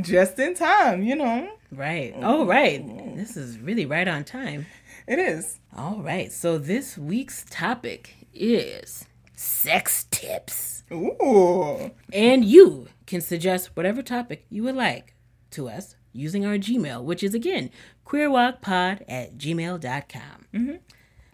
[0.00, 1.48] Just in time, you know.
[1.72, 2.84] right oh right
[3.16, 4.66] this is really right on time
[5.06, 5.58] It is.
[5.76, 9.04] all right so this week's topic is
[9.36, 11.90] sex tips Ooh.
[12.12, 15.14] and you can suggest whatever topic you would like
[15.50, 17.70] to us using our gmail which is again
[18.08, 20.76] queerwocpod at gmail.com mm-hmm.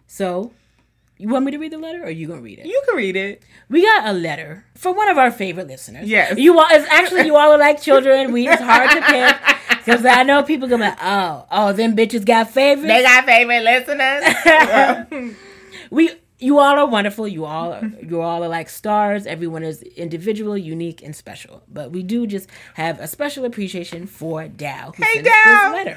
[0.07, 0.51] so
[1.17, 3.15] you want me to read the letter or you gonna read it You can read
[3.15, 3.41] it.
[3.69, 6.09] We got a letter from one of our favorite listeners.
[6.09, 6.37] Yes.
[6.37, 6.67] you all.
[6.69, 8.33] It's actually you all are like children.
[8.33, 9.37] We it's hard to pick
[9.85, 12.87] because I know people gonna be like, oh, oh, them bitches got favorites.
[12.87, 15.35] They got favorite listeners.
[15.89, 17.27] we, you all are wonderful.
[17.27, 19.25] You all, are, you all are like stars.
[19.25, 21.63] Everyone is individual, unique, and special.
[21.71, 24.91] But we do just have a special appreciation for Dow.
[24.97, 25.95] Who Hey, Dow.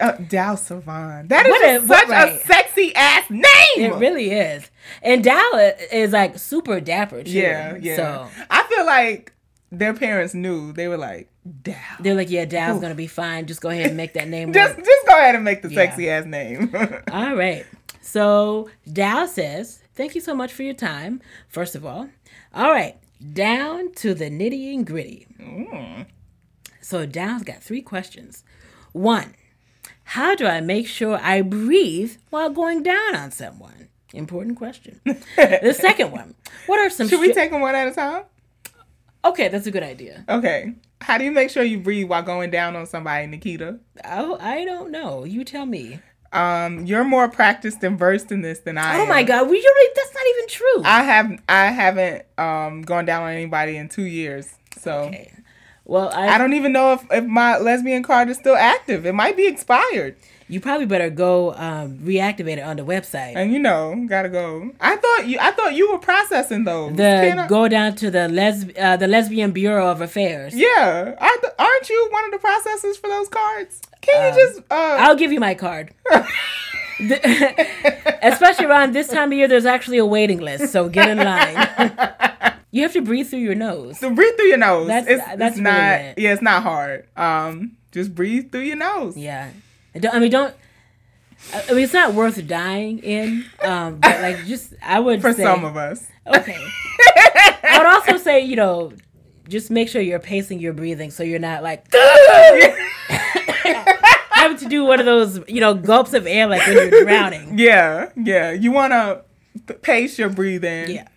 [0.00, 1.28] Uh, Dow Savon.
[1.28, 2.32] That is a- such right.
[2.32, 3.44] a sexy ass name.
[3.76, 4.70] It really is.
[5.02, 5.50] And Dow
[5.92, 7.30] is like super dapper too.
[7.30, 7.96] yeah, yeah.
[7.96, 9.32] So I feel like
[9.70, 10.72] their parents knew.
[10.72, 11.28] They were like,
[11.62, 11.74] Dow.
[12.00, 13.46] they're like, yeah, Dow's gonna be fine.
[13.46, 14.84] Just go ahead and make that name Just, work.
[14.86, 15.74] just go ahead and make the Yeah.
[15.76, 16.72] sexy ass name.
[17.12, 17.64] All right.
[18.00, 22.08] So Dow says, thank you so much for your time, first of all.
[22.54, 22.96] All right.
[23.34, 25.26] Down to the nitty and gritty.
[25.38, 26.06] Mm.
[26.80, 28.42] So Dow's got three questions.
[28.92, 29.34] One,
[30.10, 33.90] how do I make sure I breathe while going down on someone?
[34.12, 35.00] Important question.
[35.04, 36.34] the second one,
[36.66, 38.24] what are some Should we take them one at a time?
[39.24, 40.24] Okay, that's a good idea.
[40.28, 40.74] Okay.
[41.00, 43.78] How do you make sure you breathe while going down on somebody, Nikita?
[44.04, 45.22] Oh, I don't know.
[45.22, 46.00] You tell me.
[46.32, 49.00] Um, you're more practiced and versed in this than I am.
[49.00, 49.08] Oh am.
[49.10, 50.82] my god, we really that's not even true.
[50.84, 54.48] I have I haven't um gone down on anybody in two years.
[54.76, 55.32] So okay.
[55.90, 59.06] Well, I, I don't even know if, if my lesbian card is still active.
[59.06, 60.14] It might be expired.
[60.46, 63.34] you probably better go um, reactivate it on the website.
[63.34, 64.70] And you know, gotta go.
[64.80, 66.96] I thought you I thought you were processing those.
[66.96, 70.54] the I- go down to the les uh, the lesbian bureau of affairs.
[70.54, 71.16] yeah.
[71.18, 73.82] Aren't, aren't you one of the processors for those cards?
[74.00, 75.92] Can you just uh I'll give you my card.
[78.22, 82.52] Especially around this time of year, there's actually a waiting list, so get in line.
[82.70, 83.98] you have to breathe through your nose.
[83.98, 84.86] So breathe through your nose.
[84.88, 86.00] That's- it's, that's it's really not.
[86.00, 86.18] it.
[86.18, 87.06] Yeah, it's not hard.
[87.16, 89.16] Um, just breathe through your nose.
[89.16, 89.50] Yeah,
[89.94, 90.54] I, mean, don't.
[91.52, 95.32] I I mean, it's not worth dying in, um, but like, just I would For
[95.32, 96.06] say, some of us.
[96.26, 96.56] Okay.
[97.16, 98.92] I would also say, you know,
[99.48, 101.86] just make sure you're pacing your breathing so you're not like
[104.30, 107.58] having to do one of those, you know, gulps of air like when you're drowning.
[107.58, 108.52] yeah, yeah.
[108.52, 109.24] You want to
[109.82, 110.90] pace your breathing.
[110.90, 111.08] Yeah.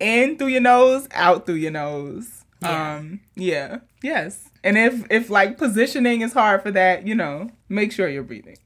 [0.00, 2.44] In through your nose, out through your nose.
[2.62, 2.96] Yeah.
[2.96, 3.78] Um, yeah.
[4.02, 4.48] Yes.
[4.64, 8.56] And if if like positioning is hard for that, you know, make sure you're breathing.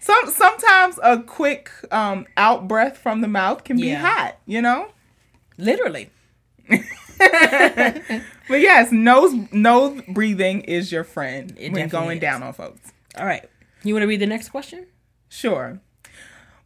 [0.00, 4.00] Some sometimes a quick um out breath from the mouth can be Yeah.
[4.06, 4.88] hot, you know?
[5.58, 6.10] Literally.
[7.18, 12.22] But yes, nose nose breathing is your friend It when going is.
[12.22, 12.92] down on folks.
[13.18, 13.44] All right.
[13.82, 14.86] You want to read the next question?
[15.28, 15.80] Sure.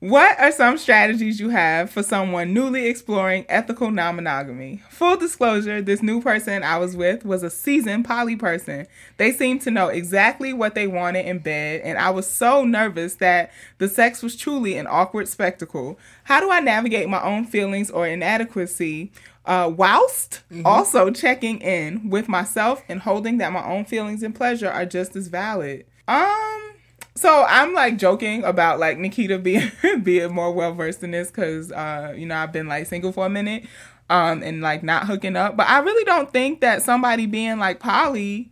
[0.03, 4.83] What are some strategies you have for someone newly exploring ethical non monogamy?
[4.91, 8.89] Full disclosure this new person I was with was a seasoned poly person.
[9.19, 13.15] They seemed to know exactly what they wanted in bed, and I was so nervous
[13.17, 16.01] that the sex was truly an awkward spectacle.
[16.25, 19.13] How do I navigate my own feelings or inadequacy
[19.47, 24.69] uh, whilst also checking in with myself and holding that my own feelings and pleasure
[24.69, 25.87] are just as valid?
[26.09, 26.72] Um,
[27.15, 29.71] so I'm like joking about like Nikita being
[30.03, 33.27] being more well versed in this because uh you know I've been like single for
[33.27, 33.65] a minute
[34.11, 37.81] um and like not hooking up but I really don't think that somebody being like
[37.81, 38.51] poly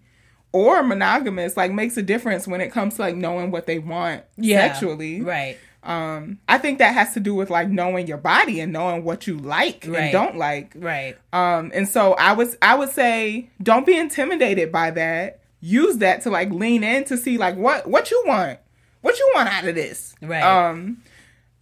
[0.53, 4.25] or monogamous like makes a difference when it comes to like knowing what they want
[4.37, 5.57] yeah, sexually Right.
[5.83, 9.27] um I think that has to do with like knowing your body and knowing what
[9.27, 10.03] you like Right.
[10.05, 11.17] and don't like Right.
[11.33, 15.40] um, and so I was I would say don't be intimidated by that.
[15.61, 18.59] Use that to like lean in to see like what what you want.
[19.03, 20.15] What you want out of this.
[20.21, 20.43] Right.
[20.43, 21.03] Um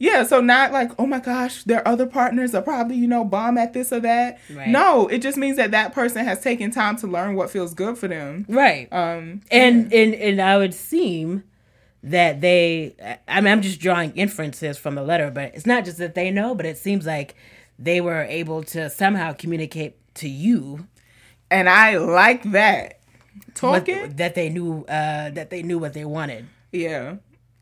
[0.00, 3.58] yeah, so not like, oh my gosh, their other partners are probably, you know, bomb
[3.58, 4.38] at this or that.
[4.48, 4.68] Right.
[4.68, 7.98] No, it just means that that person has taken time to learn what feels good
[7.98, 8.46] for them.
[8.48, 8.86] Right.
[8.92, 11.42] Um, and and and I would seem
[12.04, 12.94] that they
[13.26, 16.30] I mean I'm just drawing inferences from the letter, but it's not just that they
[16.30, 17.34] know, but it seems like
[17.76, 20.86] they were able to somehow communicate to you
[21.50, 22.97] and I like that.
[23.60, 24.16] Talking?
[24.16, 26.46] that they knew uh that they knew what they wanted.
[26.72, 27.16] Yeah.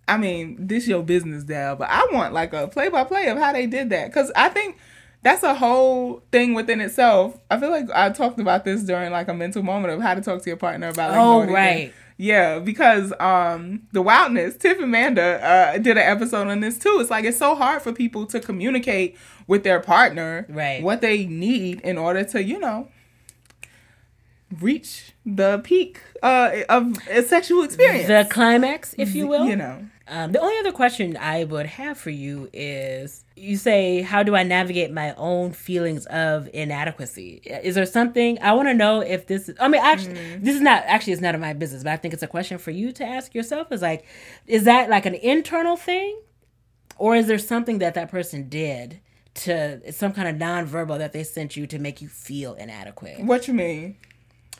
[0.08, 3.38] I mean, this your business, Dal, but I want like a play by play of
[3.38, 4.12] how they did that.
[4.12, 4.76] Cause I think
[5.22, 7.36] that's a whole thing within itself.
[7.50, 10.20] I feel like I talked about this during like a mental moment of how to
[10.20, 11.92] talk to your partner about like, Oh, right.
[12.18, 16.98] Yeah, because um the wildness, Tiff and Amanda uh did an episode on this too.
[17.00, 19.16] It's like it's so hard for people to communicate
[19.48, 20.82] with their partner Right.
[20.82, 22.88] what they need in order to, you know,
[24.60, 28.06] reach the peak uh of a sexual experience.
[28.06, 29.46] The climax, if you will.
[29.46, 29.86] You know.
[30.08, 34.36] Um, the only other question I would have for you is you say, How do
[34.36, 37.42] I navigate my own feelings of inadequacy?
[37.44, 40.60] Is there something I want to know if this is, I mean, actually, this is
[40.60, 42.92] not, actually, it's none of my business, but I think it's a question for you
[42.92, 44.04] to ask yourself is like,
[44.46, 46.20] is that like an internal thing?
[46.98, 49.00] Or is there something that that person did
[49.34, 53.20] to some kind of nonverbal that they sent you to make you feel inadequate?
[53.24, 53.96] What you mean?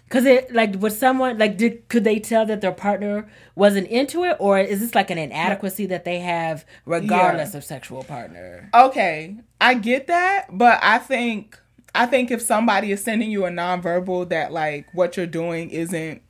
[0.09, 4.23] Cause it like was someone like did could they tell that their partner wasn't into
[4.25, 8.71] it, or is this like an inadequacy that they have regardless of sexual partner?
[8.73, 11.59] Okay, I get that, but I think
[11.93, 16.23] I think if somebody is sending you a nonverbal that like what you're doing isn't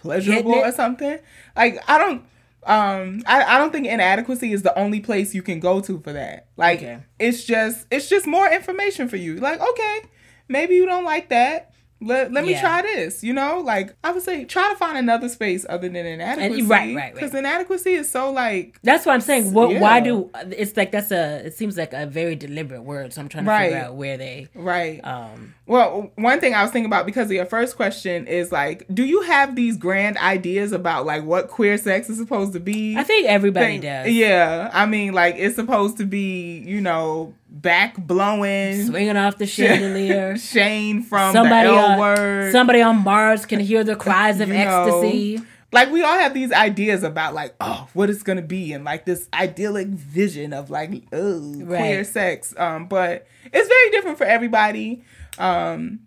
[0.00, 1.18] pleasurable or something,
[1.56, 2.22] like I don't
[2.64, 6.12] um I, I don't think inadequacy is the only place you can go to for
[6.12, 6.98] that like Okay.
[7.18, 10.00] it's just it's just more information for you like okay
[10.46, 12.60] maybe you don't like that let, let me Yeah.
[12.60, 16.06] try this you know like i would say try to find another space other than
[16.06, 17.40] inadequacy right, right, because right.
[17.40, 19.52] inadequacy is so like That's what I'm saying.
[19.52, 21.46] What, Why do it's like that's a?
[21.46, 23.12] It seems like a very deliberate word.
[23.12, 23.64] So I'm trying to Right.
[23.70, 24.48] figure out where they.
[24.54, 28.50] right Um, Well, one thing I was thinking about because of your first question is
[28.50, 32.58] like, do you have these grand ideas about like what queer sex is supposed to
[32.58, 32.96] be?
[32.96, 34.08] I think everybody Think- does.
[34.12, 39.46] Yeah, I mean, like it's supposed to be, you know, back blowing, Swinging off the
[39.46, 40.36] chandelier.
[40.38, 42.50] Shane from somebody the L on word.
[42.50, 44.82] somebody on Mars can hear the cries of You know.
[44.82, 45.40] ecstasy.
[45.70, 49.04] like we all have these ideas about like, oh, what it's gonna be, and like
[49.04, 52.52] this idyllic vision of like, oh, queer sex.
[52.56, 55.04] Um, but it's very different for everybody.
[55.38, 56.00] Um,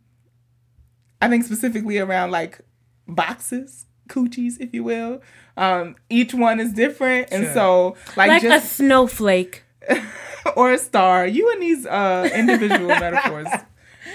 [1.21, 2.59] I think specifically around like
[3.07, 5.21] boxes, coochies, if you will.
[5.55, 7.53] Um, each one is different, and Sure.
[7.53, 9.63] so like, Like just a snowflake.
[10.55, 11.25] or a star.
[11.27, 13.47] You and these uh individual metaphors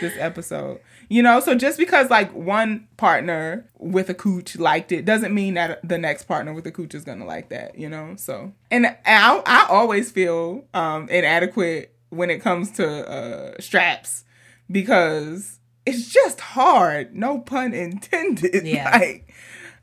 [0.01, 0.81] this episode.
[1.11, 5.55] You know, so just because like one partner with a cooch liked it doesn't mean
[5.55, 8.15] that the next partner with a cooch is gonna like that, you know?
[8.17, 14.25] So and I I always feel um inadequate when it comes to uh straps
[14.71, 18.65] because it's just hard, no pun intended.
[18.67, 18.91] Yeah.
[18.97, 19.33] Like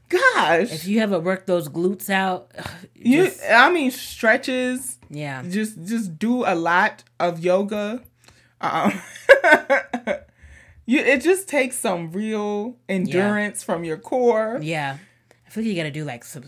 [0.10, 0.72] gosh.
[0.72, 2.52] If you haven't worked those glutes out,
[2.96, 5.44] you just- I mean stretches yeah.
[5.48, 8.02] just just do a lot of yoga
[8.62, 8.92] um
[10.86, 14.98] you it just takes some real endurance from your core Yeah.
[15.46, 16.44] I feel like you got to do like some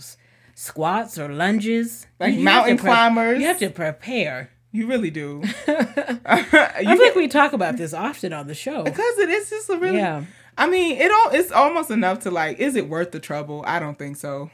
[0.56, 2.08] squats or lunges.
[2.20, 3.40] Like You- mountain climbers.
[3.40, 4.50] You have to prepare.
[4.72, 6.44] You really do I
[6.86, 8.84] feel like we talk about this often on the show.
[8.84, 10.24] because it is just a really Yeah.
[10.58, 13.80] i mean it all it's almost enough to like is it worth the trouble i
[13.80, 14.50] don't think so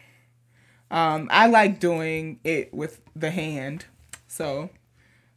[0.92, 3.86] um i like doing it with the hand
[4.28, 4.70] so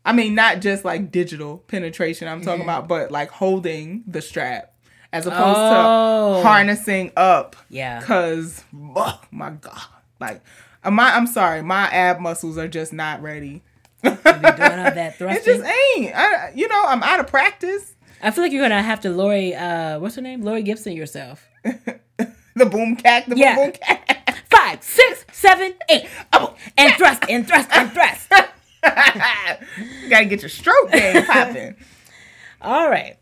[0.05, 2.47] i mean not just like digital penetration i'm Mm-hmm.
[2.47, 4.75] talking about but like holding the strap
[5.13, 6.43] as opposed Oh.
[6.43, 8.03] to harnessing up Yeah.
[8.03, 8.63] Cause
[8.95, 9.81] oh my god,
[10.21, 10.43] like
[10.85, 13.63] uh, my I'm sorry, my ab muscles are just not ready.
[14.07, 16.15] You be doing all that It just ain't.
[16.15, 17.95] I, you know, I'm out of practice.
[18.23, 19.55] I feel like you're gonna have to Lori.
[19.55, 20.43] Uh, what's her name?
[20.43, 21.47] Lori Gibson yourself.
[22.59, 23.55] The boom cack, the Yeah.
[23.55, 24.43] boom boom cack.
[24.51, 26.07] Five, six, seven, eight.
[26.33, 28.33] Oh, and thrust, and thrust, and thrust.
[28.33, 31.77] you gotta get your stroke game popping.
[32.63, 33.19] All right.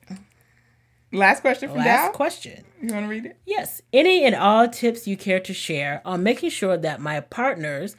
[1.13, 2.13] Last question from Last Dow.
[2.13, 2.65] question.
[2.81, 3.37] you want to read it?
[3.45, 3.83] Yes.
[3.93, 7.97] Any and all tips you care to share on making sure that my partners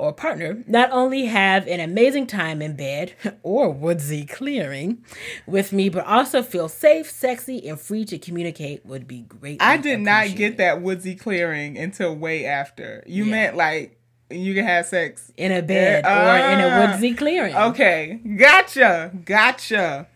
[0.00, 3.12] or partner not only have an amazing time in bed
[3.42, 5.04] or woodsy clearing
[5.46, 9.60] with me, but also feel safe, sexy, and free to communicate would be great.
[9.62, 13.02] I did not get that woodsy clearing until way after.
[13.06, 13.30] You Yeah.
[13.30, 13.96] meant like
[14.30, 15.32] you can have sex.
[15.36, 16.08] in a bed or
[16.52, 16.78] in a Ah.
[16.92, 17.54] woodsy clearing.
[17.54, 20.06] Okay, gotcha, gotcha.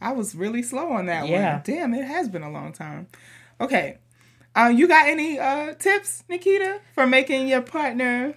[0.00, 1.54] I was really slow on that Yeah.
[1.54, 1.62] one.
[1.64, 3.06] Damn, it has been a long time.
[3.60, 3.98] Okay,
[4.54, 8.34] uh, you got any uh, tips, Nikita, for making your partner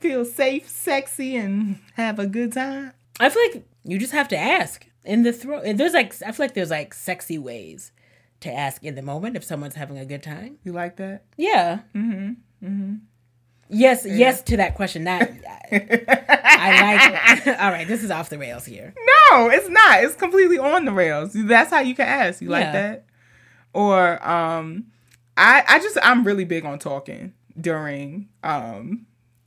[0.00, 2.92] feel safe, sexy, and have a good time?
[3.20, 5.60] I feel like you just have to ask in the throw.
[5.72, 7.92] There's like I feel like there's like sexy ways
[8.40, 10.58] to ask in the moment if someone's having a good time.
[10.64, 11.24] You like that?
[11.36, 11.80] Yeah.
[11.94, 12.32] Mm-hmm.
[12.66, 12.94] Mm-hmm.
[13.68, 15.04] Yes, yes to that question.
[15.04, 15.22] Not
[15.72, 17.46] I like.
[17.60, 18.94] All right, this is off the rails here.
[19.32, 20.04] No, it's not.
[20.04, 21.32] It's completely on the rails.
[21.34, 22.40] That's how you can ask.
[22.40, 22.72] You like Yeah.
[22.72, 23.04] that?
[23.72, 24.86] Or um
[25.36, 29.05] I I just I'm really big on talking during um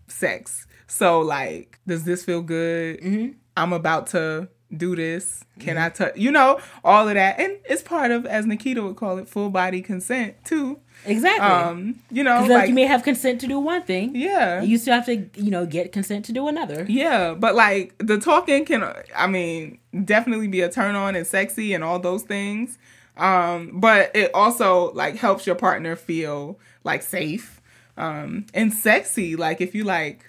[0.10, 0.68] sex.
[0.88, 3.02] So like, does this feel good?
[3.02, 3.31] Mm-hmm.
[3.56, 5.44] I'm about to do this.
[5.60, 6.15] Can I touch?
[6.15, 9.49] You know, all of that, and it's part of, as Nikita would call it, full
[9.49, 10.80] body consent too.
[11.06, 11.45] Exactly.
[11.45, 14.15] Um, you know, like, like you may have consent to do one thing.
[14.15, 16.86] yeah, You still have to, you know, get consent to do another.
[16.88, 18.84] Yeah, but like the talking can,
[19.15, 22.77] I mean, definitely be a turn on and sexy and all those things.
[23.18, 27.59] Um, but it also like helps your partner feel like safe,
[28.00, 29.36] um, and sexy.
[29.36, 30.26] Like if you like,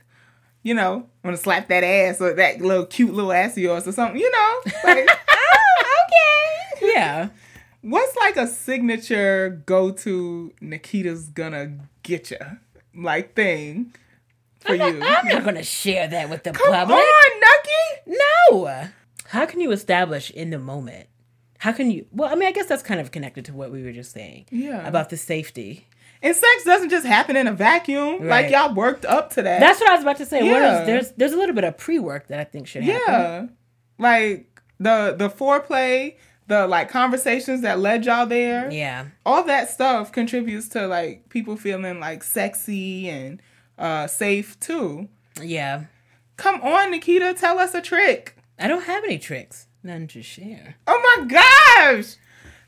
[0.62, 3.86] you know, want to slap that ass or that little cute little ass of yours
[3.88, 5.94] or something, you know, like, oh,
[6.82, 6.92] okay.
[6.94, 7.28] Yeah.
[7.82, 12.36] What's like a signature go to Nikita's gonna get you
[12.94, 13.94] like thing
[14.58, 15.00] for you?
[15.02, 16.98] I'm not gonna share that with the Come public.
[16.98, 18.18] on, Nucky.
[18.50, 18.88] No.
[19.28, 21.06] How can you establish in the moment?
[21.58, 22.04] How can you?
[22.10, 24.46] Well, I mean, I guess that's kind of connected to what we were just saying.
[24.50, 24.86] Yeah.
[24.86, 25.86] About the safety.
[26.22, 28.28] And sex doesn't just happen in a vacuum.
[28.28, 29.60] Like y'all worked up to that.
[29.60, 30.44] That's what I was about to say.
[30.44, 30.80] Yeah.
[30.80, 33.04] is, there's there's a little bit of pre work that I think should happen.
[33.08, 33.46] yeah.
[33.98, 36.16] Like the the foreplay,
[36.46, 38.70] the like conversations that led y'all there.
[38.70, 39.06] Yeah.
[39.24, 43.40] All that stuff contributes to like people feeling like sexy and
[43.78, 45.08] uh, safe too.
[45.40, 45.84] Yeah.
[46.36, 48.36] Come on, Nikita, tell us a trick.
[48.58, 49.66] I don't have any tricks.
[49.82, 50.76] None to share.
[50.86, 52.16] Oh my gosh.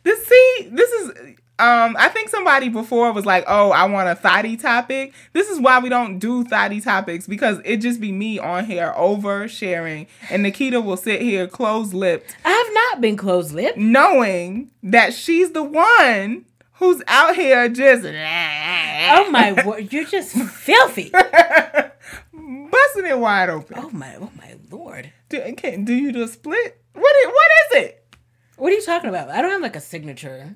[0.05, 4.15] This see, this is um I think somebody before was like, "Oh, I want a
[4.15, 8.39] thotty topic." This is why we don't do thotty topics because it just be me
[8.39, 13.53] on here over sharing and Nikita will sit here closed-lipped I have not been closed
[13.53, 13.77] lipped.
[13.79, 21.11] knowing that she's the one who's out here just Oh my word, you're just filthy.
[22.33, 23.77] busting it wide open.
[23.79, 25.13] Oh my, oh my lord.
[25.29, 26.81] Do, can, do you do a split?
[26.95, 28.17] What is, what is it?
[28.57, 29.29] What are you talking about?
[29.31, 30.55] I don't have like a signature.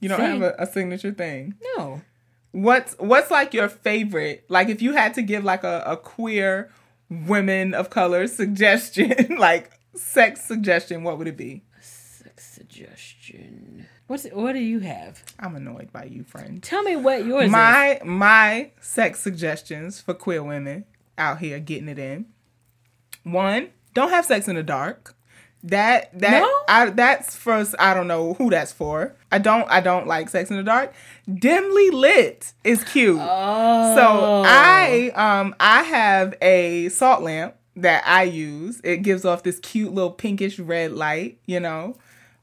[0.00, 1.54] You don't have a, a signature thing.
[1.76, 2.02] No.
[2.52, 4.44] What's what's like your favorite?
[4.48, 6.70] Like if you had to give like a, a queer
[7.10, 11.62] women of color suggestion, like sex suggestion, what would it be?
[11.80, 13.86] Sex suggestion.
[14.06, 15.22] What's what do you have?
[15.38, 16.62] I'm annoyed by you, friend.
[16.62, 17.50] Tell me what yours is.
[17.50, 20.86] My my sex suggestions for queer women
[21.18, 22.26] out here getting it in.
[23.24, 25.14] One, don't have sex in the dark.
[25.64, 26.60] That that No?
[26.68, 29.14] I that's first I don't know who that's for.
[29.32, 30.94] I don't I don't like sex in the dark.
[31.32, 33.18] Dimly lit is cute.
[33.20, 33.94] Oh.
[33.96, 38.80] So I um I have a salt lamp that I use.
[38.84, 41.96] It gives off this cute little pinkish red light, you know.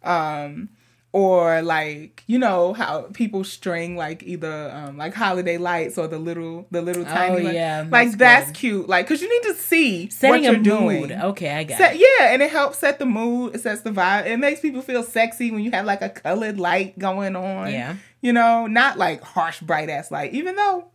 [0.03, 0.69] Um
[1.15, 6.19] or like you know how people string like either um like holiday lights or the
[6.19, 7.51] little the little tiny light.
[7.51, 8.55] Oh, yeah, like that's that's good.
[8.55, 11.11] cute like because you need to see setting what you're a doing mood.
[11.13, 12.01] Okay, I got Set, it.
[12.19, 13.55] yeah, and it helps set the mood.
[13.55, 14.25] It sets the vibe.
[14.25, 17.71] It makes people feel sexy when you have like a colored light going on.
[17.71, 17.95] Yeah.
[18.19, 20.33] You know, not like harsh, bright ass light.
[20.33, 20.89] Even though,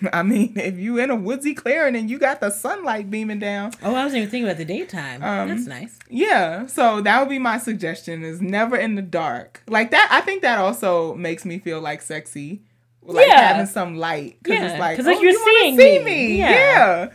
[0.12, 3.72] I mean, if you in a woodsy clearing and you got the sunlight beaming down,
[3.82, 5.22] Oh, I wasn't even thinking about the daytime.
[5.22, 5.98] Um, That's nice.
[6.08, 6.66] yeah.
[6.66, 9.62] So that would be my suggestion: is never in the dark.
[9.68, 10.08] Like that.
[10.10, 12.62] I think that also makes me feel like sexy.
[13.02, 13.40] Like Yeah.
[13.54, 14.36] having some light.
[14.44, 16.04] Cause Yeah, it's like, 'cause, like, oh, you're you seeing see me.
[16.04, 16.38] me.
[16.38, 16.50] Yeah.
[16.50, 17.12] Yeah.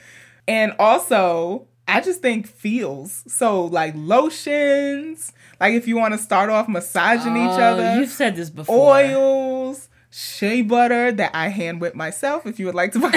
[0.47, 3.23] And also, I just think feels.
[3.27, 8.09] So like lotions, like if you want to start off massaging each Oh, other, You've
[8.09, 8.95] said this before.
[8.95, 12.45] oils, shea butter that I hand whip myself.
[12.45, 13.11] If you would like to buy,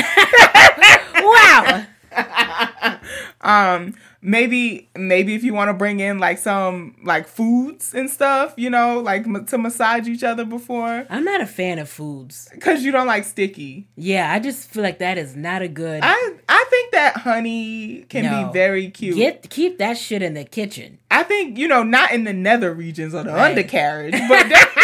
[1.15, 1.85] Wow.
[3.43, 8.55] um, maybe maybe if you want to bring in like some like foods and stuff,
[8.57, 12.49] you know, like m- to massage each other before, I'm not a fan of foods.
[12.53, 13.87] because you don't like sticky.
[13.97, 16.01] Yeah, I just feel like that is not a good.
[16.03, 18.47] I I think that honey can No.
[18.47, 19.17] be very cute.
[19.17, 20.99] Get keep that shit in the kitchen.
[21.11, 23.51] I think you know, not in the nether regions or the Right.
[23.51, 24.78] undercarriage, but definitely,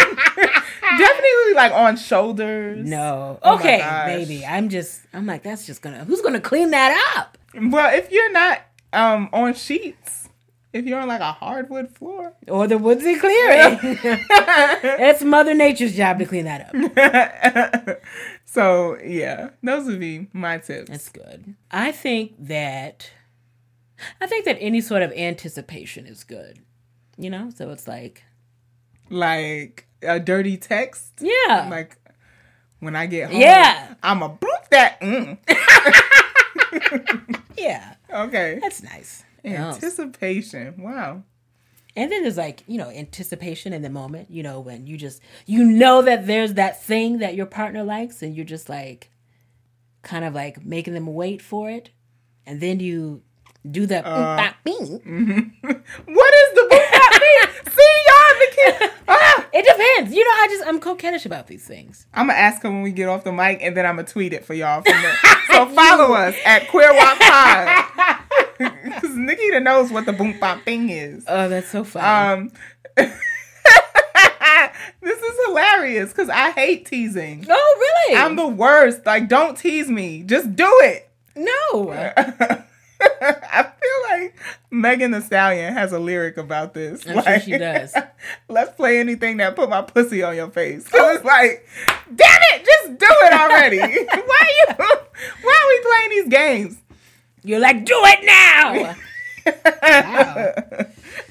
[0.97, 2.87] definitely like on shoulders.
[2.87, 3.39] No.
[3.43, 4.07] Oh okay, gosh.
[4.07, 4.45] maybe.
[4.45, 5.01] I'm just.
[5.13, 6.03] I'm like that's just gonna.
[6.05, 7.37] Who's gonna clean that up?
[7.59, 8.61] Well, if you're not
[8.93, 10.29] um on sheets,
[10.73, 13.79] if you're on like a hardwood floor, Or the woodsy clearing.
[13.81, 16.69] it's Mother Nature's job to clean that
[17.87, 18.01] up.
[18.45, 20.89] so yeah, those would be my tips.
[20.89, 21.55] That's good.
[21.71, 23.09] I think that.
[24.19, 26.59] I think that any sort of anticipation is good.
[27.17, 28.23] You know, so it's like,
[29.09, 31.97] like a dirty text, yeah, like
[32.79, 33.93] when I get home, Yeah.
[34.03, 34.99] I'm a boop that.
[35.01, 35.37] Mm.
[37.57, 39.23] yeah, Okay, that's nice.
[39.43, 40.75] Anticipation.
[40.81, 41.23] Wow.
[41.95, 45.21] And then there's like, you know, anticipation in the moment, you know, when you just,
[45.45, 49.09] you know that there's that thing that your partner likes and you're just like,
[50.01, 51.89] kind of like making them wait for it.
[52.45, 53.21] And then you
[53.69, 55.53] do the, Uh, bop, bing.
[55.61, 57.73] What is the boop that mean?
[57.73, 57.95] See
[58.55, 58.91] kid.
[59.07, 59.45] Ah!
[59.53, 60.15] it depends.
[60.15, 62.07] You know, I just, I'm coquettish about these things.
[62.11, 64.33] I'm gonna ask her when we get off the mic, and then I'm gonna tweet
[64.33, 64.83] it for y'all.
[65.51, 67.85] So follow us at Queer WOC Pod
[68.83, 71.23] because Nikita knows what the boom bop thing is.
[71.27, 72.41] Oh, that's so funny.
[72.43, 72.51] Um,
[75.01, 77.45] this is hilarious because I hate teasing.
[77.47, 78.19] oh, really?
[78.19, 79.05] I'm the worst.
[79.05, 80.23] Like, don't tease me.
[80.23, 81.09] Just do it.
[81.35, 82.63] no.
[83.21, 84.35] I feel like
[84.71, 87.05] Megan Thee Stallion has a lyric about this.
[87.07, 87.93] I'm sure she does.
[88.49, 90.87] Let's play anything that put my pussy on your face.
[90.89, 91.67] Cause it's like,
[92.13, 93.77] damn it, just do it already.
[93.77, 94.75] why are you?
[95.41, 96.77] Why are we playing these games?
[97.43, 98.95] You're like, do it now.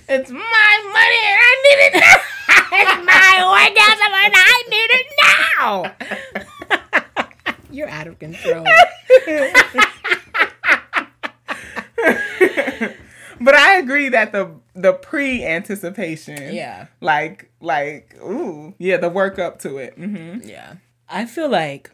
[0.06, 0.38] It's my
[0.92, 2.16] money and I need it now.
[2.72, 5.92] it's my orgasm and I need it now.
[7.70, 8.64] You're out of control.
[13.40, 16.86] But I agree that the the pre anticipation, Yeah.
[17.00, 19.94] like like ooh, yeah, the work up to it.
[19.94, 20.74] hmm Yeah.
[21.08, 21.90] I feel like,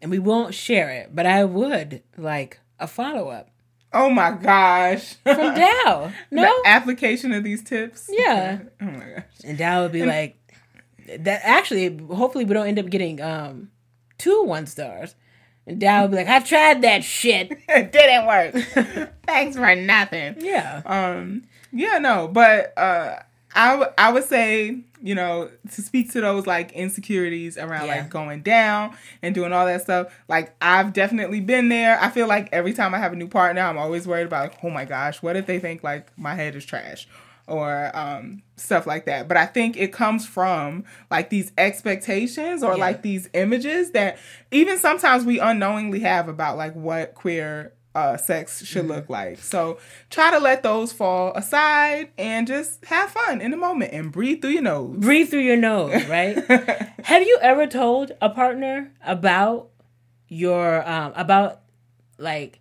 [0.00, 3.50] and we won't share it, but I would like a follow up
[3.92, 6.10] Oh my gosh, from Dow.
[6.30, 6.42] No?
[6.42, 8.08] the application of these tips.
[8.10, 8.60] Yeah.
[8.80, 9.24] Oh my gosh.
[9.44, 10.36] And Dow would be like,
[11.18, 13.70] that actually, hopefully, we don't end up getting um
[14.16, 15.14] two one stars.
[15.66, 17.52] And Dad would be like, I've tried that shit.
[17.68, 19.12] it didn't work.
[19.26, 20.36] Thanks for nothing.
[20.40, 20.82] Yeah.
[20.84, 23.16] Um, yeah, no, but uh,
[23.54, 27.96] I w- I would say you know to speak to those like insecurities around Yeah.
[28.02, 30.12] like going down and doing all that stuff.
[30.28, 31.98] Like I've definitely been there.
[32.00, 34.58] I feel like every time I have a new partner, I'm always worried about like,
[34.64, 37.06] oh my gosh, what if they think like my head is trash
[37.52, 39.28] or um, stuff like that.
[39.28, 42.80] But I think it comes from like these expectations or Yeah.
[42.80, 44.18] like these images that
[44.50, 49.38] even sometimes we unknowingly have about like what queer uh, sex should look like.
[49.38, 54.10] So try to let those fall aside and just have fun in the moment and
[54.10, 54.96] breathe through your nose.
[54.96, 56.36] Breathe through your nose, right?
[57.04, 59.68] Have you ever told a partner about
[60.28, 61.60] your um about
[62.16, 62.60] like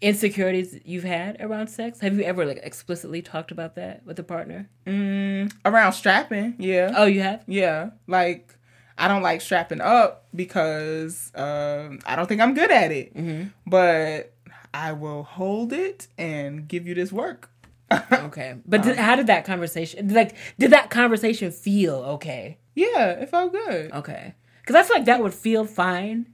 [0.00, 2.00] insecurities you've had around sex?
[2.00, 4.68] Have you ever like explicitly talked about that with a partner?
[4.86, 6.92] Mm, around strapping, yeah.
[6.96, 7.44] Oh, you have?
[7.46, 8.54] Yeah, like
[8.98, 13.14] I don't like strapping up because um, I don't think I'm good at it.
[13.14, 13.48] Mm-hmm.
[13.66, 14.32] But
[14.72, 17.50] I will hold it and give you this work.
[18.12, 18.56] Okay.
[18.66, 22.58] But did, how did that conversation like did that conversation feel okay?
[22.74, 23.92] Yeah, it felt good.
[23.92, 24.34] Okay.
[24.66, 26.26] Cuz I feel like that would feel fine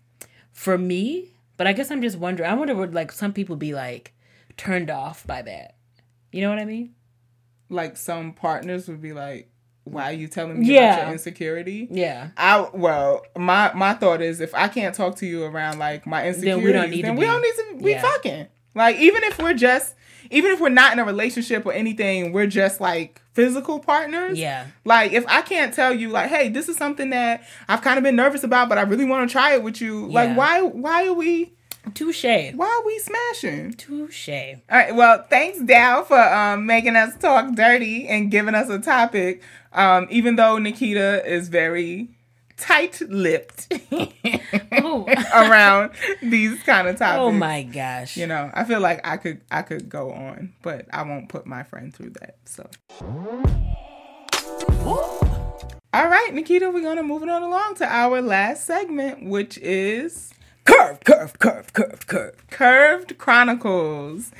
[0.51, 2.51] for me, but I guess I'm just wondering.
[2.51, 4.12] I wonder would like some people be like
[4.57, 5.77] turned off by that.
[6.33, 6.95] You know what I mean?
[7.69, 9.51] Like some partners would be like,
[9.85, 11.05] "Why are you telling me about Yeah.
[11.05, 12.29] your insecurity?" Yeah.
[12.37, 16.27] I well, my my thought is if I can't talk to you around like my
[16.27, 18.03] insecurities, we don't need then to we be- don't need to be yeah.
[18.03, 18.47] fucking.
[18.74, 19.95] Like even if we're just
[20.33, 24.39] even if we're not in a relationship or anything, we're just like physical partners.
[24.39, 24.67] Yeah.
[24.85, 28.05] Like if I can't tell you like, hey, this is something that I've kind of
[28.05, 30.09] been nervous about, but I really want to try it with you.
[30.09, 30.15] Yeah.
[30.15, 31.53] Like why why are we
[31.95, 32.25] Touche.
[32.25, 33.73] why are we smashing?
[33.73, 34.29] Touche.
[34.29, 34.95] All right.
[34.95, 39.43] Well, thanks, Dow, for um, making us talk dirty and giving us a topic.
[39.73, 42.12] Um, even though Nikita is very
[42.57, 43.73] tight-lipped
[44.73, 45.05] Oh.
[45.35, 45.91] around
[46.23, 47.19] these kind of oh topics.
[47.20, 48.16] oh my gosh.
[48.16, 51.47] You know, I feel like I could I could go on, but I won't put
[51.47, 52.37] my friend through that.
[52.45, 52.69] So.
[55.95, 60.33] All right, Nikita, we're gonna move it on along to our last segment, which is
[60.65, 64.31] curved, curved, curved, curved, curved, Curved Chronicles.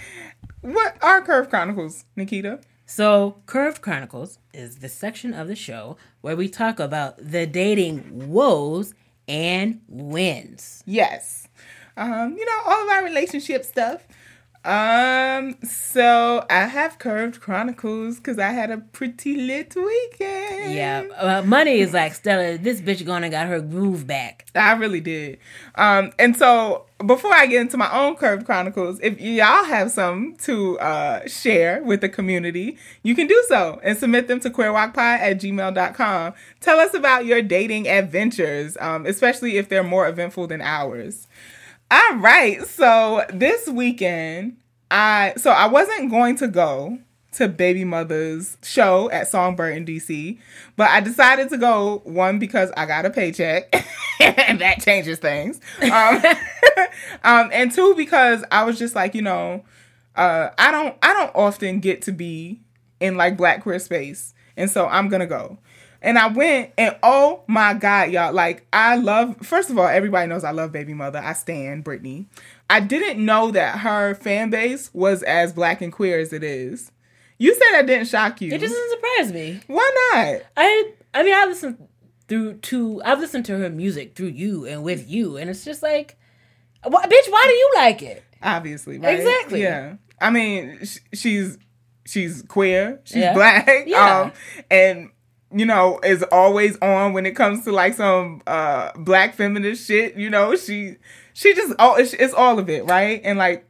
[0.63, 2.61] What are Curved Chronicles, Nikita?
[2.87, 8.31] So, Curved Chronicles is the section of the show where we talk about the dating
[8.31, 8.95] woes
[9.29, 10.83] and wins.
[10.87, 11.49] Yes.
[11.97, 14.07] Um, you know, all of our relationship stuff.
[14.65, 20.75] Um, so I have curved chronicles because I had a pretty lit weekend.
[20.75, 22.59] Yeah, uh, money is like Stella.
[22.59, 24.47] This bitch gonna got her groove back.
[24.55, 25.39] I really did.
[25.75, 30.37] Um, and so before I get into my own curved chronicles, if y'all have some
[30.43, 34.97] to uh, share with the community, you can do so and submit them to queerwocpod
[34.97, 36.35] at gmail.com.
[36.61, 41.27] Tell us about your dating adventures, um, especially if they're more eventful than ours.
[41.91, 42.65] All right.
[42.67, 44.57] So this weekend,
[44.91, 46.99] I so I wasn't going to go
[47.33, 50.39] to bbymutha's show at Songbyrd in DC,
[50.77, 53.75] but I decided to go one because I got a paycheck
[54.21, 55.61] and that changes things.
[55.83, 56.23] Um,
[57.25, 59.65] um, and two because I was just like, you know,
[60.15, 62.61] uh, I don't I don't often get to be
[63.01, 65.59] in like black queer space, and so I'm gonna go.
[66.05, 68.33] And I went, and oh my god, y'all!
[68.33, 69.37] Like I love.
[69.39, 71.23] First of all, everybody knows I love bbymutha.
[71.23, 72.27] I stand Brittany.
[72.69, 76.91] I didn't know that her fan base was as black and queer as it is.
[77.43, 78.53] You said that didn't shock you.
[78.53, 79.61] It doesn't surprise me.
[79.67, 80.43] Why not?
[80.57, 81.89] I I mean I listened
[82.29, 85.83] through to I've listened to her music through you and with you, and it's just
[85.83, 86.17] like,
[86.85, 88.23] why, bitch, why do you like it?
[88.45, 89.19] Obviously, right?
[89.19, 89.61] Exactly.
[89.63, 89.97] Yeah.
[90.21, 91.59] I mean, sh- she's
[92.07, 93.01] she's queer.
[93.03, 93.35] She's Yeah.
[93.35, 93.69] black.
[93.89, 94.21] Yeah.
[94.21, 94.33] Um,
[94.71, 95.11] and
[95.53, 100.15] you know is always on when it comes to like some uh black feminist shit.
[100.15, 100.95] You know, she
[101.33, 103.21] she just oh it's, it's all of it, right?
[103.25, 103.67] And like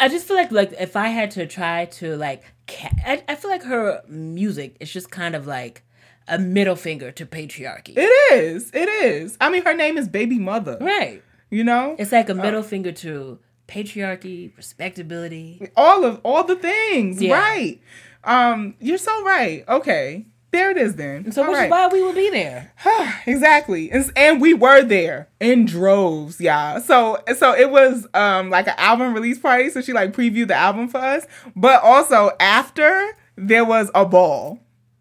[0.00, 3.50] I just feel like like if I had to try to like, I, I feel
[3.50, 5.82] like her music is just kind of like
[6.28, 7.94] a middle finger to patriarchy.
[7.96, 9.36] it is, it is.
[9.40, 10.80] I mean, her name is bbymutha.
[10.80, 11.22] right.
[11.50, 13.38] You know, It's like a middle finger to
[13.68, 15.70] patriarchy, respectability.
[15.76, 17.38] all of all the things, Yeah.
[17.38, 17.80] right?
[18.24, 19.64] Um, you're so right.
[19.68, 20.26] Okay.
[20.54, 21.30] There it is then.
[21.32, 21.64] So All which right.
[21.66, 22.72] is why we will be there.
[23.26, 23.90] exactly.
[23.90, 26.80] And, and we were there in droves y'all.
[26.80, 29.68] So so it was um like an album release party.
[29.70, 31.26] So she like previewed the album for us.
[31.56, 34.60] But also after there was a ball.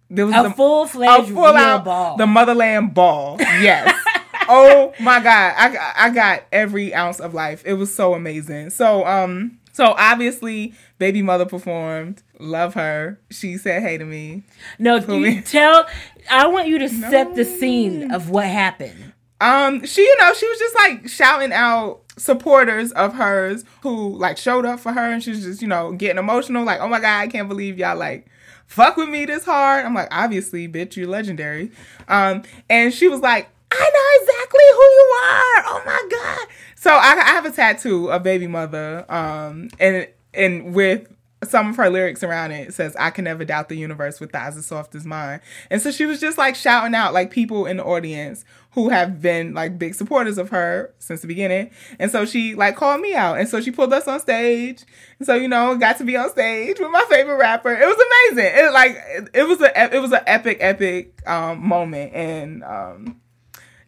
[0.10, 2.18] There was A full a fledged full out ball.
[2.18, 3.38] the Muthaland ball.
[3.40, 3.96] Yes.
[4.50, 5.54] Oh my god.
[5.56, 7.64] I, I got every ounce of life.
[7.66, 8.72] It was so amazing.
[8.72, 14.44] So um so obviously bbymutha performed love her she said hey to me
[14.80, 15.86] no, you tell.
[16.30, 19.14] I want you to set the scene of what happened.
[19.42, 24.38] Um, she, you know, she was just like shouting out supporters of hers who like
[24.38, 27.00] showed up for her and she was just, you know, getting emotional, like, oh my
[27.00, 28.28] God, I can't believe y'all like
[28.68, 29.86] fuck with me this hard.
[29.86, 31.72] I'm like, obviously, bitch, you're legendary.
[32.08, 35.64] Um, and she was like, I know exactly who you are.
[35.68, 36.48] Oh my God.
[36.84, 39.10] So I, I have a tattoo of bbymutha.
[39.10, 41.08] Um, and and with
[41.46, 44.36] some of her lyrics around it, it says, I can never doubt the universe with
[44.36, 45.40] eyes as soft as mine.
[45.70, 49.22] And so she was just like shouting out like people in the audience who have
[49.22, 51.72] been like big supporters of her since the beginning.
[52.00, 53.40] And so she like called me out.
[53.40, 54.84] And so she pulled us on stage.
[55.20, 57.72] And so, you know, got to be on stage with my favorite rapper.
[57.72, 57.96] It was
[58.36, 58.52] amazing.
[58.58, 62.14] It like it, it was a it was an epic, epic um moment.
[62.14, 63.22] And um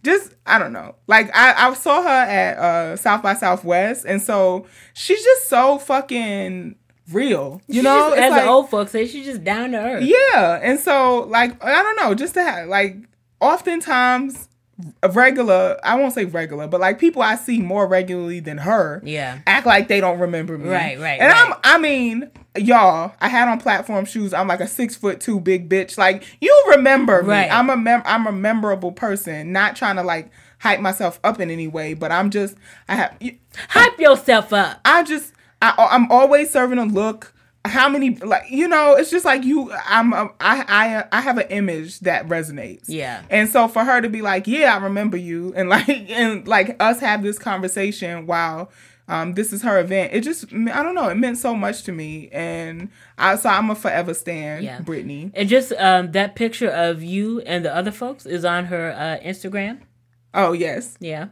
[0.05, 0.95] just I don't know.
[1.07, 5.77] Like I, I saw her at uh South by Southwest and so she's just so
[5.79, 6.75] fucking
[7.11, 7.61] real.
[7.67, 8.09] You She know?
[8.11, 10.03] just, as like- the old folks say, she's just down to earth.
[10.03, 12.95] yeah, and so like I don't know, just to have like
[13.41, 14.47] oftentimes
[15.13, 19.39] regular, I won't say regular, but like people I see more regularly than her, Yeah.
[19.47, 20.69] act like they don't remember me.
[20.69, 21.51] Right, right, And right.
[21.51, 24.33] I'm, I mean, y'all, I had on platform shoes.
[24.33, 25.97] I'm like a six foot two big bitch.
[25.97, 27.29] Like you remember me.
[27.29, 27.51] Right.
[27.51, 29.51] I'm a mem- I'm a memorable person.
[29.51, 30.29] Not trying to like
[30.59, 32.55] hype myself up in any way, but I'm just
[32.87, 33.17] I have.
[33.69, 34.79] Hype yourself up.
[34.85, 37.33] I just I, I'm always serving a look.
[37.65, 38.93] How many like you know?
[38.93, 39.71] It's just like you.
[39.87, 42.85] I'm a, I I I have an image that resonates.
[42.87, 43.23] Yeah.
[43.29, 46.75] And so for her to be like, yeah, I remember you, and like and like
[46.79, 48.69] us have this conversation while
[49.07, 50.13] um this is her event.
[50.13, 51.09] It just I don't know.
[51.09, 54.81] It meant so much to me, and I so I'm a forever stand, Yeah.
[54.81, 55.31] Brittany.
[55.33, 59.23] And just um, that picture of you and the other folks is on her uh,
[59.25, 59.81] Instagram.
[60.33, 60.97] Oh yes.
[61.01, 61.27] Yeah.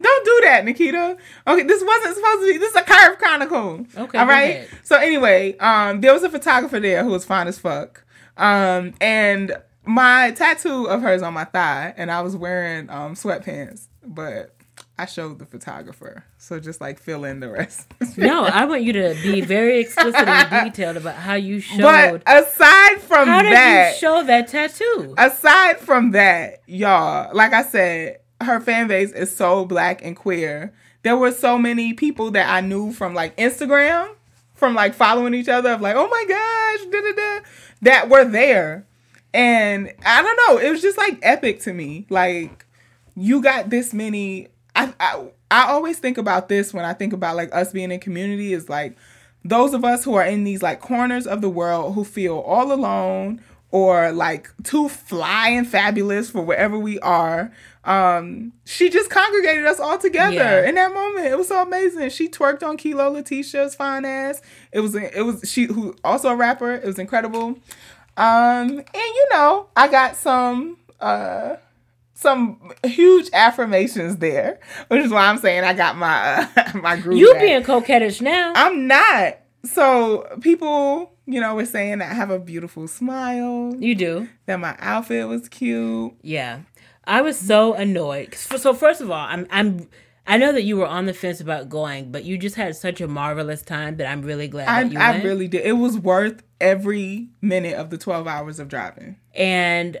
[0.00, 1.16] Don't do that, Nikita.
[1.46, 2.58] Okay, this wasn't supposed to be.
[2.58, 3.86] This is a curve chronicle.
[3.96, 4.68] Okay, all ahead.
[4.82, 8.04] So anyway, um, there was a photographer there who was fine as fuck.
[8.36, 9.54] Um, and
[9.84, 14.54] my tattoo of hers on my thigh, and I was wearing um sweatpants, but
[15.02, 16.24] I showed the photographer.
[16.38, 17.88] So just like fill in the rest.
[18.16, 21.82] No, I want you to be very explicit and detailed about how you showed.
[21.82, 25.14] but aside from how did that, you show that tattoo?
[25.18, 30.72] aside from that, y'all, like I said, her fan base is so black and queer.
[31.02, 34.14] There were so many people that I knew from like Instagram,
[34.54, 37.46] from like following each other, of like, oh my gosh, da da da,
[37.82, 38.86] that were there.
[39.34, 42.06] And I don't know, it was just like epic to me.
[42.08, 42.66] Like,
[43.16, 44.48] you got this many.
[44.74, 48.00] I, I I always think about this when I think about like us being in
[48.00, 48.96] community is like
[49.44, 52.72] those of us who are in these like corners of the world who feel all
[52.72, 53.40] alone
[53.70, 57.50] or like too fly and fabulous for wherever we are.
[57.84, 60.68] Um, she just congregated us all together Yeah.
[60.68, 61.26] in that moment.
[61.26, 62.10] It was so amazing.
[62.10, 64.40] She twerked on Kilo Letitia's fine ass.
[64.72, 66.74] It was it was she who also a rapper.
[66.74, 67.58] It was incredible.
[68.16, 71.56] Um, and you know, I got some uh
[72.22, 77.18] some huge affirmations there, which is why I'm saying I got my uh, my group.
[77.18, 77.42] You back.
[77.42, 78.52] being coquettish now.
[78.56, 79.38] I'm not.
[79.64, 84.28] So people, you know, were saying that I have a beautiful smile, you do.
[84.46, 86.14] that my outfit was cute.
[86.22, 86.60] Yeah.
[87.04, 88.34] I was so annoyed.
[88.34, 89.88] So first of all, I'm I'm
[90.26, 93.00] I know that you were on the fence about going, but you just had such
[93.00, 95.24] a marvelous time that I'm really glad I, that you I went.
[95.24, 95.66] really did.
[95.66, 99.16] It was worth every minute of the 12 hours of driving.
[99.34, 99.98] And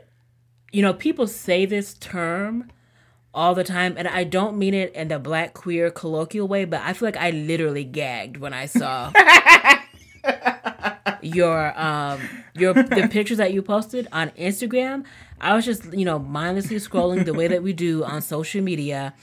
[0.72, 2.70] you know, people say this term
[3.34, 6.80] all the time, and I don't mean it in the black queer colloquial way, but
[6.82, 9.12] I feel like I literally gagged when I saw
[11.22, 12.20] your um
[12.54, 15.04] your the pictures that you posted on Instagram.
[15.40, 19.14] I was just, you know, mindlessly scrolling the way that we do on social media.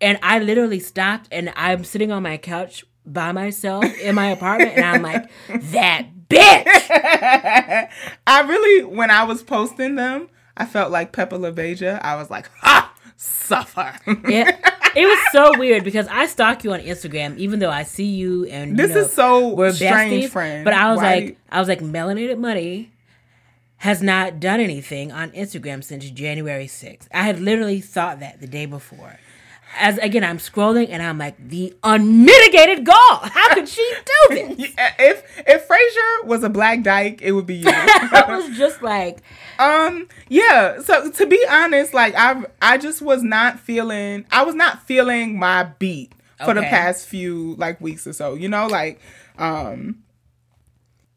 [0.00, 4.72] And I literally stopped and I'm sitting on my couch by myself in my apartment
[4.76, 6.90] and I'm like, that bitch.
[8.26, 12.00] I really, when I was posting them, I felt like Pepper LaBeija.
[12.02, 13.94] I was like, ha, suffer.
[14.06, 14.56] it,
[14.96, 18.44] it was so weird because I stalk you on Instagram, even though I see you
[18.46, 20.28] and you This know, is so we're strange, besties.
[20.30, 20.64] friend.
[20.64, 22.92] But I was Why- like, I was like, Melanated Money
[23.78, 27.08] has not done anything on Instagram since January 6th.
[27.12, 29.18] I had literally thought that the day before.
[29.78, 32.96] As again, I'm scrolling and I'm like, the unmitigated gall.
[33.22, 33.94] How could she
[34.28, 34.74] do this?
[34.98, 37.64] if if Frasier was a black dyke, it would be you.
[37.70, 39.22] I was just like,
[39.58, 40.80] Um, yeah.
[40.82, 45.38] So to be honest, like I I just was not feeling I was not feeling
[45.38, 46.12] my beat
[46.44, 48.34] for the past few like weeks or so.
[48.34, 49.00] You know, like
[49.38, 50.02] um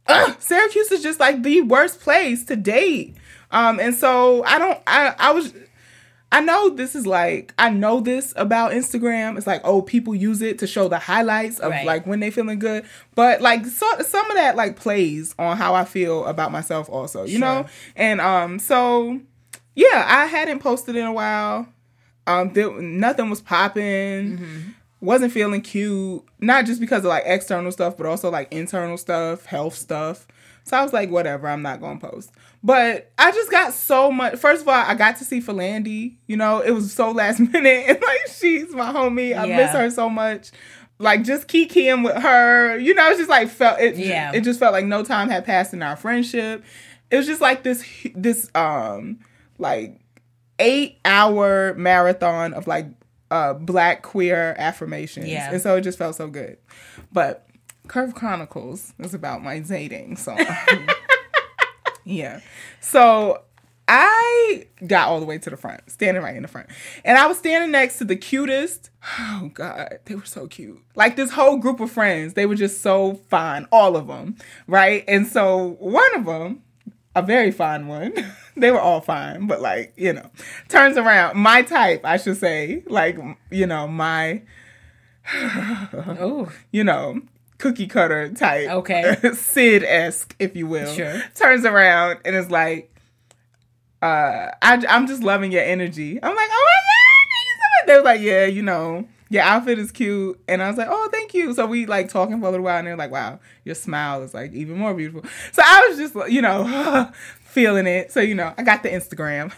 [0.07, 3.15] ugh, Syracuse is just like the worst place to date.
[3.51, 5.53] Um and so I don't I I was
[6.35, 9.37] I know this is like I know this about Instagram.
[9.37, 11.85] It's like oh people use it to show the highlights of Right.
[11.85, 12.85] like when they feeling good,
[13.15, 17.23] but like so, some of that like plays on how I feel about myself also.
[17.23, 19.19] You know, and um so
[19.75, 21.67] yeah, I hadn't posted in a while.
[22.27, 24.73] Um, there, nothing was popping.
[25.01, 26.23] Wasn't feeling cute.
[26.39, 30.25] Not just because of like external stuff, but also like internal stuff, health stuff.
[30.63, 32.31] So I was like, whatever, I'm not gonna post.
[32.65, 34.39] But I just got so much.
[34.39, 36.15] First of all, I got to see Philandy.
[36.25, 39.37] You know, it was so last minute, and like she's my homie.
[39.37, 40.49] I miss her so much.
[40.97, 42.75] Like just kikiing with her.
[42.79, 43.97] You know, it's just like felt it.
[43.97, 44.31] Yeah.
[44.33, 46.63] It just felt like no time had passed in our friendship.
[47.11, 47.85] It was just like this
[48.15, 49.19] this um
[49.59, 49.99] like
[50.57, 52.87] eight hour marathon of like
[53.29, 55.27] uh black queer affirmations.
[55.27, 55.51] Yeah.
[55.51, 56.57] And so it just felt so good.
[57.11, 57.47] But
[57.87, 60.15] Curve Chronicles is about my dating.
[60.17, 60.35] So
[62.05, 62.39] yeah.
[62.79, 63.41] So
[63.87, 66.67] I got all the way to the front, standing right in the front.
[67.03, 68.89] And I was standing next to the cutest.
[69.19, 70.81] Oh God, they were so cute.
[70.95, 74.37] Like this whole group of friends, they were just so fine, all of them,
[74.67, 75.03] right?
[75.07, 76.63] And so one of them,
[77.15, 78.13] a very fine one,
[78.57, 80.29] they were all fine, but like, you know,
[80.67, 83.17] turns around, my type, I should say, like,
[83.51, 84.41] you know, my,
[85.33, 87.21] Oh, you know,
[87.57, 88.69] cookie cutter type.
[88.69, 89.15] Okay.
[89.33, 90.93] Sid esque, if you will.
[90.93, 91.21] Sure.
[91.35, 92.91] Turns around and is like,
[94.01, 96.19] uh, I, I'm just loving your energy.
[96.21, 97.87] I'm like, oh my God, thank you so much.
[97.87, 100.39] They were like, yeah, you know, your outfit is cute.
[100.47, 101.53] And I was like, oh, thank you.
[101.53, 104.33] So we like talking for a little while and they're like, wow, your smile is
[104.33, 105.23] like even more beautiful.
[105.51, 107.11] So I was just, you know,
[107.41, 108.11] feeling it.
[108.11, 109.51] So, you know, I got the Instagram,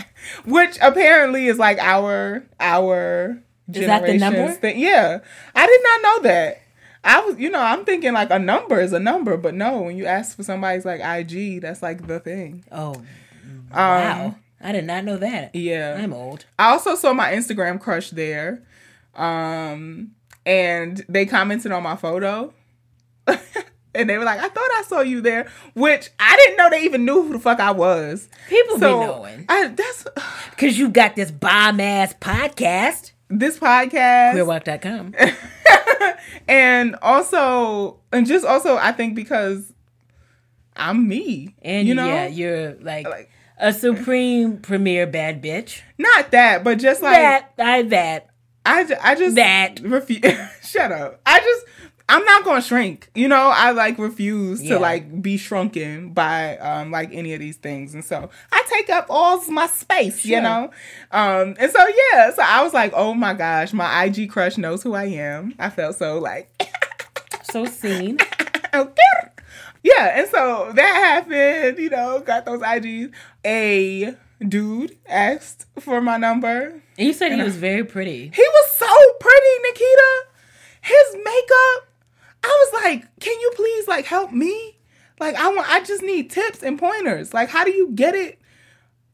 [0.44, 3.38] which apparently is like our, our,
[3.72, 4.50] Is that the number?
[4.52, 4.80] Thing.
[4.80, 5.20] Yeah.
[5.54, 6.61] I did not know that.
[7.04, 9.96] I was, you know, I'm thinking like a number is a number, but no, when
[9.96, 12.64] you ask for somebody's like IG, that's like the thing.
[12.70, 13.04] oh, Um,
[13.72, 14.34] wow!
[14.60, 15.54] I did not know that.
[15.54, 15.98] Yeah.
[16.00, 16.44] I'm old.
[16.58, 18.62] I also saw my Instagram crush there.
[19.16, 20.12] Um,
[20.46, 22.54] and they commented on my photo.
[23.26, 26.82] and they were like, I thought I saw you there, which I didn't know they
[26.84, 28.28] even knew who the fuck I was.
[28.48, 30.06] People So be knowing I, that's
[30.50, 33.10] because you got this bomb ass podcast.
[33.28, 34.34] this podcast.
[34.34, 35.14] Queerwalk.com.
[36.48, 39.72] and also, and just also, I think because
[40.76, 41.54] I'm me.
[41.62, 45.82] And you know, yeah, you're like, Like- a supreme premier bad bitch.
[45.98, 48.28] not that, but just like that I that
[48.64, 49.80] I, I just That.
[50.62, 51.20] Shut up.
[51.26, 51.66] I just
[52.12, 53.10] I'm not gonna shrink.
[53.14, 54.74] You know, I like refuse Yeah.
[54.74, 58.90] to like be shrunken by um like any of these things, and so I take
[58.90, 60.24] up all my space.
[60.24, 60.70] You know,
[61.10, 61.80] um and so
[62.12, 65.54] yeah, so I was like, oh my gosh, my IG crush knows who I am.
[65.58, 66.50] I felt so like.
[67.50, 68.18] so seen.
[68.74, 69.28] okay.
[69.82, 73.10] Yeah, and so that happened, you know, got those IGs.
[73.44, 74.14] A
[74.46, 76.74] dude asked for my number.
[76.98, 78.30] And you said he was very pretty.
[78.34, 78.86] He was so
[79.18, 80.10] pretty, Nikita.
[80.82, 81.88] His makeup.
[82.44, 84.78] I was like, can you please like help me?
[85.20, 87.32] Like I want I just need tips and pointers.
[87.32, 88.38] Like how do you get it?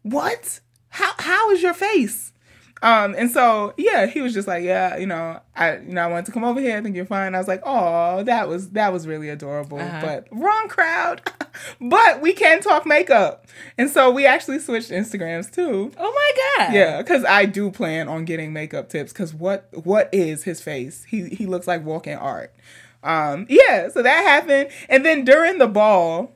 [0.03, 0.61] What?
[0.89, 2.33] How how is your face?
[2.81, 6.07] Um and so yeah, he was just like, yeah, you know, I you know, I
[6.07, 6.77] wanted to come over here.
[6.79, 7.35] I think you're fine.
[7.35, 10.01] I was like, oh, that was that was really adorable, Uh-huh.
[10.01, 11.21] but wrong crowd.
[11.81, 13.47] but we can talk makeup,
[13.77, 15.91] and so we actually switched Instagrams too.
[15.99, 16.73] Oh my god.
[16.75, 19.13] Yeah, because I do plan on getting makeup tips.
[19.13, 21.03] Because what what is his face?
[21.05, 22.55] He he looks like walking art.
[23.03, 26.33] Um, yeah, so that happened, and then during the ball,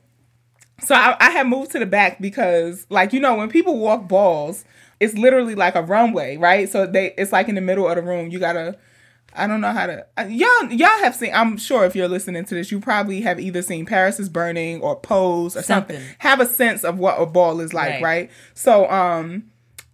[0.81, 4.07] so I, I had moved to the back because, like you know, when people walk
[4.07, 4.63] balls,
[4.99, 6.69] it's literally like a runway, right?
[6.69, 8.29] So they it's like in the middle of the room.
[8.29, 8.77] You gotta.
[9.35, 10.05] I don't know how to.
[10.15, 11.33] uh, Y'all, y'all have seen.
[11.33, 14.79] I'm sure if you're listening to this, you probably have either seen Paris is Burning
[14.81, 15.95] or Pose or something.
[15.97, 16.15] Something.
[16.19, 18.01] Have a sense of what a ball is like, Right.
[18.03, 18.31] right?
[18.53, 19.45] So, um,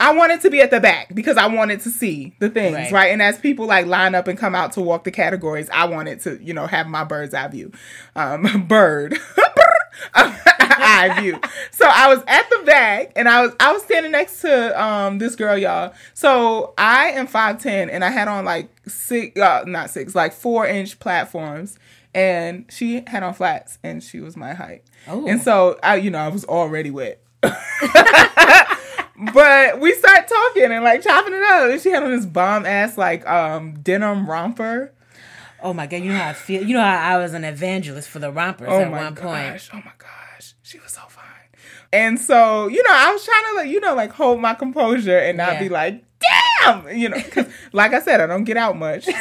[0.01, 2.91] I wanted to be at the back because I wanted to see the things, Right.
[2.91, 3.11] right?
[3.11, 6.21] And as people like line up and come out to walk the categories, I wanted
[6.21, 7.71] to, you know, have my bird's eye view.
[8.15, 9.17] Um, bird.
[10.15, 11.39] eye view.
[11.71, 15.17] So I was at the back and I was I was standing next to um
[15.19, 15.93] this girl, y'all.
[16.13, 20.65] So I am 5'10 and I had on like six uh not six, like four
[20.65, 21.77] inch platforms.
[22.15, 24.83] And she had on flats and she was my height.
[25.07, 25.27] Oh.
[25.27, 27.21] And so I, you know, I was already wet.
[29.33, 31.69] but we start talking and like chopping it up.
[31.71, 34.93] And she had on this bomb ass like um denim romper.
[35.61, 35.97] Oh my god.
[35.97, 36.63] You know how I feel.
[36.63, 39.23] You know how I was an evangelist for the rompers Oh at one gosh.
[39.23, 39.35] point.
[39.35, 39.69] Oh my gosh.
[39.73, 40.53] Oh my gosh.
[40.63, 41.25] She was so fine.
[41.91, 45.17] And so, you know, I was trying to like, you know, like hold my composure
[45.17, 45.59] and not Yeah.
[45.59, 46.03] be like,
[46.63, 47.17] damn, you know,
[47.73, 49.05] like I said, I don't get out much.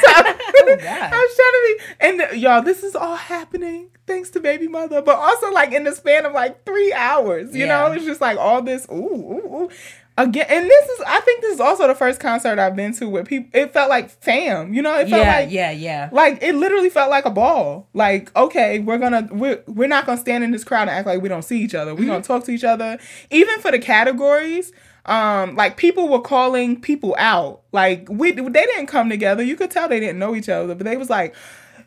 [0.59, 0.77] So, Oh.
[0.81, 5.03] I was trying to be, and uh, y'all, this is all happening thanks to bbymutha,
[5.03, 8.37] but also like in the span of like three hours, you know, it's just like
[8.37, 9.69] all this, ooh, ooh, ooh.
[10.17, 13.07] Again, and this is, I think this is also the first concert I've been to
[13.07, 16.09] where people, it felt like fam, you know, it felt Yeah, like, yeah, yeah.
[16.11, 17.87] like it literally felt like a ball.
[17.93, 21.21] Like, okay, we're gonna we're we're not gonna stand in this crowd and act like
[21.21, 21.95] we don't see each other.
[21.95, 22.99] We're gonna talk to each other.
[23.31, 24.73] Even for the categories,
[25.05, 29.71] um like people were calling people out like we they didn't come together you could
[29.71, 31.33] tell they didn't know each other but they was like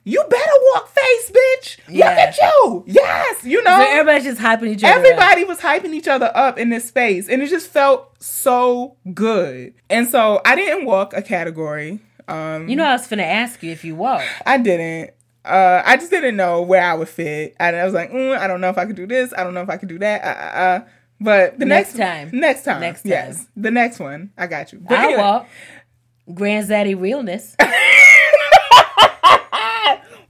[0.04, 4.68] you better walk face bitch look at you yes you know So everybody's just hyping
[4.68, 4.92] each other.
[4.94, 4.98] up.
[4.98, 9.74] everybody was hyping each other up in this space and it just felt so good
[9.90, 13.70] and so i didn't walk a category um You know, I was finna ask you
[13.72, 14.22] if you walk.
[14.46, 15.10] i didn't
[15.44, 17.56] uh, I just didn't know where I would fit.
[17.58, 19.34] And I was like, mm, I don't know if I could do this.
[19.36, 20.22] I don't know if I could do that.
[20.22, 20.88] Uh, uh, uh.
[21.22, 21.98] But the Next next,
[22.30, 22.30] time.
[22.38, 24.80] next time, Next yes, the next one, I got you.
[24.80, 25.20] But I anyway.
[25.20, 25.48] walk.
[26.34, 27.56] Granddaddy realness.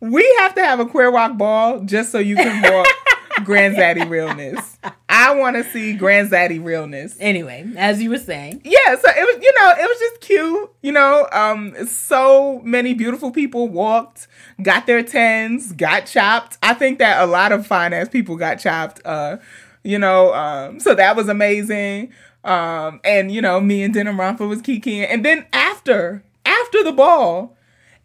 [0.01, 2.87] we have to have a queer walk ball just so you can walk
[3.45, 4.79] granddaddy realness.
[5.09, 7.17] I want to see granddaddy realness.
[7.21, 10.71] Anyway, as you were saying, Yeah, so it was, you know, it was just cute.
[10.83, 14.27] You know, um, so many beautiful people walked,
[14.63, 16.59] got their tens, got chopped.
[16.63, 19.01] I think that a lot of fine ass people got chopped.
[19.05, 19.37] Uh,
[19.85, 22.13] you know, um, so that was amazing.
[22.45, 26.93] Um, and you know, me and Denim Romper was kikiing, and then after after the
[26.93, 27.57] ball,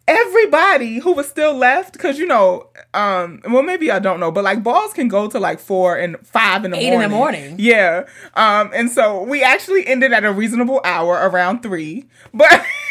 [0.06, 4.44] everybody who was still left, because you know, um, well maybe I don't know, but
[4.44, 7.40] like balls can go to like four and five in the Eight in the morning.
[7.50, 7.56] morning.
[7.58, 8.04] Yeah.
[8.34, 12.06] Um, and so we actually ended at a reasonable hour around three.
[12.32, 12.64] But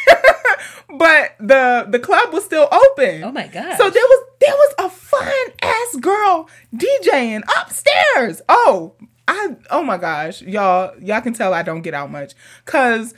[0.98, 3.24] but the the club was still open.
[3.24, 3.78] Oh my god!
[3.78, 8.42] So there was there was a fine ass girl DJing upstairs.
[8.50, 8.94] Oh,
[9.28, 10.42] I oh my gosh.
[10.42, 12.34] Y'all y'all can tell I don't get out much.
[12.66, 13.14] Cause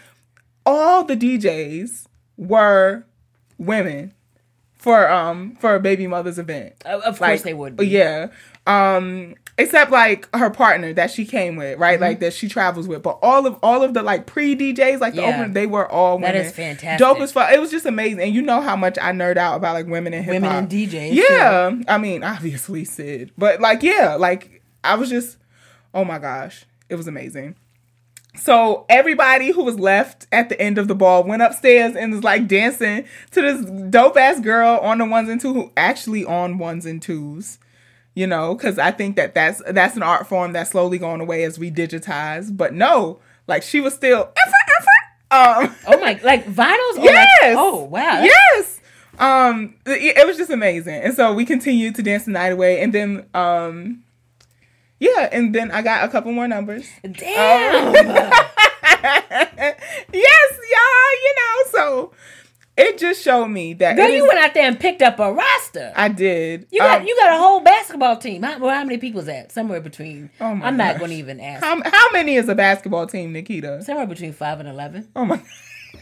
[0.65, 2.05] all the DJs
[2.37, 3.05] were
[3.57, 4.13] women
[4.75, 6.73] for um for a bbymutha's event.
[6.85, 7.75] of of Like, course they would.
[7.77, 7.87] Be.
[7.87, 8.27] Yeah.
[8.69, 11.95] Um except like her partner that she came with, right?
[11.95, 12.03] Mm-hmm.
[12.03, 13.03] Like that she travels with.
[13.03, 15.29] But all of all of the like pre DJs, like the Yeah.
[15.29, 16.45] opener, they were all That women.
[16.47, 16.99] is fantastic.
[17.05, 17.51] Dope as fuck.
[17.51, 18.21] It was just amazing.
[18.21, 20.41] And you know how much I nerd out about like women in hip hop.
[20.43, 21.71] Women and DJs, Yeah.
[21.89, 23.31] I mean, obviously Sid.
[23.37, 25.37] But like, yeah, like I was just
[25.93, 26.65] oh my gosh.
[26.87, 27.55] It was amazing.
[28.35, 32.23] So everybody who was left at the end of the ball went upstairs and was
[32.23, 36.57] like dancing to this dope ass girl on the ones and two who actually on
[36.57, 37.57] ones and twos.
[38.15, 41.43] You know, because I think that that's that's an art form that's slowly going away
[41.43, 42.55] as we digitize.
[42.55, 44.31] But no, like she was still
[45.31, 47.03] um Oh my, like vinyls.
[47.03, 47.29] Yes.
[47.41, 48.23] Like, oh wow.
[48.23, 48.79] Yes.
[49.19, 52.81] Um, it, it was just amazing, and so we continued to dance the night away,
[52.81, 54.03] and then um,
[54.99, 56.87] yeah, and then I got a couple more numbers.
[57.03, 57.93] Damn.
[60.13, 61.11] yes, y'all.
[61.23, 62.13] You know, so
[62.79, 65.31] it just showed me that Girl, you is- went out there and picked up a
[65.31, 65.91] roster.
[65.95, 66.67] I did.
[66.71, 68.43] you got Um, you got a whole basketball team.
[68.43, 69.51] How, well, how many people's that?
[69.51, 70.29] Somewhere between.
[70.41, 71.63] Oh my I'm not going to even ask.
[71.63, 73.83] how how many is a basketball team, Nikita?
[73.83, 75.07] Somewhere between five and eleven.
[75.15, 75.41] Oh my,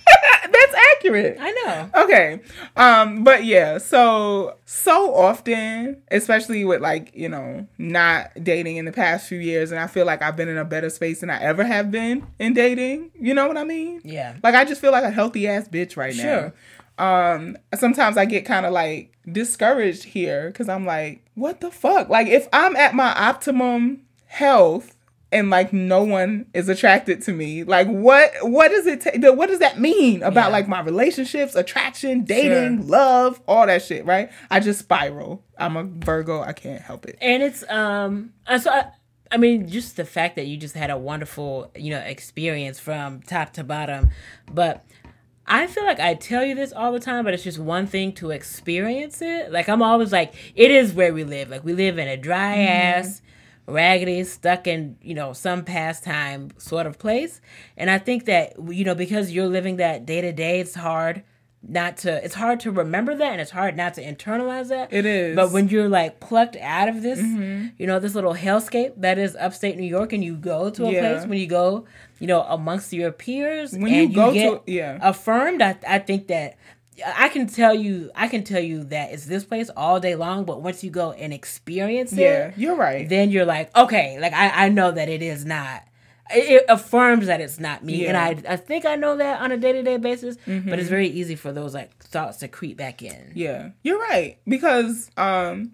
[0.43, 1.37] that's accurate.
[1.39, 1.89] I know.
[2.03, 2.39] okay
[2.75, 8.91] um but yeah so so often especially with like you know not dating in the
[8.91, 11.39] past few years and i feel like i've been in a better space than i
[11.41, 14.35] ever have been in dating you know what i mean Yeah.
[14.43, 16.53] like i just feel like a healthy ass bitch right Sure.
[16.97, 21.69] now um sometimes i get kind of like discouraged here because i'm like what the
[21.71, 24.95] fuck like if i'm at my optimum health
[25.31, 29.49] and like no one is attracted to me like what what does it take what
[29.49, 30.51] does that mean about Yeah.
[30.53, 32.85] like my relationships attraction dating Sure.
[32.89, 37.17] love all that shit right i just spiral i'm a virgo i can't help it
[37.19, 38.85] and it's um so I,
[39.29, 43.21] I mean just the fact that you just had a wonderful you know experience from
[43.21, 44.11] top to bottom
[44.51, 44.85] but
[45.49, 48.11] I feel like I tell you this all the time, but it's just one thing
[48.15, 49.49] to experience it.
[49.49, 51.49] Like I'm always like, it is where we live.
[51.49, 53.21] Like we live in a dry ass,
[53.67, 57.41] raggedy, stuck in you know some pastime sort of place.
[57.75, 61.23] And I think that you know because you're living that day to day, it's hard
[61.69, 62.23] not to.
[62.23, 64.93] It's hard to remember that, and it's hard not to internalize that.
[64.93, 65.35] It is.
[65.35, 67.69] But when you're like plucked out of this, mm-hmm.
[67.77, 70.91] you know, this little hellscape that is upstate New York, and you go to a
[70.91, 70.99] Yeah.
[71.15, 71.85] place when you go,
[72.19, 74.97] you know, amongst your peers, When and you go get to- yeah.
[75.01, 75.61] affirmed.
[75.61, 76.57] I, I think that
[77.05, 80.45] I can tell you, I can tell you that it's this place all day long.
[80.45, 84.33] But once you go and experience it, yeah you're right then you're like, okay, like
[84.33, 85.83] I, I know that it is not.
[86.29, 88.33] It, it affirms that it's not me, and Yeah.
[88.33, 88.47] Mm-hmm.
[88.47, 90.37] I I think I know that on a day to day basis.
[90.45, 93.31] But it's very easy for those like thoughts to creep back in.
[93.35, 95.71] Yeah, you're right because um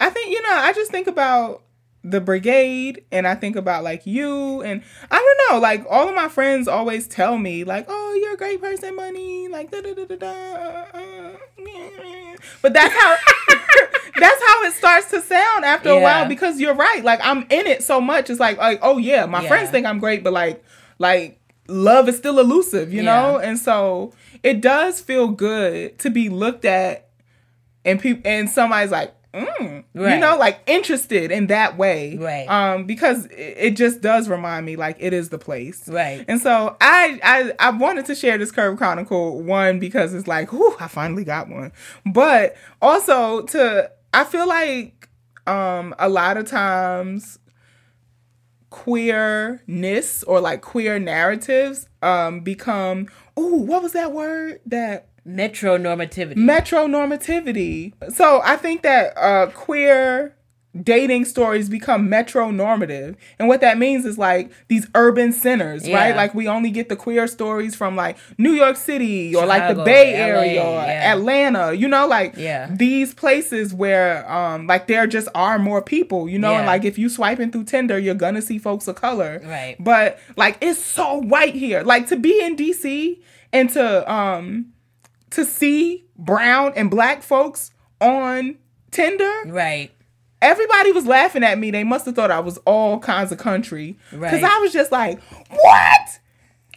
[0.00, 1.62] I think you know, I just think about
[2.02, 6.14] the brigade and I think about like you and I don't know, like all of
[6.14, 8.03] my friends always tell me like, "Oh,
[8.34, 10.26] you're a great person, money." Like da da da da da.
[10.28, 12.36] uh, uh, yeah.
[12.62, 13.16] But that's how
[14.18, 17.02] that's how it starts to sound after a while because you're right.
[17.04, 18.30] Like I'm in it so much.
[18.30, 19.48] It's like like, "Oh yeah, my Yeah.
[19.48, 20.62] friends think I'm great, but like
[20.98, 24.12] like love is still elusive, you know?" And so
[24.42, 27.08] it does feel good to be looked at
[27.84, 32.46] and people and somebody's like, mm, you know, like interested in that way, Right.
[32.48, 36.24] Um, because it, it just does remind me like it is the place, Right.
[36.28, 40.52] And so I I I wanted to share this Curve Chronicle one because it's like,
[40.52, 41.72] whew, I finally got one,
[42.06, 45.08] but also to I feel like
[45.46, 47.38] um a lot of times
[48.70, 53.06] queerness or like queer narratives um become
[53.36, 56.36] oh what was that word that Metronormativity.
[56.36, 57.92] metronormativity.
[58.14, 60.36] So i think that uh queer
[60.82, 63.14] dating stories become metronormative.
[63.38, 66.16] And what that means is like these urban centers right?
[66.16, 69.68] Like we only get the queer stories from like new york city or like the
[69.68, 71.12] Chicago, bay LA, area or yeah.
[71.14, 72.08] atlanta you know?
[72.08, 72.68] Like Yeah.
[72.72, 76.54] these places where um like there just are more people you know?
[76.54, 79.40] And like if you swiping through tinder you're gonna see folks of color.
[79.44, 79.76] Right.
[79.78, 81.82] but like it's so white here.
[81.82, 83.20] Like to be in dc
[83.52, 84.72] and to um
[85.34, 87.70] to see brown and black folks
[88.00, 88.56] on
[88.90, 89.90] tinder Right.
[90.42, 93.96] everybody was laughing at me they must have thought i was all kinds of country
[94.10, 96.20] because i was just like what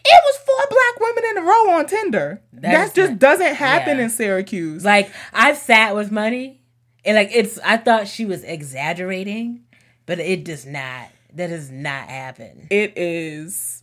[0.10, 3.56] it was four black women in a row on tinder That that, just not- doesn't
[3.56, 4.06] happen yeah.
[4.06, 6.62] in syracuse Like I've sat with money,
[7.06, 7.60] and like it's.
[7.64, 9.64] I thought she was exaggerating,
[10.06, 11.10] but it does not.
[11.34, 12.68] That does not happen.
[12.70, 13.77] It is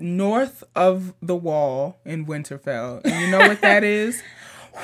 [0.00, 3.00] north of the wall in Winterfell.
[3.04, 4.22] And you know what that is?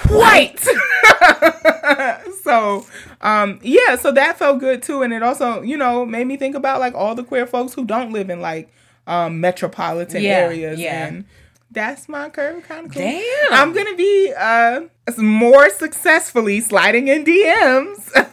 [0.09, 0.61] White.
[2.43, 2.87] so,
[3.21, 5.03] um, yeah, so that felt good too.
[5.03, 7.85] And it also, you know, made me think about like all the queer folks who
[7.85, 8.73] don't live in like
[9.07, 10.79] um metropolitan Yeah, areas.
[10.81, 11.07] yeah.
[11.07, 11.25] And
[11.71, 13.03] that's my curve kind of cool.
[13.03, 13.53] Damn.
[13.53, 14.83] I'm gonna be uh
[15.19, 18.33] more successfully sliding in DMs.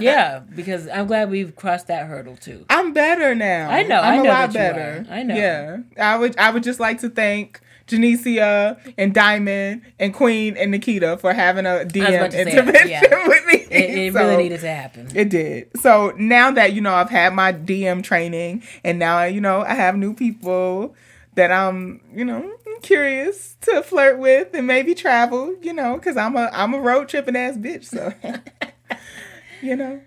[0.00, 2.66] Yeah, because I'm glad we've crossed that hurdle too.
[2.70, 3.68] I'm better now.
[3.68, 5.06] I know, I'm I a know lot that you better.
[5.10, 5.34] I know.
[5.34, 5.78] Yeah.
[5.98, 11.16] I would I would just like to thank Janicia and Diamond and Queen and Nikita
[11.18, 13.00] for having a DM intervention yeah.
[13.28, 13.54] with me.
[13.70, 15.08] It, it So, really needed to happen.
[15.14, 15.68] It did.
[15.80, 19.74] So now that you know I've had my DM training and now you know I
[19.74, 20.94] have new people
[21.34, 22.52] that I'm, you know,
[22.82, 27.08] curious to flirt with and maybe travel, you know, cuz I'm a I'm a road
[27.08, 28.12] tripping ass bitch, so
[29.62, 30.00] you know.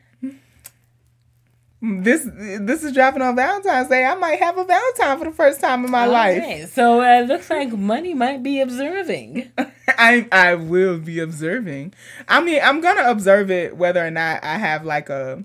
[1.79, 4.03] This this is dropping on Valentine's Day.
[4.03, 6.71] I might have a Valentine for the first time in my life.
[6.73, 9.51] So uh, it looks like money might be observing.
[9.87, 11.93] I I will be observing.
[12.27, 15.43] I mean, I'm gonna observe it whether or not I have like a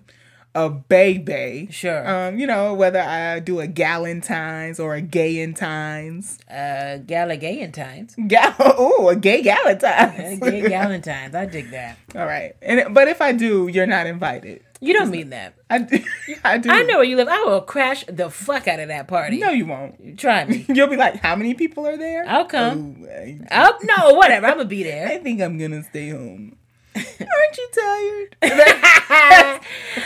[0.55, 1.69] a baby.
[1.71, 2.07] Sure.
[2.09, 6.39] Um, you know, whether I do a Galentine's or a Gayentine's.
[6.49, 8.29] Uh, Galagayantines.
[8.29, 10.41] Gal oh, a gay Galentine's.
[10.41, 11.35] Gay Galentines.
[11.35, 11.97] I dig that.
[12.15, 12.55] All right.
[12.61, 14.63] And but if I do, you're not invited.
[14.81, 15.55] You don't mean that.
[15.71, 16.05] I do.
[16.45, 16.69] I do.
[16.69, 17.29] I know where you live.
[17.29, 19.39] I will crash the fuck out of that party.
[19.39, 20.19] No, you won't.
[20.19, 20.67] Try me.
[20.69, 22.29] You'll be like, how many people are there?
[22.29, 23.07] I'll come.
[23.09, 24.47] Oh, I, Oh no, whatever.
[24.47, 25.07] I'm gonna be there.
[25.09, 26.57] I think I'm gonna stay home.
[26.97, 28.37] Aren't you tired?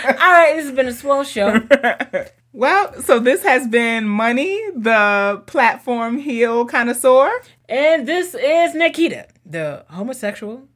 [0.04, 1.60] All right, this has been a swell show.
[2.56, 7.30] Well, so this has been Money, the platform heel connoisseur.
[7.68, 10.66] And this is Nikita, the homosexual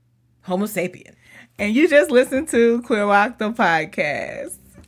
[0.43, 1.15] Homo sapien.
[1.59, 4.59] And you just listened to Queer WOC the podcast.